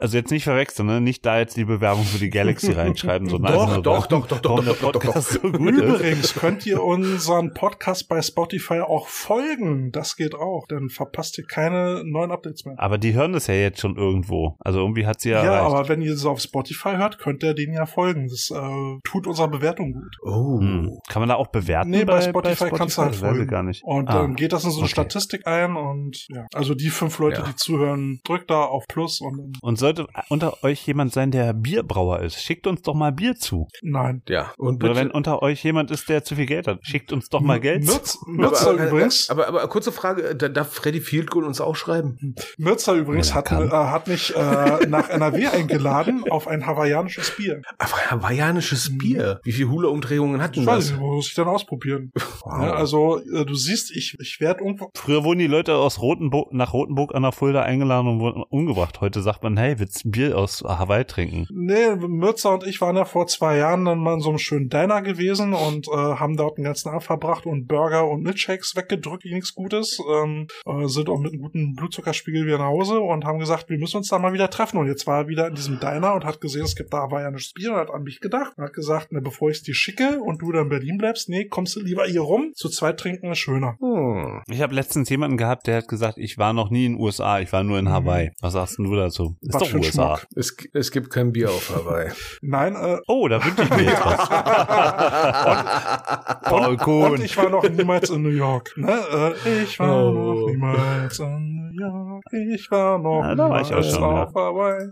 [0.00, 1.00] Also jetzt nicht verwechseln, ne?
[1.00, 4.26] nicht da jetzt die Bewerbung für die Galaxy reinschreiben, sondern Doch, einfach nur, doch, doch,
[4.26, 5.48] doch, doch, doch, doch, doch, Podcast so.
[5.48, 9.90] Übrigens könnt ihr unseren Podcast bei Spotify auch folgen.
[9.92, 10.66] Das geht auch.
[10.68, 12.76] Dann verpasst ihr keine neuen Updates mehr.
[12.78, 14.56] Aber die hören das ja jetzt schon irgendwo.
[14.60, 15.74] Also irgendwie hat sie ja, Ja, erreicht.
[15.74, 18.28] aber wenn ihr es auf Spotify hört, könnt ihr denen ja folgen.
[18.28, 20.16] Das äh, tut unserer Bewertung gut.
[20.22, 20.60] Oh.
[20.60, 20.98] Hm.
[21.08, 21.90] Kann man da auch bewerten?
[21.90, 23.46] Nee, bei Spotify, kannst du halt folgen.
[23.48, 23.82] gar nicht.
[23.84, 24.92] Und Ah, dann geht das in so eine okay.
[24.92, 27.46] Statistik ein und ja, also die fünf Leute, Ja.
[27.48, 31.52] die zuhören, drückt da auf Plus und dann, Und sollte unter euch jemand sein, der
[31.52, 33.68] Bierbrauer ist, schickt uns doch mal Bier zu.
[33.82, 34.22] nein.
[34.28, 34.52] Ja.
[34.58, 37.40] Und Oder wenn unter euch jemand ist, der zu viel Geld hat, schickt uns doch
[37.40, 37.84] mal Geld
[38.26, 42.34] Mirzer aber, übrigens, Aber, aber, kurze Frage, da darf Freddy Fieldgoal uns auch schreiben?
[42.58, 47.62] Mirzer übrigens Ja, hat, äh, hat mich äh, nach NRW eingeladen auf ein hawaiianisches Bier.
[47.78, 49.40] Aber hawaiianisches Bier.
[49.44, 50.90] Wie viele Hula-Umdrehungen hat denn Ich weiß das?
[50.92, 52.12] nicht, muss ich dann ausprobieren.
[52.44, 54.90] Ja, also äh, du siehst, ich, ich werde irgendwo.
[54.94, 59.00] Früher wurden die Leute aus Rotenburg, nach Rotenburg an der Fulda eingeladen und wurden umgebracht.
[59.00, 61.46] Heute sagt man, hey, willst du ein Bier aus Hawaii trinken?
[61.50, 64.68] Nee, Mirza und ich waren ja vor zwei Jahren dann mal in so einem schönen
[64.68, 69.24] Diner gewesen und äh, haben dort den ganzen Abend verbracht und Burger und Milkshakes weggedrückt,
[69.24, 69.98] wie nichts Gutes.
[70.10, 73.78] Ähm, äh, sind auch mit einem guten Blutzuckerspiegel wieder nach Hause und haben gesagt, wir
[73.78, 74.78] müssen uns da mal wieder treffen.
[74.78, 77.52] Und jetzt war er wieder in diesem Diner und hat gesehen, es gibt da hawaiianisches
[77.52, 78.52] Bier und hat an mich gedacht.
[78.56, 81.28] Und hat gesagt, ne, bevor ich es dir schicke und du dann in Berlin bleibst,
[81.28, 82.52] nee, kommst du lieber hier rum.
[82.54, 83.76] Zu zweit trinken ist schöner.
[83.80, 84.42] Hm.
[84.48, 87.40] Ich habe letztens jemanden gehabt, der hat gesagt, ich war noch nie in den USA,
[87.40, 88.30] ich war nur in Hawaii.
[88.40, 89.36] Was sagst denn du dazu?
[89.40, 90.16] Ist Was doch USA.
[90.18, 90.26] Schmuck.
[90.36, 92.10] Es, es gibt kein Bier auf Hawaii.
[92.42, 94.28] Nein, äh, Oh, da wünsche ich mir jetzt was.
[96.42, 97.12] Paul Kuhn.
[97.12, 98.72] Und ich war noch niemals in New York.
[98.76, 99.34] Ne?
[99.44, 100.10] Äh, ich war Oh.
[100.12, 102.24] noch niemals in New York.
[102.54, 104.22] Ich war noch Ja, da war ich auch niemals schon, ja.
[104.24, 104.88] auf Hawaii.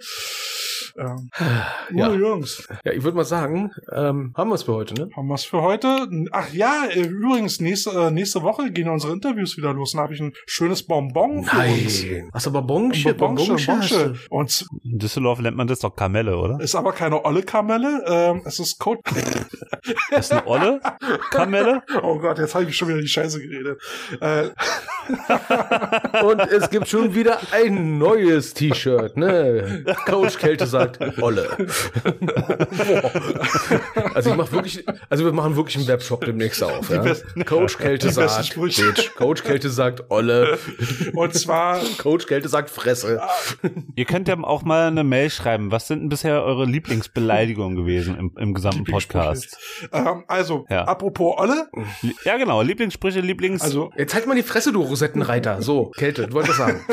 [0.96, 1.30] Ähm,
[1.92, 2.12] Ja.
[2.12, 5.10] Jungs, Ja, ich würde mal sagen, ähm, haben wir es für heute, ne?
[5.16, 6.08] haben wir's für heute.
[6.30, 9.92] Ach ja, äh, übrigens, nächste, äh, nächste Woche gehen unsere Interviews wieder los.
[9.92, 12.04] Dann habe ich ein schönes Bonbon für uns.
[12.32, 13.66] Hast du Bonbonsche, Bonbonsche?
[13.66, 14.14] Bonbonsche.
[14.28, 16.60] Und In Düsseldorf nennt man das doch Kamelle, oder?
[16.60, 18.04] ist aber keine olle Kamelle.
[18.06, 19.00] Ähm, es ist Code.
[20.10, 20.80] Das ist eine Olle
[21.30, 21.82] Kamelle?
[22.02, 23.80] oh Gott, jetzt habe ich schon wieder die Scheiße geredet.
[24.20, 24.50] Äh,
[26.22, 29.84] Und es gibt schon wieder ein neues T-Shirt, ne?
[30.06, 30.79] Coach Kälte sagt
[31.20, 31.48] Olle.
[32.70, 33.10] Boah.
[34.14, 37.02] also ich mach wirklich, also wir machen wirklich einen Webshop demnächst auf, ja?
[37.02, 38.54] besten- Coach Kälte sagt.
[38.54, 39.14] Bitch.
[39.16, 40.58] Coach Kälte sagt Olle.
[41.14, 43.20] und zwar Coach Kälte sagt Fresse.
[43.94, 45.70] Ihr könnt ja auch mal eine Mail schreiben.
[45.72, 49.56] Was sind denn bisher eure Lieblingsbeleidigungen gewesen im, im gesamten Podcast?
[49.92, 50.84] ähm, also, Ja.
[50.84, 51.68] apropos Olle,
[52.24, 52.62] Ja, genau.
[52.62, 53.62] Lieblingssprüche, Lieblings...
[53.62, 55.62] also Jetzt halt mal die Fresse, du Rosettenreiter.
[55.62, 56.80] So, Kälte, du wolltest sagen.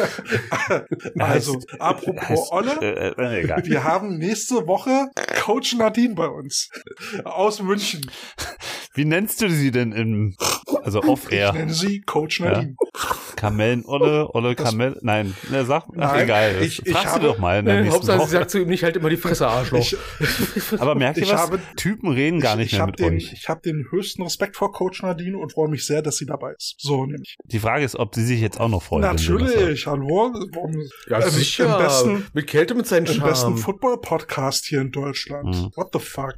[1.20, 3.64] Also, Heißt- apropos heißt- Olle, Äh, äh, egal.
[3.78, 6.72] Wir haben nächste Woche Coach Nadine bei uns.
[7.26, 8.10] Aus München.
[8.98, 10.36] Wie nennst du sie denn im,
[10.84, 11.54] also Ich off-air?
[11.54, 12.76] nenne sie Coach Nadine.
[13.36, 16.56] Kamellen, Olle, Olle, Kamel, nein, ne, sag, ach, Nein, egal.
[16.64, 18.30] Ich- ich fragst habe- du doch mal in der Äh, nächsten Hauptsache, sie Woche.
[18.32, 19.78] sagt zu ihm nicht, halt immer die Fresse, Arschloch.
[19.80, 19.96] Ich,
[20.80, 21.42] Aber merkt ihr ich was?
[21.42, 23.34] habe- Typen reden gar nicht ich mehr habe mit den, euch.
[23.34, 26.54] ich hab den höchsten Respekt vor Coach Nadine und freue mich sehr, dass sie dabei
[26.58, 26.76] ist.
[26.80, 27.38] So nämlich.
[27.46, 29.02] Die Frage ist, ob sie sich jetzt auch noch freut.
[29.02, 30.34] Natürlich, hallo.
[30.54, 30.74] Warum,
[31.08, 31.66] ja, ähm, sicher.
[31.78, 33.58] Im besten, Mit Kälte mit seinen im besten Charme.
[33.58, 35.46] Football-Podcast hier in Deutschland.
[35.56, 35.72] Mhm.
[35.76, 36.38] What the fuck?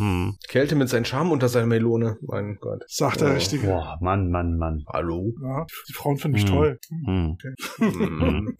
[0.00, 0.36] Hm.
[0.48, 2.16] Kälte mit seinen Charme unter seiner Melone.
[2.22, 2.82] Mein Gott.
[2.88, 3.32] Sagt der Oh.
[3.34, 3.66] Richtige.
[3.66, 4.84] Boah, Mann, Mann, Mann.
[4.90, 5.34] Hallo?
[5.42, 6.48] Ja, die Frauen finde ich Mhm.
[6.48, 6.78] toll.
[7.04, 7.36] Hm.
[7.78, 8.56] Hm.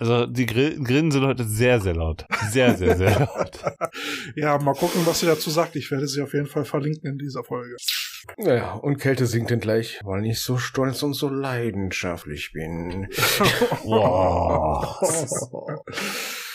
[0.00, 2.26] Also die Grill Grillen sind heute sehr, sehr laut.
[2.50, 3.60] Sehr, sehr, sehr laut.
[4.36, 5.76] Ja, mal gucken, was sie dazu sagt.
[5.76, 7.76] Ich werde sie auf jeden Fall verlinken in dieser Folge.
[8.36, 13.08] Naja, und Kälte singt dann gleich, weil ich so stolz und so leidenschaftlich bin.
[13.84, 15.00] Wow.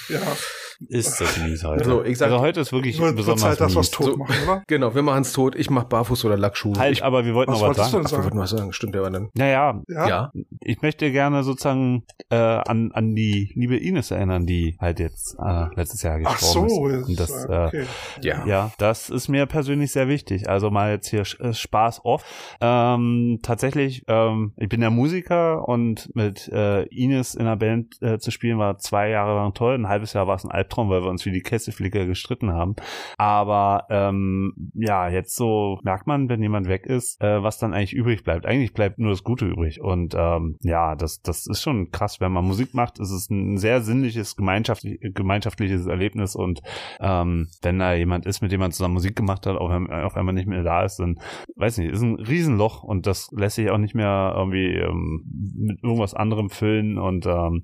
[0.09, 0.21] Ja,
[0.87, 1.83] Ist das mies heute.
[1.83, 4.17] Also, ich sag- also heute ist wirklich wird besonders halt das, was tot So.
[4.17, 4.63] machen, oder?
[4.67, 5.55] Genau, wir machen es tot.
[5.55, 6.73] Ich mach Barfuß oder Lackschuhe.
[6.77, 8.05] Halt, ich, aber wir wollten Was noch was wolltest du sagen.
[8.05, 8.23] ach, wir sagen?
[8.23, 8.73] wollten was sagen.
[8.73, 9.29] Stimmt, aber dann.
[9.35, 10.07] Naja, Ja.
[10.07, 10.31] Ja.
[10.61, 15.65] ich möchte gerne sozusagen äh, an, an die liebe Ines erinnern, die halt jetzt äh,
[15.75, 16.87] letztes Jahr Ach gestorben so.
[16.87, 17.07] ist.
[17.09, 17.85] Und das, ist, äh, okay.
[18.21, 18.45] Ja.
[18.45, 20.49] Ja, das ist mir persönlich sehr wichtig.
[20.49, 22.23] Also mal jetzt hier äh, Spaß off.
[22.61, 28.17] Ähm, tatsächlich, ähm, ich bin ja Musiker und mit äh, Ines in einer Band äh,
[28.19, 29.75] zu spielen war zwei Jahre lang toll.
[29.75, 32.75] Ein halbes Jahr war es ein Albtraum, weil wir uns wie die Kesselflicker gestritten haben.
[33.17, 37.93] Aber ähm, ja, jetzt so merkt man, wenn jemand weg ist, äh, was dann eigentlich
[37.93, 38.45] übrig bleibt.
[38.45, 39.81] Eigentlich bleibt nur das Gute übrig.
[39.81, 42.99] Und ähm, ja, das, das ist schon krass, wenn man Musik macht.
[42.99, 46.61] Es ist ein sehr sinnliches gemeinschaftlich, gemeinschaftliches Erlebnis und
[46.99, 50.15] ähm, wenn da jemand ist, mit dem man zusammen Musik gemacht hat, auch wenn auf
[50.15, 51.19] einmal nicht mehr da ist, dann
[51.55, 55.23] weiß nicht, ist ein Riesenloch und das lässt sich auch nicht mehr irgendwie ähm,
[55.55, 57.63] mit irgendwas anderem füllen und ähm,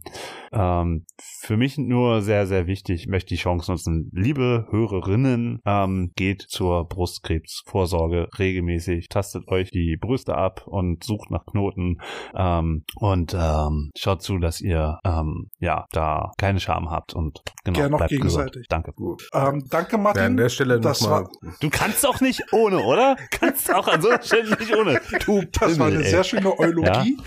[0.52, 4.09] ähm, für mich nur sehr, sehr wichtig, möchte die Chance nutzen.
[4.13, 11.45] Liebe Hörerinnen, ähm, geht zur Brustkrebsvorsorge regelmäßig, tastet euch die Brüste ab und sucht nach
[11.45, 11.97] Knoten
[12.35, 17.76] ähm, und ähm, schaut zu, dass ihr ähm, ja da keine Scham habt und genau
[17.77, 18.51] Gerne noch bleibt gegenseitig.
[18.53, 18.65] gesund.
[18.69, 18.91] Danke.
[18.93, 19.30] Gut.
[19.34, 20.38] Ähm, danke, Ja, an Martin.
[20.38, 21.23] der Stelle das nochmal.
[21.23, 23.15] war- Du kannst auch nicht ohne, oder?
[23.31, 24.99] Kannst auch an so einer Stelle nicht ohne.
[25.26, 26.09] Du das war eine Pimmel, ey.
[26.11, 27.18] sehr schöne Eulogie.
[27.18, 27.23] Ja.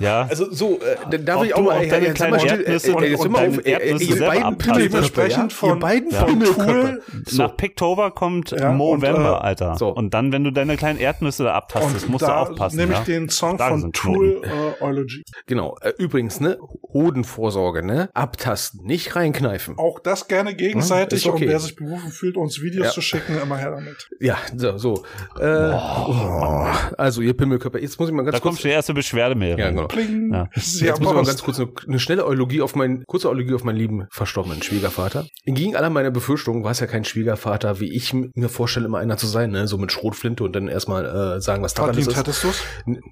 [0.00, 2.38] Also so, äh, dann darf Ob ich auch du mal, auch ey, deine jetzt mal
[2.40, 4.58] still, Erdnüsse ey, jetzt deine auf, ey, ihr selber beiden.
[4.58, 5.48] Pimmelköpfe, ja?
[5.48, 6.24] Von- Ihr beiden Ja.
[6.24, 7.02] Pimmelköpfe.
[7.26, 7.42] So.
[7.42, 9.74] Nach Picktober kommt Ja, und, Movember, äh, Alter.
[9.76, 9.88] so.
[9.88, 12.76] Und dann, wenn du deine kleinen Erdnüsse da abtastest, musst du da aufpassen.
[12.76, 13.04] nehme ich ja?
[13.04, 15.22] den Song Da von Tool äh, Eulogy.
[15.46, 15.76] Genau.
[15.80, 16.58] Äh, übrigens, ne,
[16.92, 19.78] Hodenvorsorge, ne, abtasten, nicht reinkneifen.
[19.78, 21.44] Auch das gerne gegenseitig Ist okay.
[21.44, 22.92] und wer sich berufen fühlt, uns Videos Ja.
[22.92, 24.08] zu schicken, immer her damit.
[24.20, 25.02] Ja, so, so.
[25.40, 26.66] Äh, oh.
[26.96, 28.62] Also, ihr Pimmelköpfe, jetzt muss ich mal ganz Da kommt kurz.
[28.62, 29.58] schon die erste Beschwerdemail.
[29.58, 29.85] Ja, genau.
[30.32, 30.48] Ja.
[30.54, 33.54] Sehr Jetzt muss ich mal ganz kurz eine, eine schnelle Eulogie auf meinen, kurze Eulogie
[33.54, 35.26] auf meinen lieben verstorbenen Schwiegervater.
[35.44, 39.16] Entgegen aller meiner Befürchtungen war es ja kein Schwiegervater, wie ich mir vorstelle, immer einer
[39.16, 39.66] zu sein, ne?
[39.66, 42.16] So mit Schrotflinte und dann erstmal äh, sagen, was daran ist.
[42.16, 42.62] hättest du's?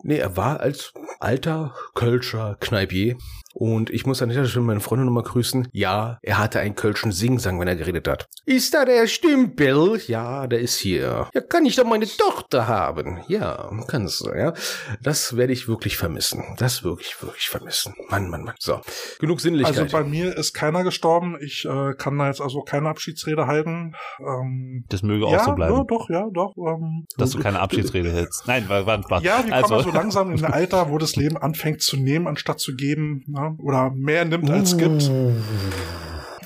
[0.03, 3.17] Nee, er war als alter Kölscher Kneipier.
[3.55, 5.69] Und ich muss an dieser Stelle meine Freundin nochmal grüßen.
[5.73, 8.29] Ja, er hatte einen Kölschen Singsang, wenn er geredet hat.
[8.45, 10.01] Ist da der Stümpel?
[10.09, 11.29] Ja, der ist hier.
[11.33, 13.21] Ja, kann ich doch meine Tochter haben?
[13.29, 14.55] Ja, kannst du, ja.
[15.03, 16.43] Das werde ich wirklich vermissen.
[16.59, 17.95] Das wirklich, wirklich vermissen.
[18.09, 18.55] Mann, Mann, Mann.
[18.59, 18.81] So,
[19.21, 19.79] genug Sinnlichkeit.
[19.79, 21.37] Also bei mir ist keiner gestorben.
[21.41, 23.95] Ich äh, kann da jetzt also keine Abschiedsrede halten.
[24.19, 25.77] Ähm, Das möge auch ja, so bleiben.
[25.77, 26.57] ja, doch, ja, doch.
[26.57, 28.49] Ähm, Dass du keine Abschiedsrede hältst.
[28.49, 29.27] Nein, warte, warte, warte.
[29.27, 32.27] ja, wir also, kommen so langsam in ein Alter, wo das Leben anfängt zu nehmen,
[32.27, 33.23] anstatt zu geben.
[33.27, 33.44] Ne?
[33.59, 35.11] Oder mehr nimmt als gibt.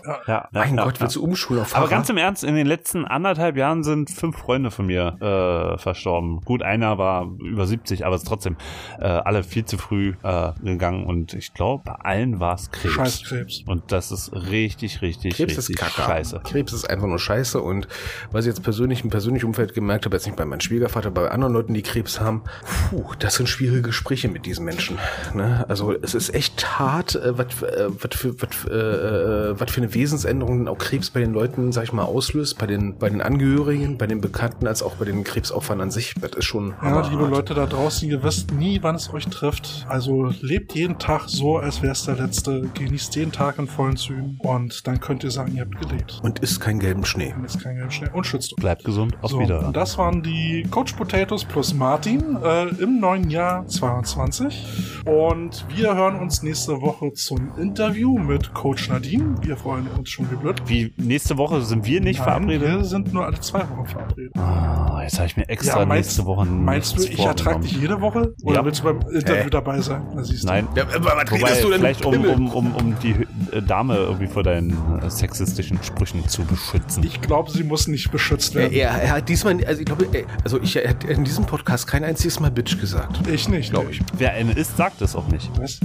[0.09, 1.01] Ja, ja, mein ja, Gott, ja.
[1.03, 4.37] willst du umschulen auf Aber ganz im Ernst, in den letzten anderthalb Jahren sind fünf
[4.37, 6.41] Freunde von mir äh, verstorben.
[6.45, 8.57] Gut, einer war über 70, aber es ist trotzdem
[8.99, 12.95] äh, alle viel zu früh äh, gegangen und ich glaube, bei allen war es Krebs.
[12.95, 13.63] Scheiß Krebs.
[13.67, 16.03] Und das ist richtig, richtig, Krebs ist richtig kacke.
[16.03, 16.41] scheiße.
[16.45, 17.89] Krebs ist einfach nur scheiße und
[18.31, 21.31] was ich jetzt persönlich im persönlichen Umfeld gemerkt habe, jetzt nicht bei meinem Schwiegervater, bei
[21.31, 22.43] anderen Leuten, die Krebs haben,
[22.91, 24.99] puh, das sind schwierige Gespräche mit diesen Menschen.
[25.35, 25.65] Ne?
[25.69, 29.81] Also es ist echt hart, äh, was äh, was für, was, äh, äh, was für
[29.81, 33.21] eine Wesensänderung auch Krebs bei den Leuten, sag ich mal, auslöst, bei den, bei den
[33.21, 36.15] Angehörigen, bei den Bekannten, als auch bei den Krebsopfern an sich.
[36.21, 39.87] Das ist schon Ja, liebe Leute da draußen, ihr wisst nie, wann es euch trifft.
[39.89, 42.69] Also lebt jeden Tag so, als wäre es der letzte.
[42.75, 44.39] Genießt jeden Tag in vollen Zügen.
[44.41, 46.21] Und dann könnt ihr sagen, ihr habt gelebt.
[46.23, 47.35] Und isst keinen gelben Schnee.
[47.37, 48.11] Und jetzt kein Geld schnell.
[48.13, 48.57] Und schützt euch.
[48.57, 49.67] Bleibt gesund, auf So, Wiederhören.
[49.67, 55.03] und das waren die Coach Potatoes plus Martin äh, im neuen Jahr 22.
[55.05, 59.35] Und wir hören uns nächste Woche zum Interview mit Coach Nadine.
[59.43, 60.61] Wir freuen uns schon wie blöd.
[60.67, 62.69] Wie nächste Woche sind wir nicht Nein, verabredet?
[62.69, 64.37] Wir sind nur alle zwei Wochen verabredet.
[64.37, 67.73] Ah, jetzt habe ich mir extra Ja, meinst- nächste Woche Meinst du, ich ertrage dich
[67.73, 68.35] jede Woche?
[68.43, 68.65] Oder Ja.
[68.65, 69.51] willst du beim Interview Hä?
[69.51, 70.03] dabei sein?
[70.45, 70.69] Nein.
[70.75, 71.81] Ja, aber was Wobei, redest du denn?
[71.81, 73.15] vielleicht um, um, um, um die
[73.53, 74.71] äh, Dame irgendwie vor deinen
[75.03, 77.03] äh, sexistischen Sprüchen zu beschützen.
[77.05, 78.75] Ich glaube, sie muss nicht beschützt Er, werden.
[78.75, 81.87] er, er hat diesmal, also ich glaube, er, also ich, er hat in diesem Podcast
[81.87, 83.27] kein einziges Mal Bitch gesagt.
[83.29, 84.01] Ich nicht, Glaube ich.
[84.17, 85.51] Wer eine ist, sagt es auch nicht.
[85.59, 85.81] Was?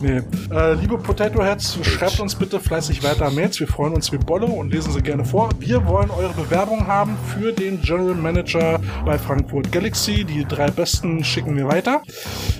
[0.00, 0.22] Nee.
[0.50, 3.58] Äh, liebe Potato Heads, schreibt uns bitte fleißig weiter Mails.
[3.58, 5.48] Wir freuen uns wie Bolle und lesen sie gerne vor.
[5.58, 10.24] Wir wollen eure Bewerbung haben für den General Manager bei Frankfurt Galaxy.
[10.24, 12.02] Die drei besten schicken wir weiter.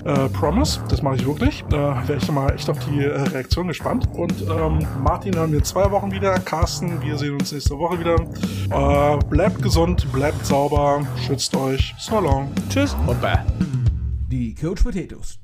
[0.03, 1.63] Äh, Promise, das mache ich wirklich.
[1.71, 4.07] Äh, Wäre ich mal echt auf die äh, Reaktion gespannt.
[4.13, 6.39] Und ähm, Martin hören wir zwei Wochen wieder.
[6.39, 8.15] Carsten, wir sehen uns nächste Woche wieder.
[8.15, 11.93] Äh, bleibt gesund, bleibt sauber, schützt euch.
[11.99, 12.51] So long.
[12.69, 12.95] Tschüss.
[13.05, 13.37] Und bäh.
[14.29, 15.39] Die Coach Potatoes.